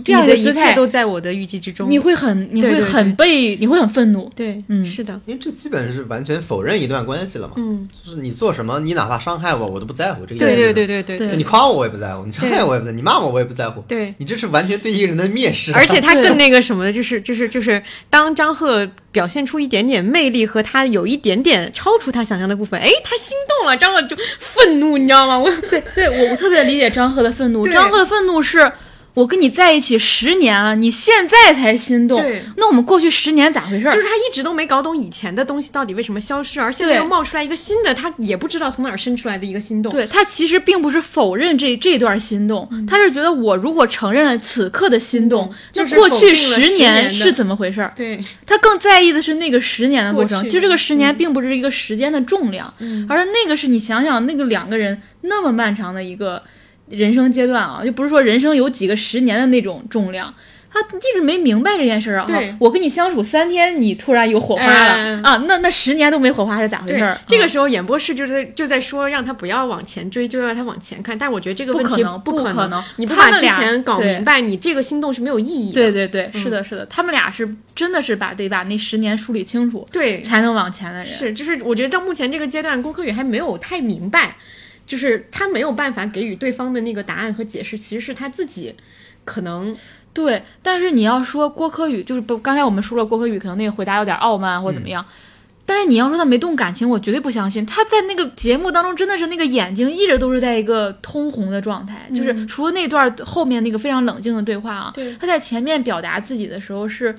[0.05, 1.91] 这样的一切都在我的预计之中。
[1.91, 4.31] 你会很你会对对很被你会很愤怒。
[4.35, 7.55] 对，嗯是的，因为这基本是完全否认一段关系了嘛。
[7.57, 10.25] 嗯，就是你做什么，你哪怕伤害我，我都不在乎。
[10.25, 13.83] 这个对意思对对对对就你夸我我也不在乎，你伤害我也不在乎，你骂我我也不在乎。
[13.87, 14.15] 对。
[14.19, 15.79] 你这是完全对一个人的蔑视啊。
[15.79, 25.39] 而且他更那个什么的，就是就是就是，当张赫表现出一点点魅力和他有一点点超出他想象的部分，哎，他心动了，张赫就愤怒，你知道吗？
[25.39, 27.67] 我对对，我我特别理解张赫的愤怒。
[27.69, 28.73] 张赫的愤怒是。
[29.15, 33.91] 我跟你在一起十年了，你现在才心动，对那我们过去十年咋回事儿？
[33.91, 39.93] 就是他一直都没搞懂以前的东西到底为什么消失，而现在又冒出来一个新的，他也不知道从哪儿生出来的一个心动。
[39.93, 47.93] 对他其实并不是否认这这段心动，嗯他是觉得我如果承认了此刻的心动，那过去十年是怎么回事儿？
[47.95, 50.43] 对他更在意的是那个十年的过程。
[50.45, 56.43] 其实这个十年并不是一个时间的重量，嗯而是那个是你想想那个两个人那么漫长的一个
[56.93, 60.33] 人生阶段啊，就不是说人生有几个十年的那种重量。
[60.75, 62.25] 他一直没明白这件事儿啊！
[62.27, 65.37] 对我跟你相处三天，你突然有火花了、嗯啊？
[65.47, 71.19] 那那十年都没火花是咋回事儿？，啊这个时候演播室就在就在说让他不要往前追，就让他往前看。
[71.19, 75.75] 但我觉得这个问题不可能不可能你不把之前搞明白，你这个心动是没有意义的。
[75.75, 77.47] 对对对，嗯是的，是的，他们俩是
[77.77, 81.05] 真的是把得把那十年梳理清楚，对才能往前的人。
[81.05, 84.37] 是，就是我觉得到目前这个阶段，郭柯宇还没有太明白，
[84.87, 88.75] 就是他没有办法给予对方的那个答案和解释，其实是他自己
[89.25, 89.75] 可能
[90.13, 95.07] 对，但是你要说郭柯宇，就是不，刚才我们说了郭柯宇可能那个回答有点傲慢或嗯怎么样，
[95.65, 97.65] 但是你要说他没动感情，我绝对不相信。
[97.65, 107.15] 他在那个节目当中真的是那个眼睛一直都是在一个通红的状态，就是除了那段后面那个非常冷静的对话啊，他在前面表达自己的时候是。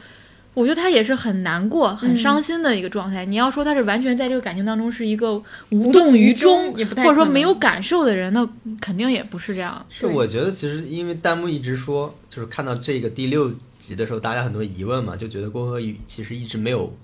[0.53, 3.25] 我觉得他也是很难过、很伤心的一个状态。
[3.25, 8.47] 你要说他是完全在这个感情当中是一个无动于衷，或者说没有感受的人，那
[8.79, 9.83] 肯定也不是这样。
[9.89, 16.95] 是我觉得其实因为弹幕一直说，就是看到这个第六集的时候，大家很多疑问嘛，就觉得郭和宇其实一直没有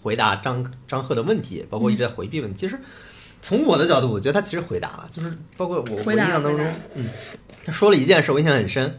[0.00, 2.60] 回答张张赫的问题，包括一直在回避问题。
[2.60, 2.78] 其实
[3.42, 6.64] 从我的角度，我觉得他其实回答了，就是包括我我印象当中
[6.94, 7.06] 嗯，
[7.64, 8.98] 他说了一件事，我印象很深，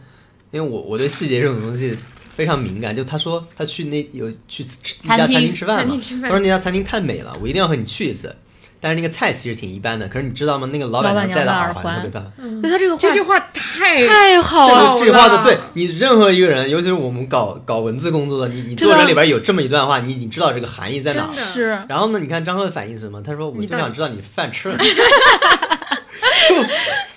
[0.50, 1.96] 因为我我对细节这种东西
[2.36, 2.94] 非常敏感。
[2.94, 8.36] 就他说他去那有去吃一家餐厅吃饭嘛他说那家餐厅太美了，我一定要和你去一次。
[8.78, 10.68] 但是那个菜其实挺一般的，可是你知道吗？
[10.70, 12.30] 那个老板娘娘戴的耳环特别漂亮。
[12.36, 23.22] 嗯就他这个话这句话太太好了，这个这句话的对你任何一个人，尤其是我们搞搞文字工作的，你你作者里边有这么一段话，你已经知道这个含义在哪是然后呢，你看张赫的反应是什么？
[23.22, 24.84] 他说：“我就想知道你饭吃了没。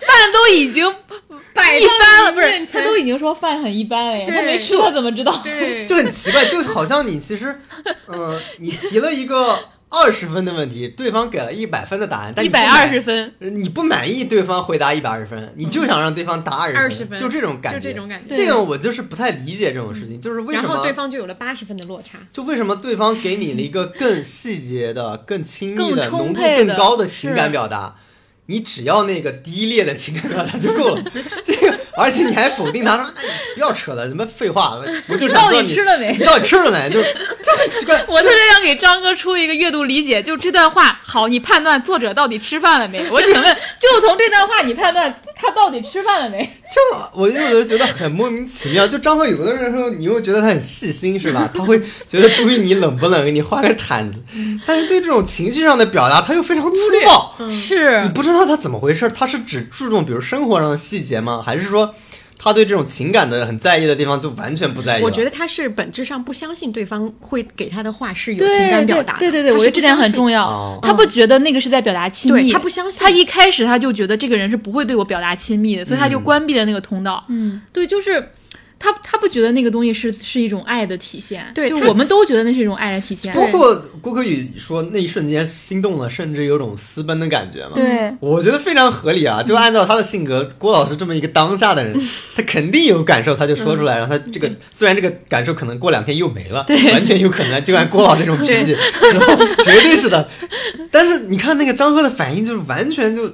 [0.07, 1.15] 饭都已经摆
[1.53, 5.39] 一般了，不是他都已经说饭很一般了呀，他没吃他怎么知道？
[5.43, 7.59] 对， 就很奇怪，就好像你其实，
[8.07, 9.57] 嗯、你提了一个
[9.89, 17.79] 二十分的问题，对方给了一百分的答案，但一百你不满二十分，你不满意对方回答一百二十分，你就想让对方答二20十分就这种感觉。
[17.79, 18.35] 就这种感觉。
[18.35, 22.19] 这个我就是不太理解这种事情，就是为什么然后对方就有了八十分的落差。
[22.31, 27.95] 就为什么对方给你了一个更细节的、更亲密更的、浓度更高的情感表达，
[28.49, 31.03] 你只要那个低劣的情感表达就够了。
[31.45, 36.25] 这个，而且你还否定他说：“哎，不要扯了，什么废话，我就想到底吃了没你？
[36.25, 38.03] 到底吃了没？”就就很奇怪。
[38.09, 43.07] 我特别想给张哥出一个阅读理解，就这段话，好，你判断作者到底吃饭了没？
[43.11, 43.43] 我请问，
[43.79, 46.43] 就从这段话你判断他到底吃饭了没？
[46.69, 48.87] 就我有的时候觉得很莫名其妙。
[48.87, 51.47] 就张哥有的时候，你又觉得他很细心，是吧？
[51.53, 54.17] 他会觉得注意你冷不冷，给你画个毯子。
[54.65, 57.35] 但是对这种情绪上的表达，他又非常粗暴。
[57.49, 61.41] 是你不知道他怎么回事，他是只注重比如生活上的细节吗？
[61.45, 61.93] 还是说
[62.37, 65.03] 他对这种情感的很在意的地方就完全不在意。
[65.03, 70.45] 我觉得他是本质上不相信对方会给他的话是有情感表达的，对对对，我觉得这点很重要。
[70.45, 77.23] 哦他不觉得那个是在表达亲密，他不相信他一开始他就觉得这个人是不会对我表达亲密的，所以他就关闭了那个通道。
[77.27, 78.31] 嗯，对，就是
[78.79, 83.33] 他他不觉得那个东西是是一种爱的体现，对就是我们都觉得那是一种爱的体现。
[83.35, 87.71] 包括郭可宇说那一瞬间心动了，甚至有种私奔的感觉嘛。
[87.75, 89.43] 对，我觉得非常合理啊！
[89.43, 92.01] 就按照他的性格，郭老师这么一个当下的人，
[92.35, 93.97] 他肯定有感受，他就说出来。
[93.97, 98.71] 然后他这个虽然这个感受可能过两天又没了，完全有可能就按郭老这种脾气，
[99.11, 100.27] 然后绝对是的。
[100.89, 103.29] 但是你看那个张赫的反应，就是完全就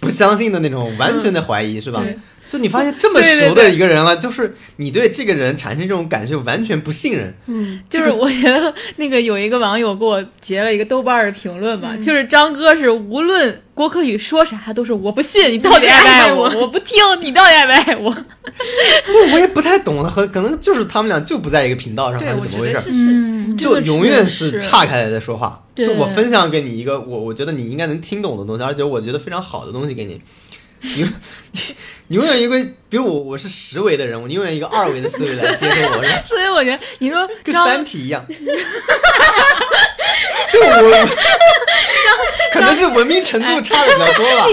[0.00, 2.00] 不相信的那种，完全的怀疑，是吧？
[2.02, 2.18] 对
[2.52, 7.34] 就你发现这么熟的一个人了，就是你对这个人产生这种感觉，完全不信任。
[7.46, 18.14] 嗯，就是我觉得那个有一个网友给我截了一个豆瓣儿的评论嘛，就是张哥是无论郭可宇说啥，他都是我不信你到底爱不爱我，我不听你到底爱不爱我。
[19.06, 22.90] 对我也不太懂了，和可能就是他们俩就不在一个频道上，还是怎么回事？
[22.92, 25.64] 嗯，就永远是是岔开来在说话。
[25.74, 30.20] 就我分享给你一个我我觉得你应该能听懂的东西，而且我觉得非常好的东西给你。
[30.82, 31.10] 你
[32.08, 32.58] 你永远一个，
[32.90, 38.24] 比如我我是十维的人，我永远一个二维的思维来接受我， 所以我觉得你说跟三体一样。
[40.52, 41.08] 就我，
[42.52, 44.46] 可能是文明程度差的比较多吧。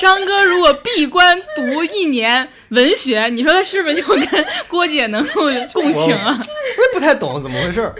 [0.00, 6.36] 张哥如果闭关读一年文学，你说他是不是就跟郭姐能够共情啊？
[6.78, 7.94] 我也不太懂怎么回事儿，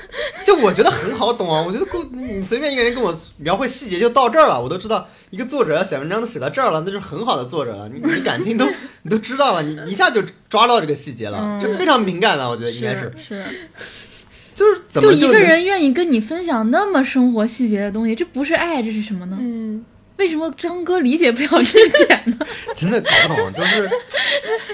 [0.45, 1.63] 就我觉得很好懂啊。
[1.67, 7.89] 我觉得郭你随便一个人跟我描绘细节就到这儿了，我都知道一个作者要写文章都写到这儿了，那就是很好的作者了。
[7.89, 8.67] 你你感情都
[9.03, 10.21] 你都知道了，你一下就
[10.51, 13.45] 抓到这个细节了，嗯这非常敏感的，我觉得应该是，是，
[14.57, 19.37] 就是怎就一个人愿意跟你分享那么生活细节的东西，这不是爱，这是什么呢？
[19.39, 19.85] 嗯，
[20.17, 22.47] 为什么张哥理解不了这一点呢？
[22.75, 23.91] 真的搞不懂，就是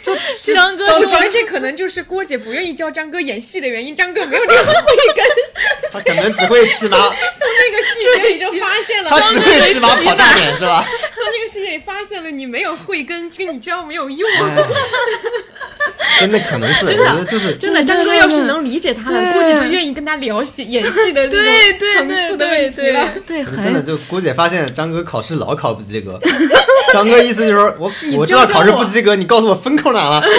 [0.03, 4.73] 就就张哥我觉得这可能就是郭姐不愿意教张哥演戏的原因，张哥没有这个慧
[5.17, 5.25] 根，
[5.93, 10.85] 他可能只会骑马，从那个细节里就发现了，他只会骑马跑大点是吧？
[11.15, 14.31] 从那个细节里发现了你没有慧根，跟你教没有用。
[14.41, 23.13] 哎，真的可能是，我真的觉得就是真的，张哥要是能理解他了，郭姐就愿意跟他聊戏演戏的那对对种层对次的问对题了。
[23.27, 26.19] 对对，真的就郭姐发现张哥考试老考不及格，
[26.93, 30.23] 张哥意思就是说我 我知道考试不及格，你告诉我分扣哪了。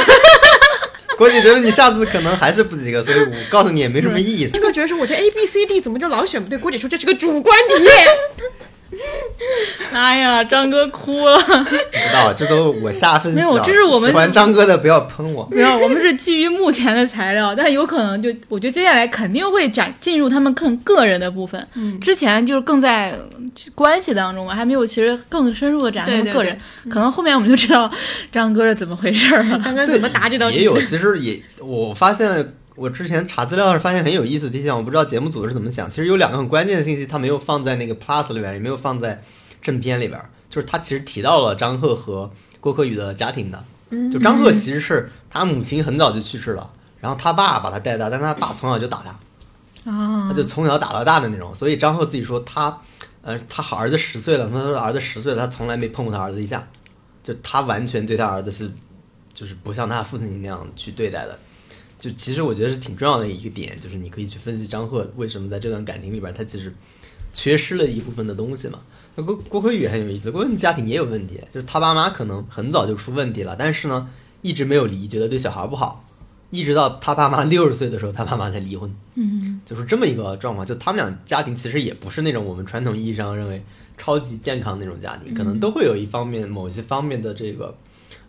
[1.16, 4.60] 郭姐觉得你下次可能还是不及格，所以我告诉你也没什么意思张。
[4.64, 6.58] 哥觉得说我这 A B C D 怎么就老选不对？
[6.58, 7.76] 郭姐说这是个主观题。
[9.94, 11.38] 哎呀，张哥哭了。
[11.40, 13.42] 不知道这都我下分析、啊。
[13.42, 15.48] 没有这是我们喜欢张哥的不要喷我。
[15.52, 21.66] 没有，我们是基于目前的材料， 但有可能就我觉得接下来肯定会展进入他们更个人的部分。
[21.76, 23.18] 嗯之前就是更在
[23.76, 26.58] 关系当中嘛，还没有其实更深入的展他们对对个人。
[26.90, 27.90] 可能后面我们就知道
[28.32, 29.60] 张哥是怎么回事了。
[29.60, 30.58] 张哥怎么答这道题？
[30.58, 35.90] 也有，其实也我发现，我之前查资料时发现很有意思的地方，我不知道节目组是怎么想。
[35.90, 39.22] 其实有两个很关键的信息，他没有放在那个 Plus 里边，也没有放在
[39.62, 40.20] 正片里边，
[40.50, 43.64] 就是他其实提到了张赫和郭柯宇的家庭的。
[44.12, 46.68] 就张赫其实是他母亲很早就去世了，
[47.00, 51.54] 然后他爸把他带大，但他爸从小就打他，啊他就从小打到大的那种。
[51.54, 52.82] 所以张赫自己说他，
[53.22, 56.68] 呃，他好儿子十岁了，他说儿子十岁了，他从来没碰过他儿子一下，
[57.22, 58.72] 就他完全对他儿子是，
[59.32, 61.38] 就是不像他父亲那样去对待的。
[62.04, 66.76] 就其实我觉得是挺重要的一个点，就是你可以去分析张赫为什么在这段感情里边，他其实
[67.32, 68.82] 缺失了一部分的东西嘛。
[69.16, 74.10] 那郭郭可宇也很有意思，郭可宇家庭也有问题，就是他爸妈可能很早就出问题了，但是呢，
[74.42, 76.06] 一直没有离，觉得对小孩不好，
[76.50, 78.94] 一直到他爸妈六十岁的时候，他爸妈才离婚。
[79.16, 80.68] 嗯，就是这么一个状况。
[80.68, 83.64] 就他们俩家庭其实也不是那种我们传统意义上认为
[83.98, 87.74] 超级健康那种家庭，可能都会有一方面某一些方面的这个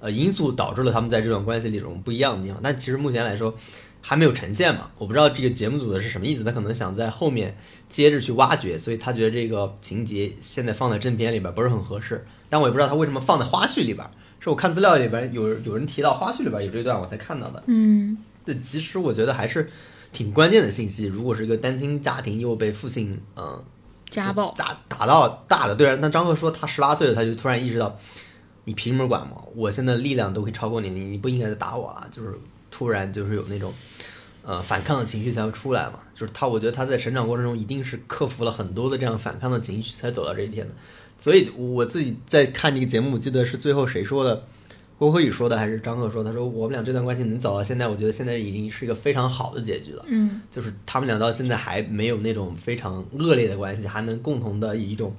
[0.05, 2.61] 呃因素导致了他们在这段关系里种不一样的地方。
[2.63, 3.55] 但其实目前来说
[4.03, 7.57] 还没有呈现嘛，我不知道这个节目组的是什么意思，他可能想在后面
[7.89, 12.27] 接着去挖掘，所以他觉得这个情节现在放在正片里边不是很合适。
[12.51, 14.07] 但我也不知道他为什么放在花絮里边，
[14.41, 17.63] 是我看资料里边有有人提到花絮里边有这一段我才看到的。
[17.67, 19.71] 嗯，对，其实我觉得还是
[20.13, 21.07] 挺关键的信息。
[21.07, 23.65] 如果是一个单亲家庭，又被父亲嗯、呃
[24.11, 24.53] 家暴。
[24.55, 25.97] 打打到大的，对啊。
[26.01, 27.99] 那张赫说他十八岁了，他就突然意识到，
[28.65, 29.53] 你凭什么管我？
[29.55, 32.09] 我现在力量都可以超过你，你你不应该再打我了。
[32.11, 32.35] 就是
[32.71, 33.73] 突然就是有那种
[34.43, 36.01] 呃反抗的情绪才会出来嘛。
[36.15, 40.75] 就是他，我觉得他在成长过程中一定是克服了很多的这样反抗的情绪，才走到这一天的。
[41.19, 44.45] 所以我自己在看这个节目，记得是最后谁说的？
[44.97, 46.31] 郭可宇说的还是张赫说的？
[46.31, 50.05] 他说我们俩这段关系能走到现在，我觉得现在已经是一个非常好的结局了。
[50.07, 55.13] 嗯就是他们俩到现在还没有那种非常恶劣的关系，还能共同的以一种，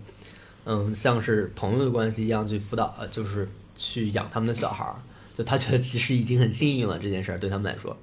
[0.66, 4.96] 嗯，像是朋友的关系一样去辅导，就是去养他们的小孩儿。
[5.34, 7.98] 就他觉得其实已经很幸运了这件事儿对他们来说，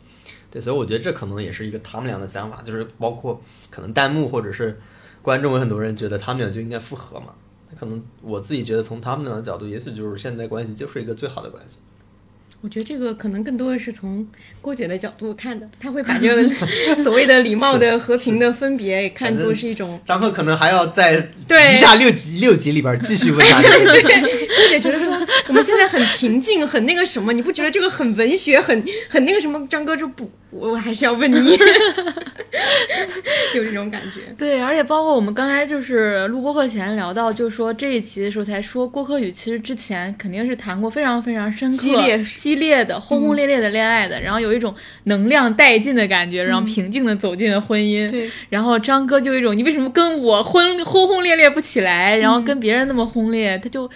[0.50, 3.40] 对，所以我觉得这可能也是一个他们俩的想法，就是包括
[3.70, 4.78] 可能弹幕或者是
[5.22, 7.32] 观众有很多人觉得他们俩就应该复合嘛，
[7.74, 11.78] 可能我自己觉得从他们俩的角度，也许就是现在关系就是一个最好的关系。
[12.62, 14.24] 我觉得这个可能更多的是从
[14.60, 16.48] 郭姐的角度看的，她会把这个
[17.02, 20.00] 所谓的礼貌的、和平的分别看作是一种。
[20.06, 23.60] 张赫可能还要在对余下六集六集里边继续问他。
[23.62, 25.12] 对，郭姐觉得说
[25.48, 29.66] 我们现在很平静，很那个什么，你不觉得这个很文学，很很那个什么？
[29.68, 31.50] 张哥就不，我还是要问你，
[33.56, 34.20] 有这种感觉。
[34.38, 44.74] 对，而且包括我们刚才就是录播课前聊到，就是说这一期的时候才说郭柯宇其实之前肯定是谈过非常非常深刻、激烈、激烈的、轰轰烈烈的恋爱的，然后有一种
[45.04, 48.10] 能量殆尽的感觉，然后平静的走进了婚姻。
[48.10, 53.90] 对，然后张哥就有一种你为什么跟我轰轰轰烈烈不起来，然后跟别人那么轰烈，他就。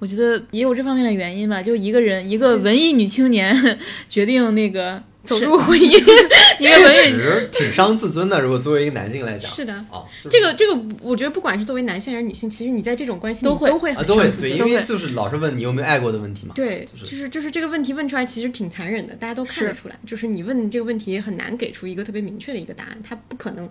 [0.00, 3.56] 我觉得也有这方面的原因吧，就一个人，一个文艺女青年
[4.06, 5.98] 决定那个走入婚姻，
[6.60, 8.40] 因为文艺挺伤自尊的。
[8.40, 14.58] 如果作为一个男性来讲，是的，哦，这个这个，我觉得不管是作为男性还是女性，其实你在这种关系都会都会啊，都会对，很伤自尊。
[14.58, 16.52] 因为就是老是问你有没有爱过的问题嘛。
[16.54, 19.98] 对，就是就是就是这个问题问出来，其实挺残忍的，大家都看得出来。
[20.06, 23.68] 就是你问这个问题很难给出一个特别明确的一个答案，他不可能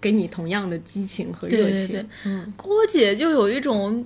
[0.00, 1.72] 给你同样的激情和热情。
[1.72, 4.04] 对对对嗯，郭姐就有一种。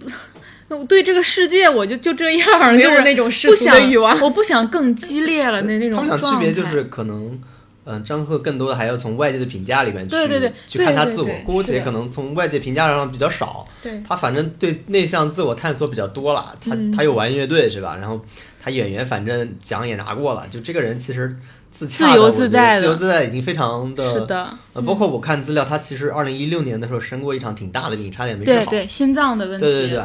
[0.69, 4.21] 我对这个世界，我就就这样，没就是有那种世不俗的想欲望。
[4.21, 6.31] 我不想更激烈了那那种他们俩。
[6.33, 7.41] 区别就是可能，
[7.85, 11.45] 嗯、张赫更多的还要从外界的评价里面去对对对去看他自我对对对。
[11.45, 16.55] 郭姐可能从外界评价上比较少，对，他反正对内向自我探索比较多了。
[16.61, 17.97] 他、嗯他有玩乐队是吧？
[17.99, 18.21] 然后
[18.63, 21.35] 他演员反正奖也拿过了，就这个人其实
[21.73, 28.65] 自自由洽的我觉得自在的自由自在已经非常的是的，呃，包括我看资料，他其实二零一六年的时候生过一场挺大的病，差点没治好。
[28.67, 29.99] 对对，心脏的问题，对对对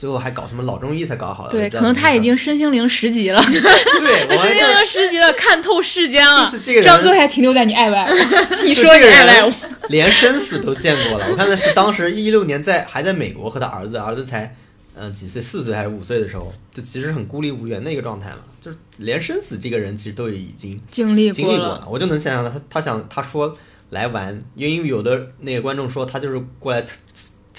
[0.00, 1.50] 最后还搞什么老中医才搞好的。
[1.50, 6.82] 对可能他已经身心灵十级了， 对，我身心灵十级了，看透世间了就是这个。
[6.82, 8.16] 张哥还停留在你爱不爱我？
[8.64, 9.52] 你说你这爱不爱我？
[9.90, 11.26] 连生死都见过了。
[11.30, 14.56] 我看的是当时一六年在还在美国和他儿子，儿子才
[14.94, 18.38] 嗯、呃几岁，四岁还是五岁的时候，就其实很孤立无援的一个状态嘛。
[18.58, 23.54] 就是连生死这个人其实都已经经历经历过了，了，我就能想象到他他想他说
[23.90, 26.82] 来玩，因为有的那个观众说他就是过来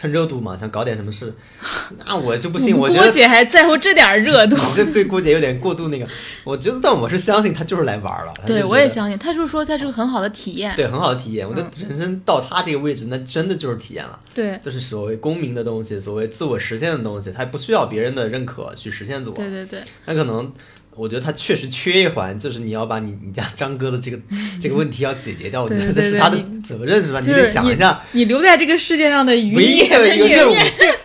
[0.01, 1.31] 蹭蹭热度嘛，想搞点什么事，
[2.07, 4.55] 那我就不信，我觉得郭姐还在乎这点热度。
[4.55, 6.07] 你这对郭姐有点过度那个，
[6.43, 8.33] 我觉得，但我是相信他就是来玩了。
[8.47, 10.75] 对，我也相信，他就是说他是个很好的体验。
[10.75, 11.47] 对，很好的体验。
[11.47, 19.35] 我觉得人生到他这个位置，那真的就是体验了，对就是所谓公民的东西，所谓自我实现的东西，他不需要别人的认可去实现自我。
[19.35, 20.51] 对对对，他可能，
[20.95, 24.19] 我觉得他确实缺一环， 就是你要把你你家张哥的这个
[24.61, 27.19] 这个问题要解决掉，我觉得是他的责任，是吧？
[27.19, 30.55] 你得想一下，你留在这个世界上的余孽，的 一个孽任务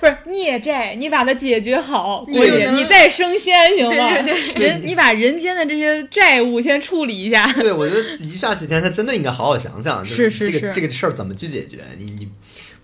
[0.01, 4.11] 不是孽债，你把它解决好，郭对，你再升仙行吗？
[4.57, 7.51] 人，你把人间的这些债务先处理一下。
[7.55, 11.79] 对，我觉得余下几天他真的应该好好想想，就是这个是是这个事儿怎么去解决。
[11.99, 12.29] 你你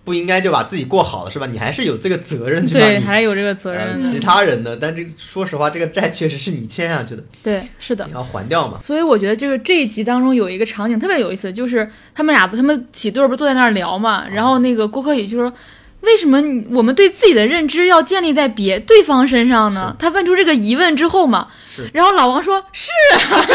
[0.03, 1.45] 不应该就把自己过好了，是吧？
[1.45, 4.19] 你还是有这个责任去把对，还是有这个责呃任其。
[4.19, 4.75] 他人的。
[4.75, 8.13] 但这个说实话，这个债确实是你欠下去的，对，是的你。
[8.13, 8.79] 要还掉嘛。
[8.83, 15.53] 所以我觉得这个这一集当中有一个场景特别有意思，就是他们俩不，他们几对儿不是坐在那儿聊嘛，然后那个郭柯宇就说。
[16.03, 16.37] 为什么
[16.71, 19.95] 我们对自己的认知要建立在别对方身上呢？
[19.97, 21.89] 他问出这个疑问之后嘛，是。
[21.93, 23.45] 然后老王说是啊。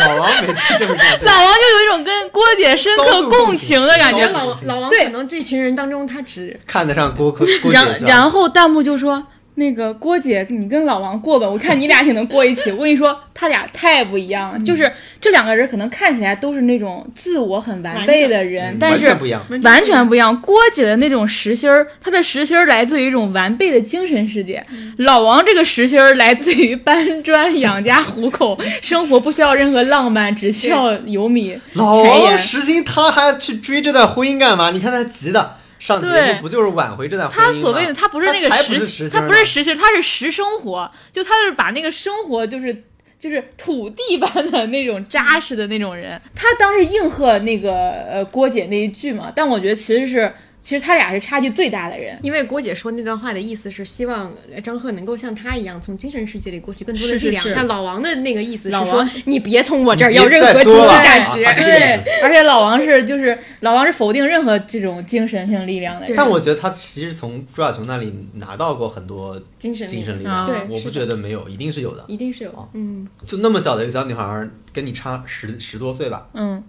[0.00, 4.26] 老王每次这么干， 老王就有一种跟郭姐深刻共情的感觉。
[4.28, 5.04] 老老王对。
[5.04, 9.22] 可能这群人当中，他只看得上郭柯郭姐然然后弹幕就说
[9.56, 12.70] ：“那个郭姐，你跟老王过吧，我看你俩挺能过一起。
[12.72, 14.90] 我跟你说，他俩太不一样了，就是
[15.20, 19.42] 这两个人可能看起来都是那种自我很完备的人，嗯但是完全不一样。
[19.62, 20.40] 完全不一样。
[20.40, 24.60] 郭姐的那种实心儿，她的实心儿来自于一种完备的精神世界；
[24.98, 32.36] 老王这个实心儿来自于搬砖养家糊口， 生活不需要任何浪漫，只需要油米老王。
[32.36, 34.70] 实心，他还去追这段婚姻干嘛？
[34.70, 37.52] 你看他急的，上节对目不就是挽回这段婚姻吗？
[37.52, 42.84] 他所谓的他不是那个实，他不是实心儿，他是实生活，就他就是把那个生活就是。
[43.16, 50.30] 就是土地般的那种扎实的那种人，他当时应和那个呃郭姐那一句嘛，但我觉得其实是，
[50.64, 52.18] 其实他俩是差距最大的人。
[52.22, 54.32] 因为郭姐说那段话的意思是希望
[54.62, 57.42] 张赫能够像他一样从精神世界里获取更多的力量。
[57.42, 57.50] 是。
[57.50, 61.42] 是是那老王的那个意思是说，你别从我这儿你要任何情绪价值。
[61.42, 66.16] 对，而且老王是就是老王是否定任何这种精神性力量的人。
[66.16, 70.46] 但我觉得他其实从朱亚琼那里拿到过很多精神精神力啊。
[70.46, 70.92] 量，我不对是的。
[70.92, 72.04] 觉得没有，一定是有的。
[72.08, 76.62] 一定是有哦，嗯，就那么小的一个小女孩儿，跟你差十十多岁吧，嗯，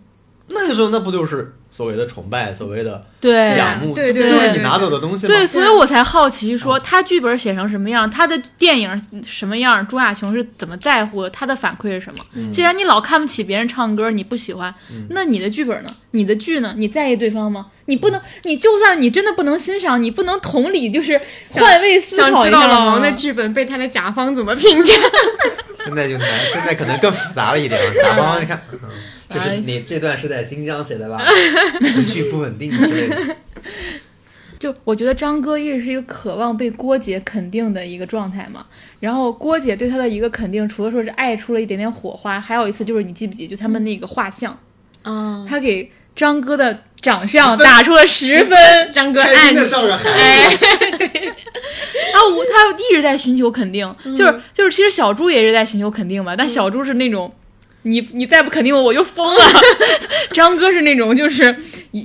[0.47, 5.25] 那个时候，那不就是所谓的崇拜，所谓的对仰慕，对对就是对你拿走的东西？
[5.25, 12.23] 对，所以我才好奇说，他剧本写成什么样，他的电影什么样，朱亚琼是怎么在乎的，他的反馈是什么？
[12.51, 14.73] 既然你老看不起别人唱歌，你不喜欢，
[15.09, 15.89] 那你的剧本呢？
[16.11, 16.73] 你的剧呢？
[16.77, 17.65] 你在意对方吗？
[17.87, 21.19] 你不能，你就算你真的不能欣赏，你不能同理，就是
[21.49, 24.93] 换位思想知考一下吗道老王的剧本被他的甲方怎么评价？
[25.73, 28.01] 现在就难，现在可能更复杂了一点了。
[28.01, 28.61] 甲方你看，
[29.29, 31.19] 嗯这是哎你这段是在新疆写的吧？
[31.81, 33.17] 情绪不稳定之类的。
[34.57, 38.65] 就我觉得张哥一直是一个渴望被郭姐肯定的一个状态嘛，
[38.99, 44.57] 然后郭姐对他的一个肯定，除了说是爱出了一点点火花，还有一次就是你记不记，就他们那个画像，
[45.03, 48.57] 嗯，他给张哥的长相打出了十分，
[48.93, 50.49] 张哥开暗喜心的照个孩哎，
[52.13, 57.31] 然后我他一直在寻求肯定，就是就是其实小猪也是在寻求肯定嘛，但小猪是那种。
[57.85, 59.39] 你你再不肯定我，我就疯了。
[60.33, 61.55] 张哥是那种就是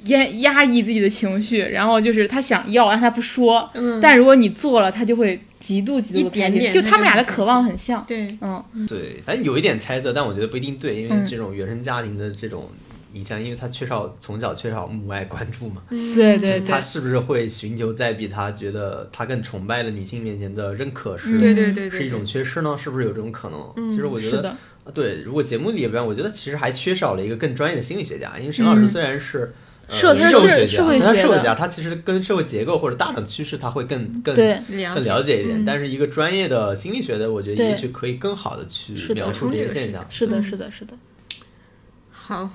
[0.05, 3.69] 压压抑自己的情绪，然后就是他想要，但他不说。
[3.75, 6.57] 嗯但如果你做了，他就会极度极度的开心。
[6.57, 8.05] 一点点就他们俩的渴望很像。
[8.07, 12.69] 对，嗯，对，反正有一点猜测，但我觉得不一定对，因为嗯这种原生家庭的这种
[13.13, 21.39] 影响，因为他缺少从小缺少母爱关注嘛，对对对，他是不是会寻求在比他觉得他更崇拜的女性面前的认可是？
[21.39, 22.77] 嗯对对对对，是一种缺失呢？
[22.79, 23.73] 是不是有这种可能？
[23.77, 24.57] 嗯其实我觉得，
[24.95, 29.39] 对，如果节目里边，我觉得其实还缺少了一个更专业的心理学家，因为沈老师嗯虽然是。
[29.39, 35.61] 呃社他是社会学家，社会学的但他社会家，他其实跟社会结构或者大的趋势，他会更更更了解一点。
[35.61, 40.07] 嗯但是一个专业的心理学的，我觉得也许可以更好的去描述这个现象。
[40.09, 40.95] 是的，嗯是的，是的。
[42.13, 42.49] 好，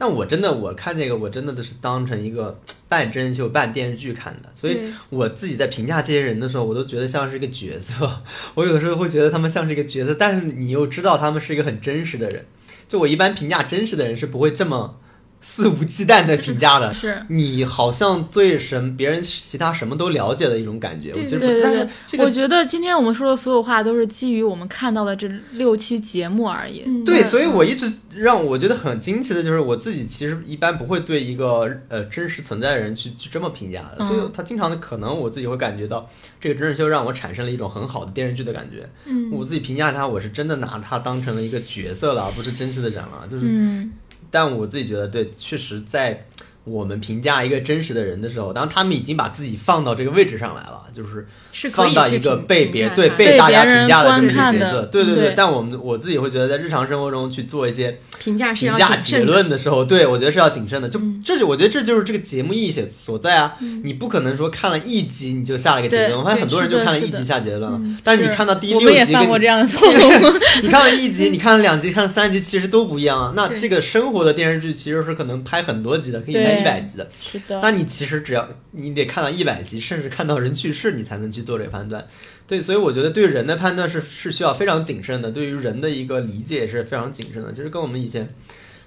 [0.00, 2.58] 但我真的我看这个，我真的是当成一个
[2.88, 4.78] 半真人秀、半电视剧看的，所以
[5.10, 8.22] 我自己在评价这些人的时候，我都觉得像是一个角色。
[8.54, 12.46] 我有的时候会觉得他们像是一个角色，但是你又知道他们是一个很真实的人。
[12.88, 14.98] 就我一般评价真实的人是不会这么
[15.40, 16.92] 肆无忌惮的评价的。
[16.94, 26.82] 是你好像对什别人其他什么都了解的一种感觉，对我其实对对但是这个我觉得今天我们说的所有话都是基于我们看到的这六期节目而已。
[26.86, 36.08] 嗯对，所以我一直让我觉得很惊奇的就是，我自己其实一般不会对一个呃真实存在的人去去这么评价的，嗯所以他经常的可能我自己会感觉到
[36.40, 38.88] 这个真人秀让我产生了一种很好的电视剧的感觉。
[39.04, 43.26] 嗯我自己评价他，我是真的拿他当成了一个角色了，而不是真实的人了。
[43.28, 43.92] 就是，嗯，
[44.30, 46.26] 但我自己觉得，对，确实在
[46.64, 60.88] 我们评价一个真实的人的时候，当他们已经把自己放到这个位置上来了，就是是可以放到一个被别对被大家评价的这么一个角色，对对对但我们我自己会觉得，在日常生活中去做一些评价评价结要谨慎的，论的时候，对我觉得是要谨慎的。
[60.88, 63.54] 就嗯这就我觉得这就是这个节目意义所所在啊！
[63.84, 70.38] 你不可能说看了一集你就下了一个结论，我发现很多人就看了一集下结论了嗯，但是你看到第六集跟你犯过这样的 错误。
[70.62, 73.32] 你看了一集，你看了两集，看了三集，其实都不一样啊。
[73.36, 77.08] 那这个生活的电视剧其实是可能拍很多集的，可以拍对一百集的。
[77.20, 82.06] 是的，那你其实只要你得看到一百集，甚至看到人去世，你才能去做这个判断。
[82.46, 87.52] 对，所以我觉得对人的判断是是需要非常谨慎的，对于人的一个理解也是非常谨慎的。
[87.52, 88.32] 其实跟我们以前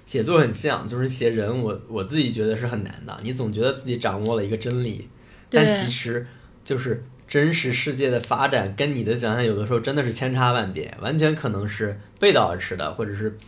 [0.04, 3.18] 写作很像，就是写人我，我自己觉得是很难的。
[3.22, 5.08] 你总觉得自己掌握了一个真理，
[5.48, 6.26] 但其实
[6.64, 13.38] 就是真实世界的发展跟你的想象有的时候真的是千差万别，完全可能是背道而驰的，或者是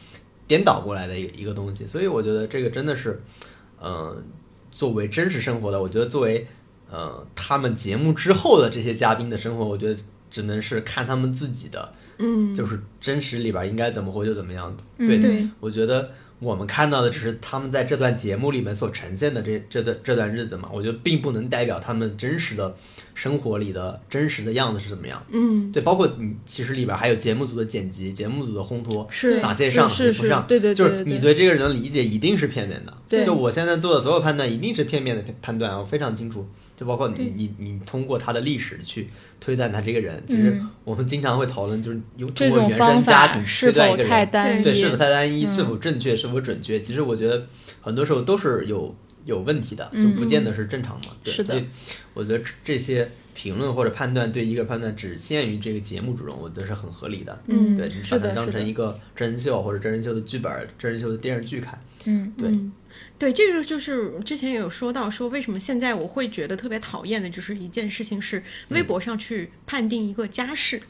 [0.46, 1.86] 颠倒过来的一个一个东西。
[1.86, 3.20] 所以我觉得这个真的是，
[3.80, 4.16] 呃，
[4.70, 6.46] 作为真实生活的，我觉得作为
[6.94, 9.96] 呃他们节目之后的这些嘉宾的生活，我觉得
[10.30, 14.76] 只能是看他们自己的，嗯，就是真实里边应该怎么活就怎么样。
[14.98, 16.10] 嗯对，对我觉得
[16.40, 22.74] 我们看到的只是他们在这段节目里面所呈现的这这段这段日子嘛，我觉得并不能代表他们真实的
[23.14, 25.24] 生活里的真实的样子是怎么样。
[25.30, 32.92] 嗯，对，包括你其实里边还有节目组的剪辑、节目组的烘托，是哪些上哪是不上，对对对就是你对这个人的理解一定是片面的。
[33.08, 36.46] 对就我现在做的所有判断一定是片面的判断，我非常清楚。
[36.76, 39.08] 就包括你你你通过他的历史去
[39.40, 44.64] 推断他这个人，其实嗯我们经常会讨论，就是用这通过原生家庭法是否推断一个人，太单一？
[44.64, 46.80] 对，是否太单一，嗯是否正确，是否准确？
[46.80, 47.46] 其实我觉得
[47.80, 48.94] 很多时候都是有
[49.24, 51.12] 有问题的，就嗯不见得是正常嘛。
[51.22, 51.64] 对，是的所以
[52.12, 57.38] 我觉得这这些评论或者判断对一个判断只限于这个节目之中，我觉得是很合理的。
[57.46, 61.78] 嗯对，你把它当成一个真人秀或者真人秀的剧本、真人秀的电视剧看。
[62.06, 62.72] 嗯对嗯
[63.16, 70.78] 对，这个就是之前也有说到，说为什么现在我会觉得特别讨厌的，就是一件事情是微博上去判定一个家事。
[70.78, 70.82] 嗯，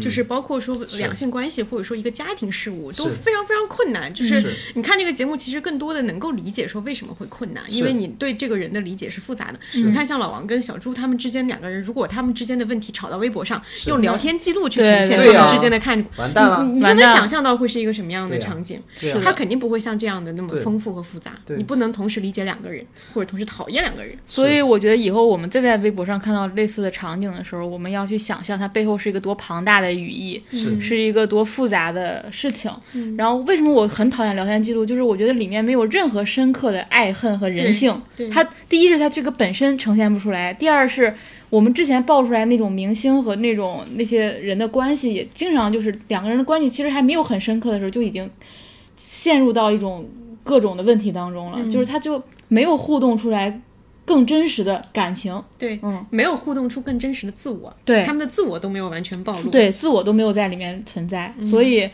[0.00, 4.12] 就是包括说两性关系或者说一个家庭事务都非常非常困难。
[4.12, 9.58] 就是你看这个节目，其实更多的能够理解说为什么会困难，因为你对这个人的理解是复杂的。
[9.72, 18.80] 你看像老王跟小朱他们之间两个人，如果他们之间的问题吵到微博上，用聊天记录去呈现他们之间的看，完蛋了，你就能想象到会是一个什么样的场景。
[18.98, 21.32] 是他肯定不会像这样的那么丰富和复杂。
[21.56, 24.16] 你不能同时理解两个人，或者同时讨厌两个人。
[24.26, 32.70] 所以我觉得以后我们再在微博上看到类似的场景的时候，我们要去想象它背后是一个多庞大的语义，是是一个多复杂的事情。
[33.16, 34.84] 然后为什么我很讨厌聊天记录？
[34.84, 37.98] 就是我觉得里面没有任何深刻的爱恨和人性。
[38.30, 41.14] 它第一是它这个本身呈现不出来，第二是
[41.50, 48.28] 我们之前爆出来那种明星和那种那些人的关系，也经常就是两个人的关系其实还没有很深刻的时候，就已经
[48.96, 50.08] 陷入到一种
[50.42, 51.58] 各种的问题当中了。
[51.70, 53.60] 就是他就没有互动出来。
[54.04, 61.88] 更真实的感情，对，嗯，没有互动出更真实的自我，对，他们的自我都没有完全暴露，对，自我都没有在里面存在，所以，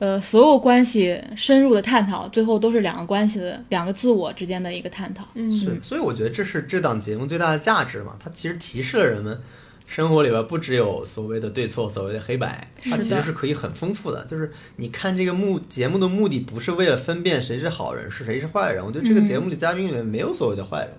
[0.00, 9.40] 呃，所有关系深入的探讨，最后都是两个关系的两个自我之间的一个探讨，嗯，是，所以我觉得这是这档节目最大的价值嘛，它其实提示了人们，
[9.86, 20.90] 生活里边不只有所谓的对错，所谓的黑白，它其实是可以很丰富的，就是你看这个目节目的目的不是为了分辨谁是好人是谁是坏人，我觉得这个节目里嘉宾里面没有所谓的坏人。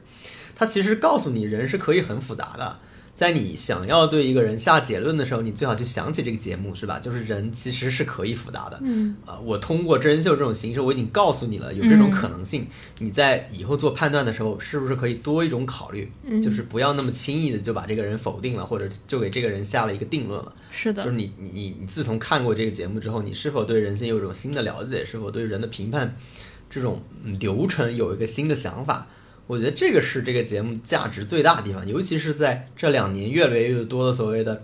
[0.56, 2.78] 他其实告诉你，人是可以很复杂的。
[3.16, 6.98] 在你想要对一个人下结论的时候，你最好去想起这个节目，是吧？
[6.98, 8.80] 就是人其实是可以复杂的。
[8.82, 12.66] 嗯，啊，我通过真人秀这种形式，我已经告诉你了有这种可能性。
[12.98, 16.12] 你在以后做判断的时候，是不是可以多一种考虑？
[16.24, 20.52] 嗯，就是不要那么轻易的就把这个人否定了，或者就给这个人下了一个定论了。
[20.72, 25.06] 是的，就是你你你自从看过这个节目之后，你是否对人性有一种新的了解？
[25.06, 26.16] 是否对人的评判
[26.68, 27.00] 这种
[27.40, 29.08] 流程有一个新的想法？
[29.48, 34.64] 我觉得这个是这个节目价值最大的地方，尤其是在这两年越来越多的所谓的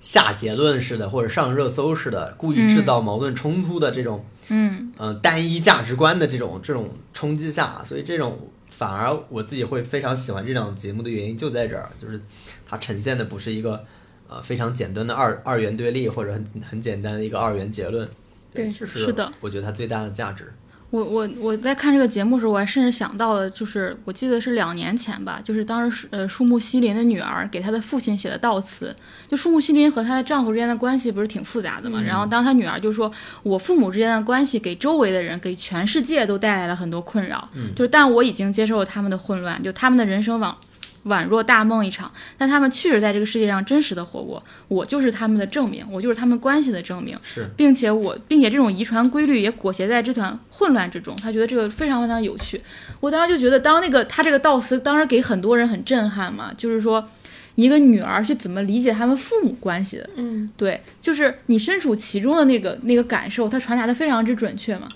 [0.00, 4.92] 下结论式的或者上热搜式的、故意制造矛盾冲突的这种，嗯。
[4.98, 12.20] 呃单一价值观的这种这种冲击下，所以这种反而我自己会非常喜欢这档节目的原因就在这儿，就是
[12.66, 13.82] 它呈现的不是一个
[14.28, 18.06] 呃非常简单的二二元对立或者很很简单的一个二元结论，
[18.52, 20.52] 对，这是的，我觉得它最大的价值。
[20.90, 28.94] 我我我在看这个节目的时候，我还甚至想到了，就是我记得是两年前吧，就是当时呃树木希林的女儿给她的父亲写的悼词。
[29.28, 32.02] 就树木希林和她的丈夫之间的关系不是挺复杂的嘛？
[32.02, 33.10] 然后当她女儿就说
[33.44, 37.48] ：“我父母之间的关系给周围的人，给全世界都带来了很多困扰。
[37.76, 40.56] 就是但我已经接受了他们的混乱，就他们的人生往。”
[41.06, 44.42] 宛若大梦一场，但他们确实在这个世界上真实的活过。
[44.68, 47.18] 我就是他们的证明，我就是他们关系的证明。
[47.22, 51.16] 是，并且我，并且这种遗传规律也裹挟在这团混乱之中。
[51.16, 52.60] 他觉得这个非常非常有趣。
[53.00, 57.08] 我当时就觉得，当那个他这个悼词，当时给很多人很震撼嘛，就是说，
[57.54, 60.10] 一个女儿是怎么理解他们父母关系的？
[60.16, 64.86] 嗯，对，就是你身处其中的那个那个感受，他传达的非常之准确嘛。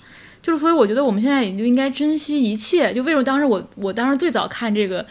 [0.43, 2.93] 就是所以，我觉得我们现在也就应该珍惜一切。
[2.93, 5.03] 就为什么当时我我当时最早看这个。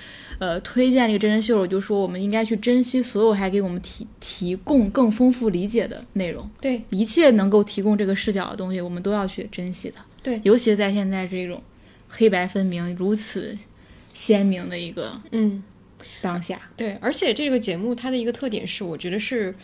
[0.44, 6.46] 呃，推荐这个真人秀，我就说我们应该去珍惜所有还给我们提提供更丰富理解的内容。
[6.60, 10.04] 对，一切能够提供这个视角的东西，我们都要去珍惜它。
[10.22, 11.62] 对，尤其是在现在这种
[12.10, 13.56] 黑白分明如此
[14.12, 15.62] 鲜明的一个嗯
[16.20, 16.60] 当下。
[16.76, 19.54] 对，而且这个节目它的一个特点是，我觉得是。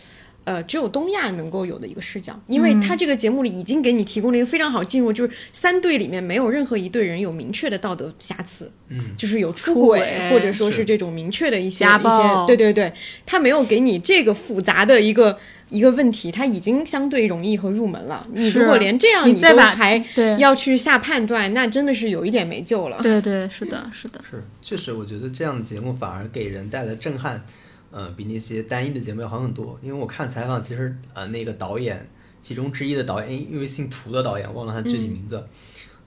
[0.43, 12.91] 呃，只有东亚能够有的一个视角，因为他这个节目里已经给你提供了一个非常好进入，就是三队里面没有任何一队人有明确的道德瑕疵，嗯，就是有出轨或者说是这种明确的一些一些，对对对，
[13.25, 15.37] 他没有给你这个复杂的一个
[15.69, 18.25] 一个问题，他已经相对容易和入门了。
[18.33, 20.35] 你如果连这样你都还对。
[20.37, 22.97] 要去下判断，那真的是有一点没救了。
[23.03, 27.45] 对对，是的，是的，是确实，我觉得这样的节目反而给人带来震撼。
[27.91, 29.77] 呃，比那些单一的节目要好很多。
[29.83, 32.09] 因为我看采访，其实呃，那个导演
[32.41, 35.45] 其中之一的导演，因为姓涂的导演，忘了他具体名字，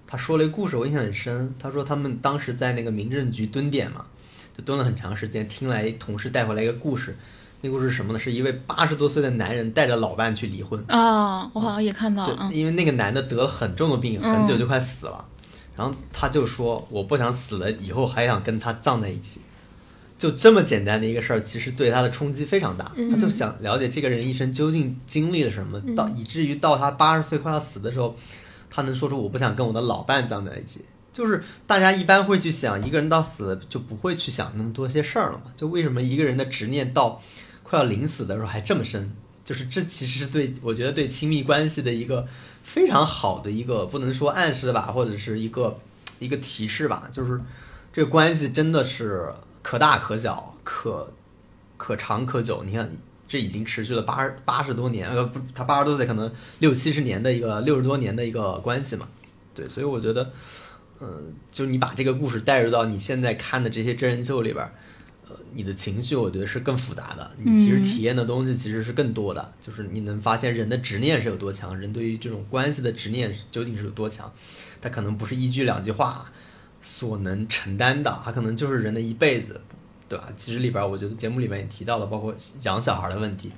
[0.07, 1.55] 他说了一个故事，我印象很深。
[1.59, 4.07] 他说他们当时在那个民政局蹲点嘛，
[4.57, 7.17] 就蹲了很长时间，听来同事带回来一个故事。
[7.61, 8.19] 那故事是什么呢？
[8.19, 10.85] 是一位八十多岁的男人带着老伴去离婚。
[10.89, 12.51] 啊，我好像也看到了。
[12.53, 15.25] 因为那个男的得了很重的病，很久就快死了，
[15.75, 19.41] 然后他就说：“我不想死了，以后还想跟他葬在一起。”
[20.25, 22.91] 就这么简单的一个事儿，其实对他的冲击非常大。
[23.11, 28.17] 他就想了解这个人一生究竟经历了什么，到以至于到他八十岁快要死的时候，
[28.71, 30.83] 他能说出“我不想跟我的老伴葬在一起”。
[31.13, 35.53] 就是大家一般会去想，一个人到死就不会去想那么多些事儿了嘛？
[35.55, 37.21] 就为什么一个人的执念到
[37.63, 39.13] 快要临死的时候还这么深？
[39.45, 42.27] 就是这其实是对我觉得对亲密关系的一个
[42.63, 45.79] 非常好的一个不能说暗示吧，或者是一个
[46.19, 47.11] 一个提示吧。
[47.13, 47.39] 就是
[47.93, 49.31] 这个关系真的是。
[49.65, 51.11] 可大可小，可
[51.79, 52.63] 可长可久。
[52.65, 52.93] 你看，
[53.27, 59.09] 这已经持续了八十八十多年，呃不，他八十多岁，可能六七十年的一个六十多年的一个关系嘛。
[59.55, 60.31] 对，所以我觉得，
[61.01, 64.63] 嗯，就你把这个故事带入到你现在看的这些真人秀里边，
[65.27, 74.31] 呃，你的情绪我觉得是更复杂的，你其实体验的东西其实是更多的，就是你能发现人的执念是有多强，人对于这种关系的执念究竟是有多强，
[74.83, 76.31] 他可能不是一句两句话
[76.85, 79.61] 所能承担的，它可能就是人的一辈子，
[80.09, 80.29] 对吧？
[80.37, 82.33] 其实里边我觉得节目里面也提到了，包括
[82.63, 83.51] 养小孩的问题，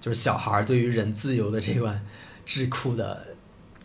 [0.00, 2.02] 就是小孩对于人自由的这段
[2.46, 3.26] 智库的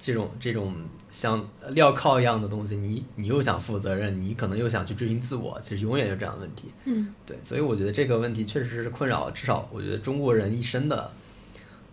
[0.01, 0.73] 这种这种。
[1.13, 6.69] 像镣铐一样的东西，你你又想负责任，你可能又想去追寻自我，其实永远有这样的问题。
[6.85, 11.11] 嗯，对，所以我觉得这个问题确实是困扰，至少我觉得中国人一生的，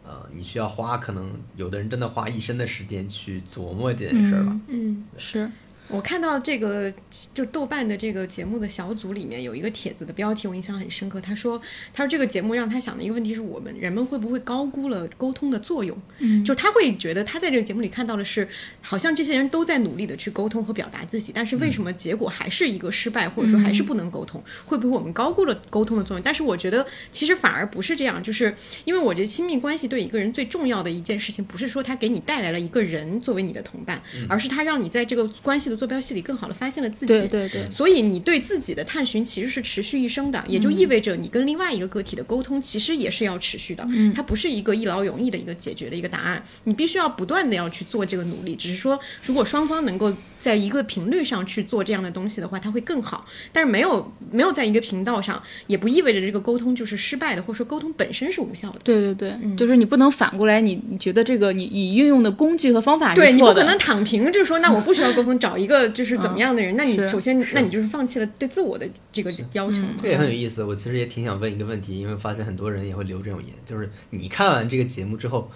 [0.06, 4.58] 呃，你需要花可能有的人真的花一生的时间去琢磨这件事儿吧。
[4.68, 5.50] 嗯，是。
[5.90, 6.92] 我看到这个
[7.34, 11.20] 就豆瓣的这个节目的小组里面有一个帖子的标题，我印象很深刻。
[11.20, 11.60] 他说
[11.92, 15.96] ：“他说这个节目让他想的一个问题是我们人们会不会高估了沟通的作用？
[16.18, 18.48] 嗯，就他会觉得他在这个节目里看到的是，
[18.80, 24.42] 好像这些人都在努力的去沟通和表达自己，但是为什么结果还是一个失败，或者说还是不能沟通？
[24.64, 26.22] 会不会我们高估了沟通的作用？
[26.22, 28.54] 但是我觉得其实反而不是这样，就是
[28.84, 48.54] 因为我觉得亲密关系对一个人最重要的一件事情，不是说他给你带来了一个人作为你的同伴，而是他让你在这个关系的坐标系里更好的。”发现了自己，对对对，所以你对自己的探寻其实是持续一生的，也就意味着你跟另外一个个体的沟通其实也是要持续的，嗯它不是一个一劳永逸的一个解决的一个答案，你必须要不断的要去做这个努力。
[48.54, 53.24] 只是说，如果双方能够在一个频率上去做这样的东西的话，它会更好。
[53.52, 58.80] 但是没有没有在一个频道上，也不意味着这个沟通就是失败的，或者说沟通本身是无效的。
[58.82, 66.50] 对对对，就是你不能反过来，你你觉得这个你你运用的工具和方法对你不可能躺平，就说那我不需要沟通，找一个就是怎么样。
[66.50, 69.90] 的人，那你首先，那你就是放弃了对自我的这个要求嘛。
[70.02, 70.64] 这也很有意思。
[70.64, 75.48] 我其实也挺想问一个问题，因为发现很多人也会留这种言，就是你看完这个节目之后，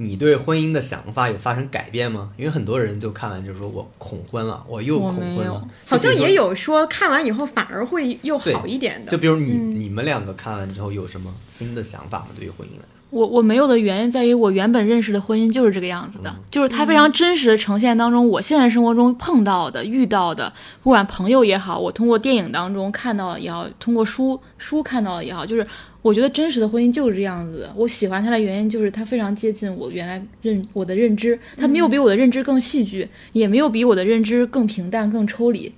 [0.00, 2.30] 你对婚姻的想法有发生改变吗？
[2.36, 5.68] 因为很多人就看完就说我恐婚了，我又恐婚了。
[5.86, 9.10] 好像也有说看完以后反而会又好一点的。
[9.10, 12.28] 就比如你你们两个看完之后有什么新的想法吗？
[12.36, 12.84] 对于婚姻来？
[13.10, 20.52] 我我没有的原因在于，我原本认识的婚姻就是这个样子的，就是它非常真实的呈现当中，我现在生活中碰到的、遇到的，
[20.82, 25.66] 不管朋友也好，我通过电影当中看到也好，通过书书看到的也好，就是
[26.02, 27.72] 我觉得真实的婚姻就是这样子的。
[27.74, 35.72] 我喜欢它的原因就是它非常接近我原来认我的认知，它没有比我的认知更戏剧，也没有比我的认知更平淡、更抽离，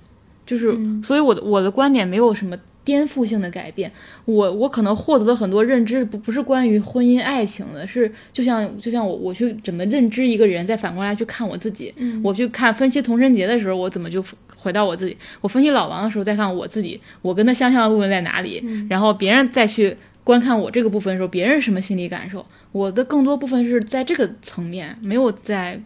[0.45, 2.57] 就是所以我的我的观点没有什么。
[2.83, 3.91] 颠覆性的改变，
[4.25, 11.93] 我我可能获得了很多认知，不不是关于婚姻爱情的，是就像就像我我去怎么认知一个人，再反过来去看我自己，
[12.23, 14.23] 我去看分析童晨杰的时候，我怎么就
[14.55, 25.79] 回到我自己，我分析老王的时候再看我自己，我跟他相像的部分在哪里，然后别人再去观看我这个部分的时候，别人什么心理感受，我的更多部分是在这个层面，没有在。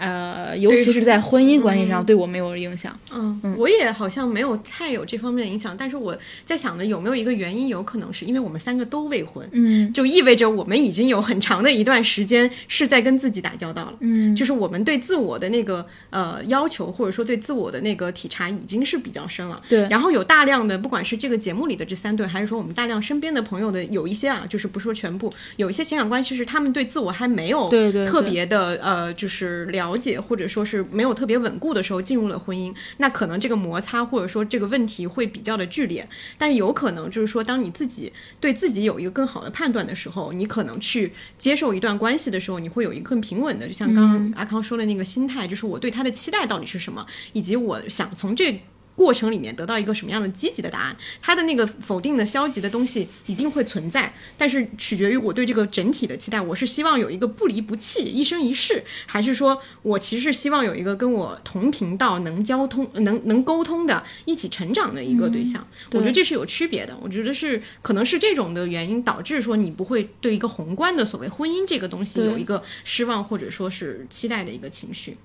[0.00, 2.90] 呃，尤其是在婚姻关系上，对我没有影响。
[3.12, 5.76] 嗯，我也好像没有太有这方面的影响。
[5.76, 6.16] 但是我
[6.46, 13.94] 在想着有没有一个原因，有可能是因为我们三个都未婚，嗯，就意味着我们已经有很长的一段时间是在跟自己打交道了。
[14.00, 19.60] 嗯，就是我们对自我的那个呃要求，或者说对自我的那个体察已经是比较深了。
[19.68, 19.86] 对。
[19.90, 30.20] 然后有大量的，不管是这个节目里的这三对，还是说我们大量身边的朋友的有一些啊，就是不说全部，有一些情感关系是他们对自我还没有对对特别的呃，就是了解。
[30.20, 36.06] 或者说是没有特别稳固的时候进入了婚姻，那可能这个摩擦或者说这个问题会比较的剧烈。
[36.38, 48.60] 但是有可能就是说，当你自己对自己有一个更好的判断的时候，你可能去接受一段关系的时候，你会有一个更平稳的，就像刚刚阿康说的那个心态，就是我对他的期待到底是什么，以及我想从这。
[49.00, 50.94] 过程里面得到一个什么样的积极的答案？
[51.22, 56.38] 他的那个否定的消极的东西一定会存在，但是取决于我对这个整体的期待。
[56.38, 65.66] 我是希望有一个不离不弃、一生一世，还是说我其实希望有一个跟我同频道、能交通、能能沟通的、一起成长的一个对象？
[65.92, 66.94] 我觉得这是有区别的。
[67.00, 75.16] 我觉得是可能是这种的原因导致说你不会对一个宏观的所谓婚姻这个东西有一个失望或者说是期待的一个情绪。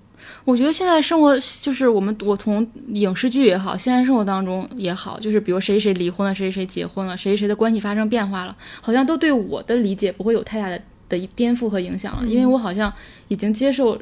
[0.44, 12.92] 我觉得现在生活就是我们，我从影视剧也好，现实生活当中也好，就是比如谁谁离婚了，谁谁结婚了，谁谁的关系发生变化了，好像都对我的理解不会有太大的的颠覆和影响了，因为我好像
[13.28, 14.00] 已经接受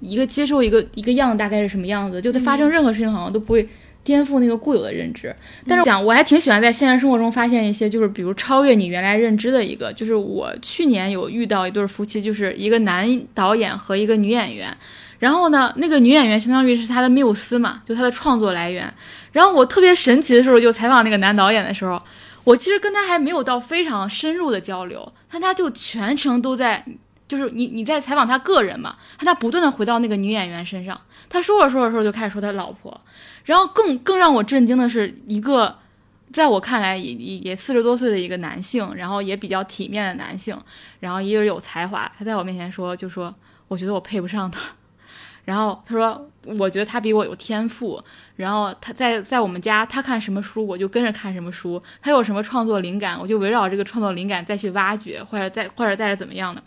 [0.00, 3.68] 一个接受一个一个样大概是什么样子，就在发生任何事情好像都不会
[4.02, 5.34] 颠覆那个固有的认知。
[5.66, 14.76] 但是讲我还挺喜欢在现实生活中发现一些，就是比如超越你原来认知的一个，就是我去年有遇到一对夫妻，就是一个男导演和一个女演员。
[15.20, 18.92] 然后呢，那个女演员相当于是他的缪斯嘛，就他的创作来源。
[19.30, 22.02] 然后我特别神奇的时候，就采访那个男导演的时候，
[22.42, 26.84] 我其实跟他还没有到非常深入的交流，但他就全程都在，
[27.28, 33.00] 就是你你在采访他个人嘛，他他不断的回到那个女演员身上，他说着说着说着就开始说他老婆，
[33.44, 35.76] 然后更更让我震惊的是一个，
[36.32, 40.58] 在我看来也也也四十多岁的一个男性，然后也比较体面的男性，
[41.00, 43.32] 然后一个有才华，他在我面前说就说
[43.68, 44.60] 我觉得我配不上他。
[45.44, 48.00] 然后他说：“我觉得他比我有天赋。
[48.36, 51.82] 然后他在在我们家，他看什么书，我就跟着看什么书。
[52.00, 56.62] 他有什么创作灵感，我就围绕这个创作灵感再去挖掘，或者再或者再是怎么样的。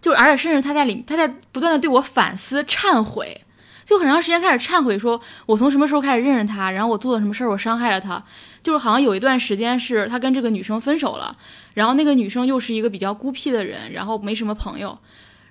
[0.00, 3.40] 就而且甚至他在里他在不断的对我反思、忏悔，
[3.84, 8.22] 就很长时间开始忏悔，说我从什么时候开始认识他，然后我做了什么事儿，我伤害了他。
[8.62, 11.36] 就是好像有一段时间是他跟这个女生分手了，
[11.74, 14.98] 然后那个女生又是一个比较孤僻的人，然后没什么朋友。”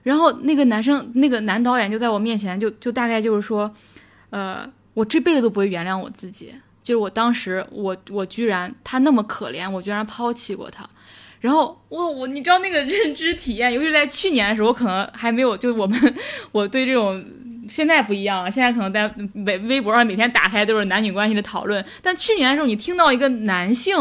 [0.10, 3.72] 然后那个男生，那个男导演就在我面前，就就大概就是说，
[4.31, 6.52] 呃，我这辈子都不会原谅我自己。
[6.81, 10.84] 就是我当时，我我居然他那么可怜，我居然抛弃过他。
[11.41, 16.15] 然后哇，我你知道那个认知体验，尤其是在去年的时候，可能还没有，就我们
[16.52, 17.23] 我对这种
[17.68, 18.49] 现在不一样了。
[18.49, 19.14] 现在可能在
[19.45, 23.95] 微微博上每天打开都是男女关系的讨论，但去年的时候，你听到一个男性，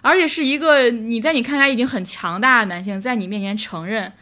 [0.00, 4.12] 而且是一个你在你看来已经很强大的男性，在你面前承认。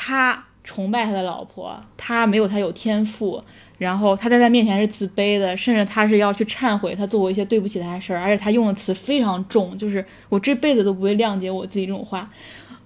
[0.00, 3.42] 他崇拜他的老婆，他没有他有天赋，
[3.78, 12.28] 然后他在他面前是自卑的，甚至他是要去忏悔他做过一些对不起他的事儿，而且他用的词非常重，就是我这辈子都不会谅解我自己这种话，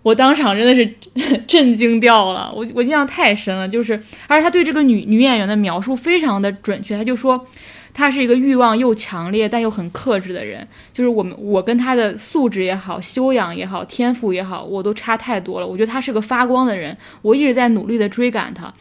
[0.02, 0.90] 我当场真的是
[1.46, 3.92] 震惊掉了，我我印象太深了，就是
[4.26, 7.46] 而且他对这个女女演员的描述非常的准确，他就说。
[7.94, 15.66] 他是一个欲望又强烈但又很克制的人，就是我们我跟他的素质也好、修养也好、天赋也好，我都差太多了。
[15.66, 18.72] 我觉得他是个发光的人，我一直在努力的追赶他。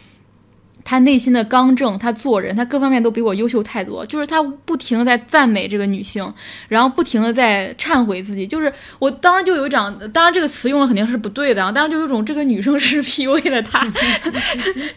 [0.84, 4.06] 他内心的刚正，他做人，他各方面都比我优秀太多。
[4.06, 6.34] 就是他不停的在赞美这个女性，
[6.68, 8.46] 然后不停的在忏悔自己。
[8.48, 11.72] 就是我当时就有一种，当然这个词用的肯定是不对的啊。
[11.72, 13.86] 当时就有种这个女生是 PUA 了他，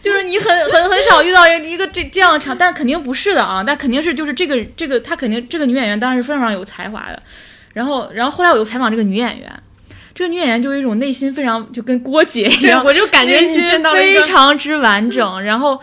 [0.01, 3.63] 就是你很很很少遇到一个这这样的场，但肯定不是的啊。
[3.63, 7.21] 但肯定是就是这个这个她肯定这个女演员当然是非常有才华的。
[7.73, 9.51] 然后然后后来我又采访这个女演员。
[10.15, 13.61] 这个女演员就有一种内心非常就跟郭姐一样，我就感觉内心
[13.93, 15.43] 非常之完整。
[15.43, 15.77] 然后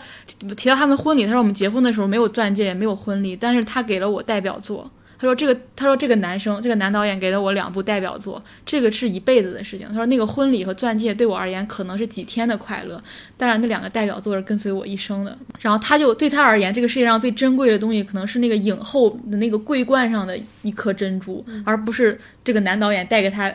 [0.57, 4.89] 提到他们的婚礼，他说我们结婚的时候没有钻戒，也没有婚礼，但是他给了我代表作。
[5.19, 9.87] 他说这个，他说这个男生，这个男导演给了我两部代表作，这个是一辈子的事情。
[9.87, 12.99] 他说那个婚礼和钻戒对我而言可能是几天的快乐，
[13.37, 15.37] 但是那两个代表作是跟随我一生的。
[15.61, 23.53] 然后他就对他而言，这个世界上最珍贵的东西可能是那个影后的那个桂冠上的一颗珍珠，而不是这个男导演带给他。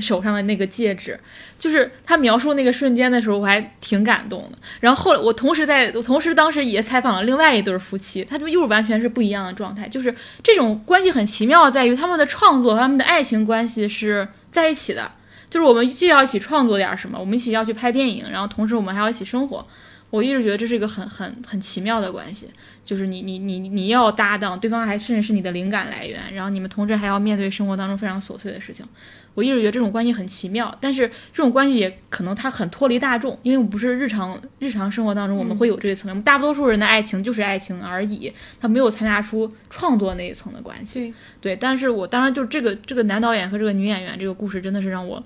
[0.00, 1.18] 手上的那个戒指，
[1.58, 4.58] 就是他描述那个瞬间的时候，我还挺感动的。
[4.80, 9.88] 然后后来，我同时在，我同时当时也采访了另外一对夫妻，他就又完全是不一样的状态。
[9.88, 15.10] 就是这种关系很奇妙，在于他们的创作和他们的爱情关系是在一起的。
[15.48, 19.64] 就是我们既要一起创作点什么，我们一起要去拍电影，然后同时我们还要一起生活。
[20.10, 22.48] 我一直觉得这是一个很很很奇妙的关系，
[22.84, 28.84] 就是你你你你要搭档，对方还甚至是你的灵感来源，然后你们同时还要面对生活当中非常琐碎的事情。
[29.34, 38.30] 我一直觉得这种关系很奇妙，但是这种关系也可能它很脱离大众，因为我们不是日常日常生活当中我们会有这一层面，大多数人的爱情就是爱情而已，
[38.60, 41.14] 他没有参加出创作那一层的关系。
[41.40, 45.22] 对，但是我当然就这个这个男导演和这个女演员这个故事真的是让我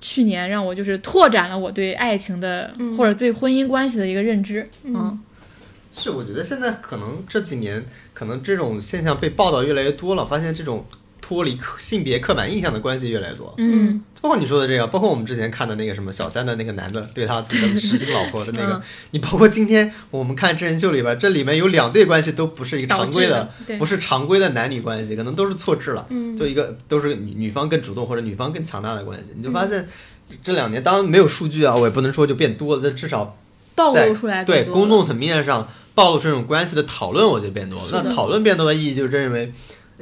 [0.00, 4.68] 去年让我就是拓展了我对爱情的或者对婚姻关系的一个认知。
[4.84, 5.20] 嗯，
[5.92, 10.86] 是，我觉得现在可能这几年可能这种现象被报道越来越多了，发现这种。
[11.32, 18.82] 脱离性别刻板印象的关系越来越多，嗯，包括你说的这个，包括我们之前看的那个什么小三的那个男的对他自己的实习老婆的那个，
[19.12, 23.48] 你包括今天我们看真人秀里边，这里面有两对关系都不是一个常规的，
[23.78, 26.06] 不是常规的男女关系，可能都是错置了，
[26.38, 29.88] 就一个都是女女方更主动或者女方更强大的关系，你就发现
[30.44, 33.38] 这两年当然没有数据啊，我也不能说就变多了，但至少
[33.74, 38.02] 暴露出来对公众层面上暴露这种关系的讨论，我觉得变多了。
[38.04, 39.50] 那讨论变多的意义就是认为。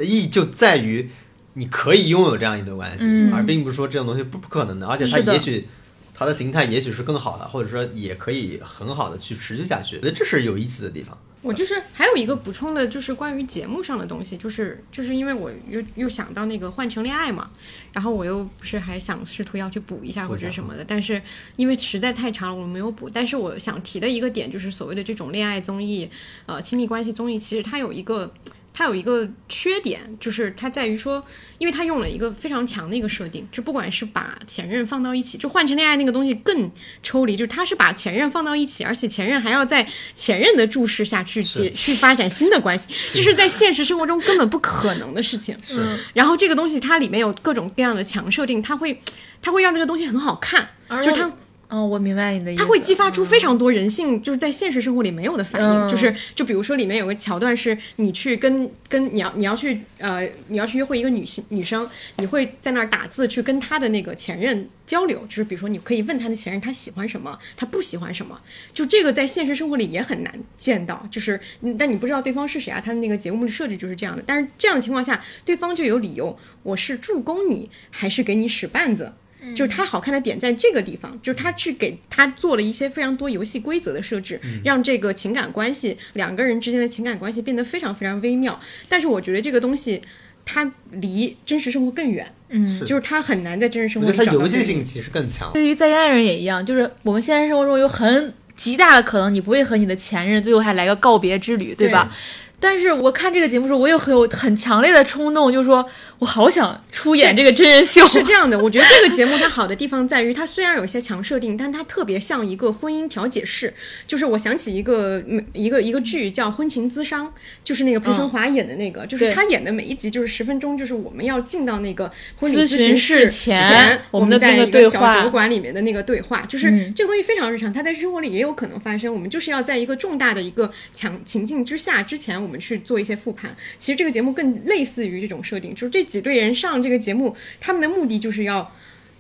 [0.04, 1.10] 意义就在于，
[1.54, 5.66] 你可以拥有这样一段关系，而并不是说这种东西不不可能的，而且它也许
[6.14, 9.96] 它的形态也许是更好的，或者说也可以很好的去持续下去。
[9.96, 11.16] 我觉得这是有意思的地方。
[11.42, 17.50] 我就是还有一个补充的，就是关于节目上的东西，就是就是因为我又又想到那个换成恋爱嘛，
[17.94, 21.20] 然后我又不是还想试图要去补一下或者什么的，但是
[21.56, 23.08] 因为实在太长了，我没有补。
[23.08, 26.10] 但是我想提的一个点就是所谓的这种恋爱综艺，
[26.44, 28.30] 呃，亲密关系综艺，其实它有一个。
[28.72, 31.22] 它有一个缺点，就是它在于说，
[31.58, 36.70] 因为它用了一个非常强的一个设定，就不管是把前任放到一起，就换成恋爱那个东西更
[37.02, 45.56] 抽离，就是它是把前任放到一起，而且前任还要在前任的注视下去解去发展新的关系，这是在现实生活中根本不可能的事情。
[45.62, 45.84] 是，
[46.14, 49.02] 然后这个东西它里面有各种各样的强设定，它会
[49.42, 50.68] 它会让这个东西很好看，
[51.02, 51.30] 就它。
[51.70, 52.62] 哦，我明白你的意思。
[52.62, 55.88] 它会激发出非常多人性，就是在现实生活里没有的反应。
[55.88, 65.20] 就是就比如说里面有个桥段是，你去跟跟你要你要去呃你要去约会一个女性女生，你会在那儿打字去跟她的那个前任交流。
[65.28, 68.36] 就是比如说你可以问她的前任她喜欢什么，她不喜欢什么。
[68.74, 71.06] 就这个在现实生活里也很难见到。
[71.08, 71.40] 就是
[71.78, 72.82] 但你不知道对方是谁啊？
[72.84, 74.24] 他的那个节目的设置就是这样的。
[74.26, 79.12] 但是这样的情况下，对方就有理由，我是助攻你，还是给你使绊子？
[79.54, 88.58] 就是它好看的点在这个地方，就是他去给他做了一些非常多游戏规则的设置，让这个情感关系两个人之间的情感关系变得非常非常微妙。
[88.88, 90.00] 但是我觉得这个东西
[90.44, 94.12] 它离真实生活更远，嗯，就是它很难在真实生活。
[94.12, 95.52] 它游戏性其实更强。
[95.52, 102.14] 对于在家人也一样，就是我们现实生活中有很极大的可能，你不会和你的前任最后还来个告别之旅，对吧？
[102.60, 105.84] 但是我看这个节目的时候，我有很有很强烈的冲动，就是说。
[106.20, 108.06] 我好想出演这个真人秀。
[108.06, 113.72] 是这样的，我觉得这个节目它好的地方在于，它虽然有一些强设定，但它特别像一个婚姻调解室。
[114.06, 115.22] 就是我想起一个
[115.54, 117.26] 一个一个剧叫《婚情咨商》，
[117.64, 129.10] 就是那个裴春华演的那个，就是他演的每一集就是十分钟，就是我们要进到那个婚礼咨询室前，我们在一个小酒馆里面的那个对话，就是这个东西非常日常，它在生活里也有可能发生。
[129.10, 133.56] 我们就是要在一个重大的一个强情境之下之前，我们去做一些复盘。
[133.78, 136.04] 其实这个节目更类似于这种设定，就是这。
[136.10, 138.74] 几对人上这个节目，他们的目的就是要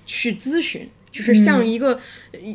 [0.06, 0.88] 去咨询。
[1.12, 2.00] 就是像一个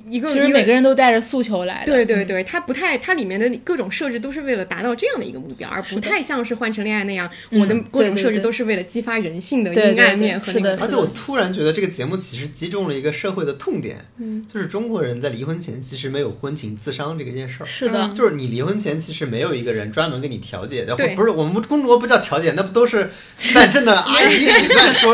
[0.10, 1.92] 一个，其实每个人都带着诉求来的。
[1.92, 10.78] 对对对，它不太，它里面的各种设置都是为了达到这样的一个目标，而不太像是换成恋爱那样，我的各种设置都是为了激发人性的阴暗面和那个。
[10.80, 17.66] 而且我突然觉得这个节目其实击中了一个社会的痛点，嗯，就是中国人在离婚前其实没有婚情自伤这个件事儿。
[17.66, 23.12] 是的，就是你离婚前其实没有一个人专门给你调解的，不是我们中国不叫调解，那不都是
[23.54, 25.14] 办证的阿姨给你 乱说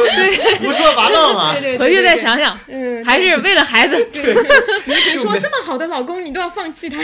[0.60, 1.56] 胡说八道吗？
[1.80, 3.98] 回去再想想，嗯，还是为了孩子。
[4.12, 4.34] 对，
[4.86, 7.03] 你说这么好的老公，你都要放弃他，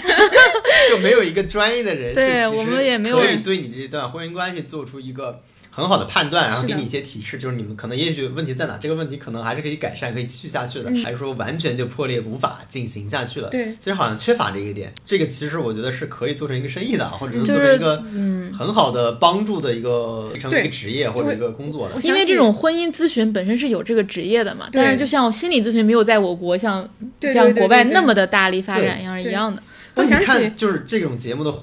[0.89, 5.41] 就没有一个专业的人对我们也没有可以对你这段婚姻关系做出一个。
[5.77, 13.49] 很好的判断，然后给你一些提示，就是你们可能也许问题在哪，这个问题可能还是可以改善，可以继续下去的，还是说完全就破裂无法进行下去了？
[13.51, 14.91] 对，其实好像缺乏这一点。
[15.05, 22.01] 这个其实我觉得是可以做成一个生意的，或者是做成一个嗯很好的帮助的一个成为一个职业或者一个工作的。
[22.01, 26.89] 因为这种婚姻咨询本身是有这个职业的嘛，但是就像心理咨询没有在我国像
[27.21, 29.61] 像国外那么的大力发展一样一样的。
[29.93, 31.53] 我想起就是这种节目的。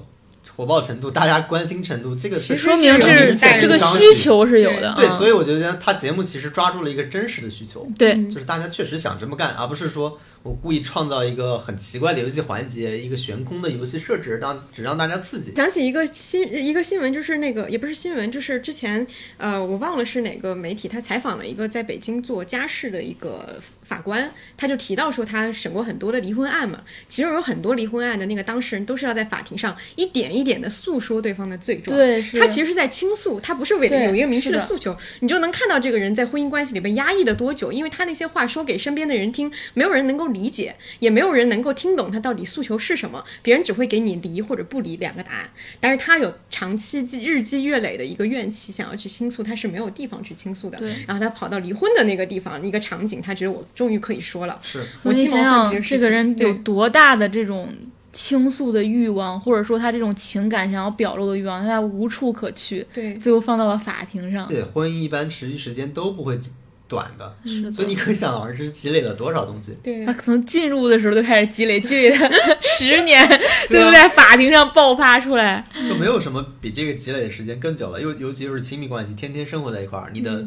[0.55, 4.93] 火爆程度，大家关心程度，这个说明是这个需求是有的。
[4.95, 7.87] 对，所以我觉得他节目其实抓住了一个真实的需求。
[7.97, 10.19] 对，就是大家确实想这么干，而不是说。
[10.45, 15.51] 我故意创造一个很奇怪的游戏环节，一个悬空的游戏设置，让只让大家刺激。
[15.55, 19.07] 想起一个新一个新闻，就是那个也不是新闻，就是之前
[19.37, 31.97] 呃，我忘了是哪个媒体，他采访了一个在北京做家事的一个法官，他就提到说他审过很多的离婚案嘛，其中有很多离婚案的那个当事人都是要在法庭上一点一点的诉说对方的罪状。
[31.97, 41.15] 对，他其实是在倾诉，他不是为了有一个明确的诉求，你就能看到这个人在婚姻关系里被压抑了多久，因为他那些话说给身边的人听，没有人能够理解，也。
[41.15, 45.49] 没有人能够听懂他到底诉求是什么，别人只会给你离或者不离两个答案。
[45.79, 50.77] 但是他有长期积日积月累的一个怨气，想要去倾诉，他是没有地方去倾诉的。
[50.77, 54.57] 对，然后他跑到离婚的那个地方，一个场景，他觉得我终于可以说了。
[54.63, 57.71] 是，我想想这个人有多大的这种
[58.11, 62.87] 倾诉的欲望，或者说他这种情感想要表露的欲望，他无处可去。
[62.91, 64.47] 对，最后放到了法庭上。
[64.47, 66.39] 对，婚姻一般持续时间都不会。
[66.87, 69.75] 短的，是所以你可想而知积累了多少东西。
[69.81, 72.29] 对，他可能进入的时候就开始积累，积累了
[72.61, 73.27] 十年，
[73.67, 75.65] 最后在法庭上爆发出来。
[75.89, 80.45] 就没有什么比这个积累的时间更久了，尤尤其又是亲密关系，天天生活在一块儿，你的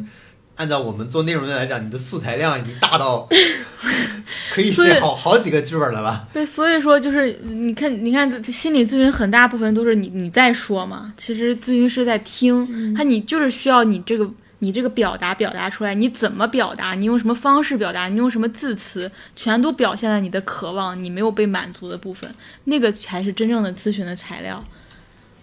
[0.58, 3.26] 按照我们做内容的来讲，你的素材量已经大到
[4.52, 6.26] 可以写好好几个剧本了吧？
[6.32, 14.30] 对，所以说就是你看，你看心理咨询很大部分都是你你在说嘛，其实咨询师在听，他你就是需要你这个。
[14.60, 16.92] 你这个表达表达出来，你怎么表达？
[16.92, 18.08] 你用什么方式表达？
[18.08, 19.08] 你用什么字词？
[19.36, 22.28] 全都表现了你的渴望，你没有被满足的部分，
[22.64, 24.60] 那个才是真正的咨询的材料。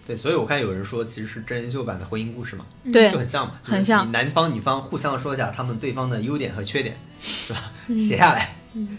[0.06, 4.10] 对，所以我看有人说，其实是真人秀版的婚姻故事嘛，对，就很像嘛，很像。
[4.12, 7.72] 男方女方互相说一下他们对方的优点和缺点，是吧？
[7.98, 8.54] 写下来。
[8.74, 8.96] 嗯。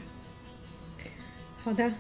[1.64, 1.92] 好的，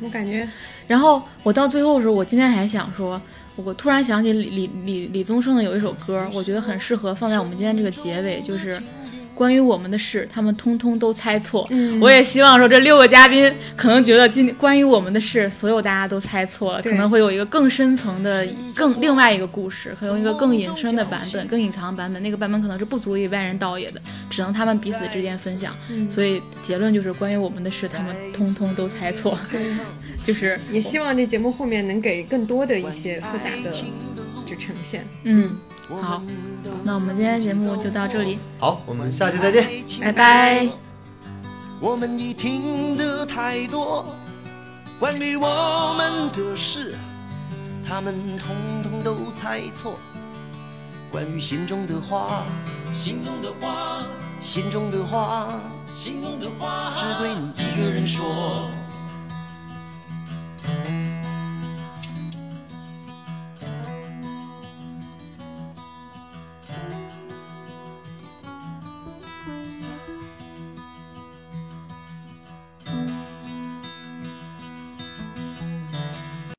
[0.00, 0.48] 我感觉，
[0.86, 3.20] 然后我到最后的时候，我今天还想说。
[3.56, 8.80] 我突然想起李李李李宗盛的有一首歌，我觉得很适合放在我们今天这个结尾，就是
[9.40, 11.66] 关于我们的事，他们通通都猜错。
[11.70, 11.98] 嗯。
[11.98, 25.74] 我也希望说这六个嘉宾可能觉得今关于我们的事，所有大家都猜错了，可能会有一个更深层的、更另外一个故事，可能一个更隐身的版本、更隐藏版本，那个版本可能是不足以外人道也的，只能他们彼此之间分享。
[26.14, 29.38] 所以结论就是关于我们的事，他们通通都猜错，
[30.22, 33.70] 就是也希望这节目后面能给更多的一些复杂的
[34.44, 35.06] 就呈现。
[35.24, 35.56] 嗯，
[35.96, 36.22] 好，
[36.84, 39.66] 那我们今天节目就到这里，好，我们下期再见。
[40.00, 40.68] 拜拜。
[41.80, 44.06] 我们已听得太多
[44.98, 46.94] 关于我们的事，
[47.86, 49.98] 他们统统都猜错。
[51.10, 52.44] 关于心中的话，
[52.92, 54.02] 心中的话，
[54.38, 58.70] 心中的话，心中的话，只对你一个人说。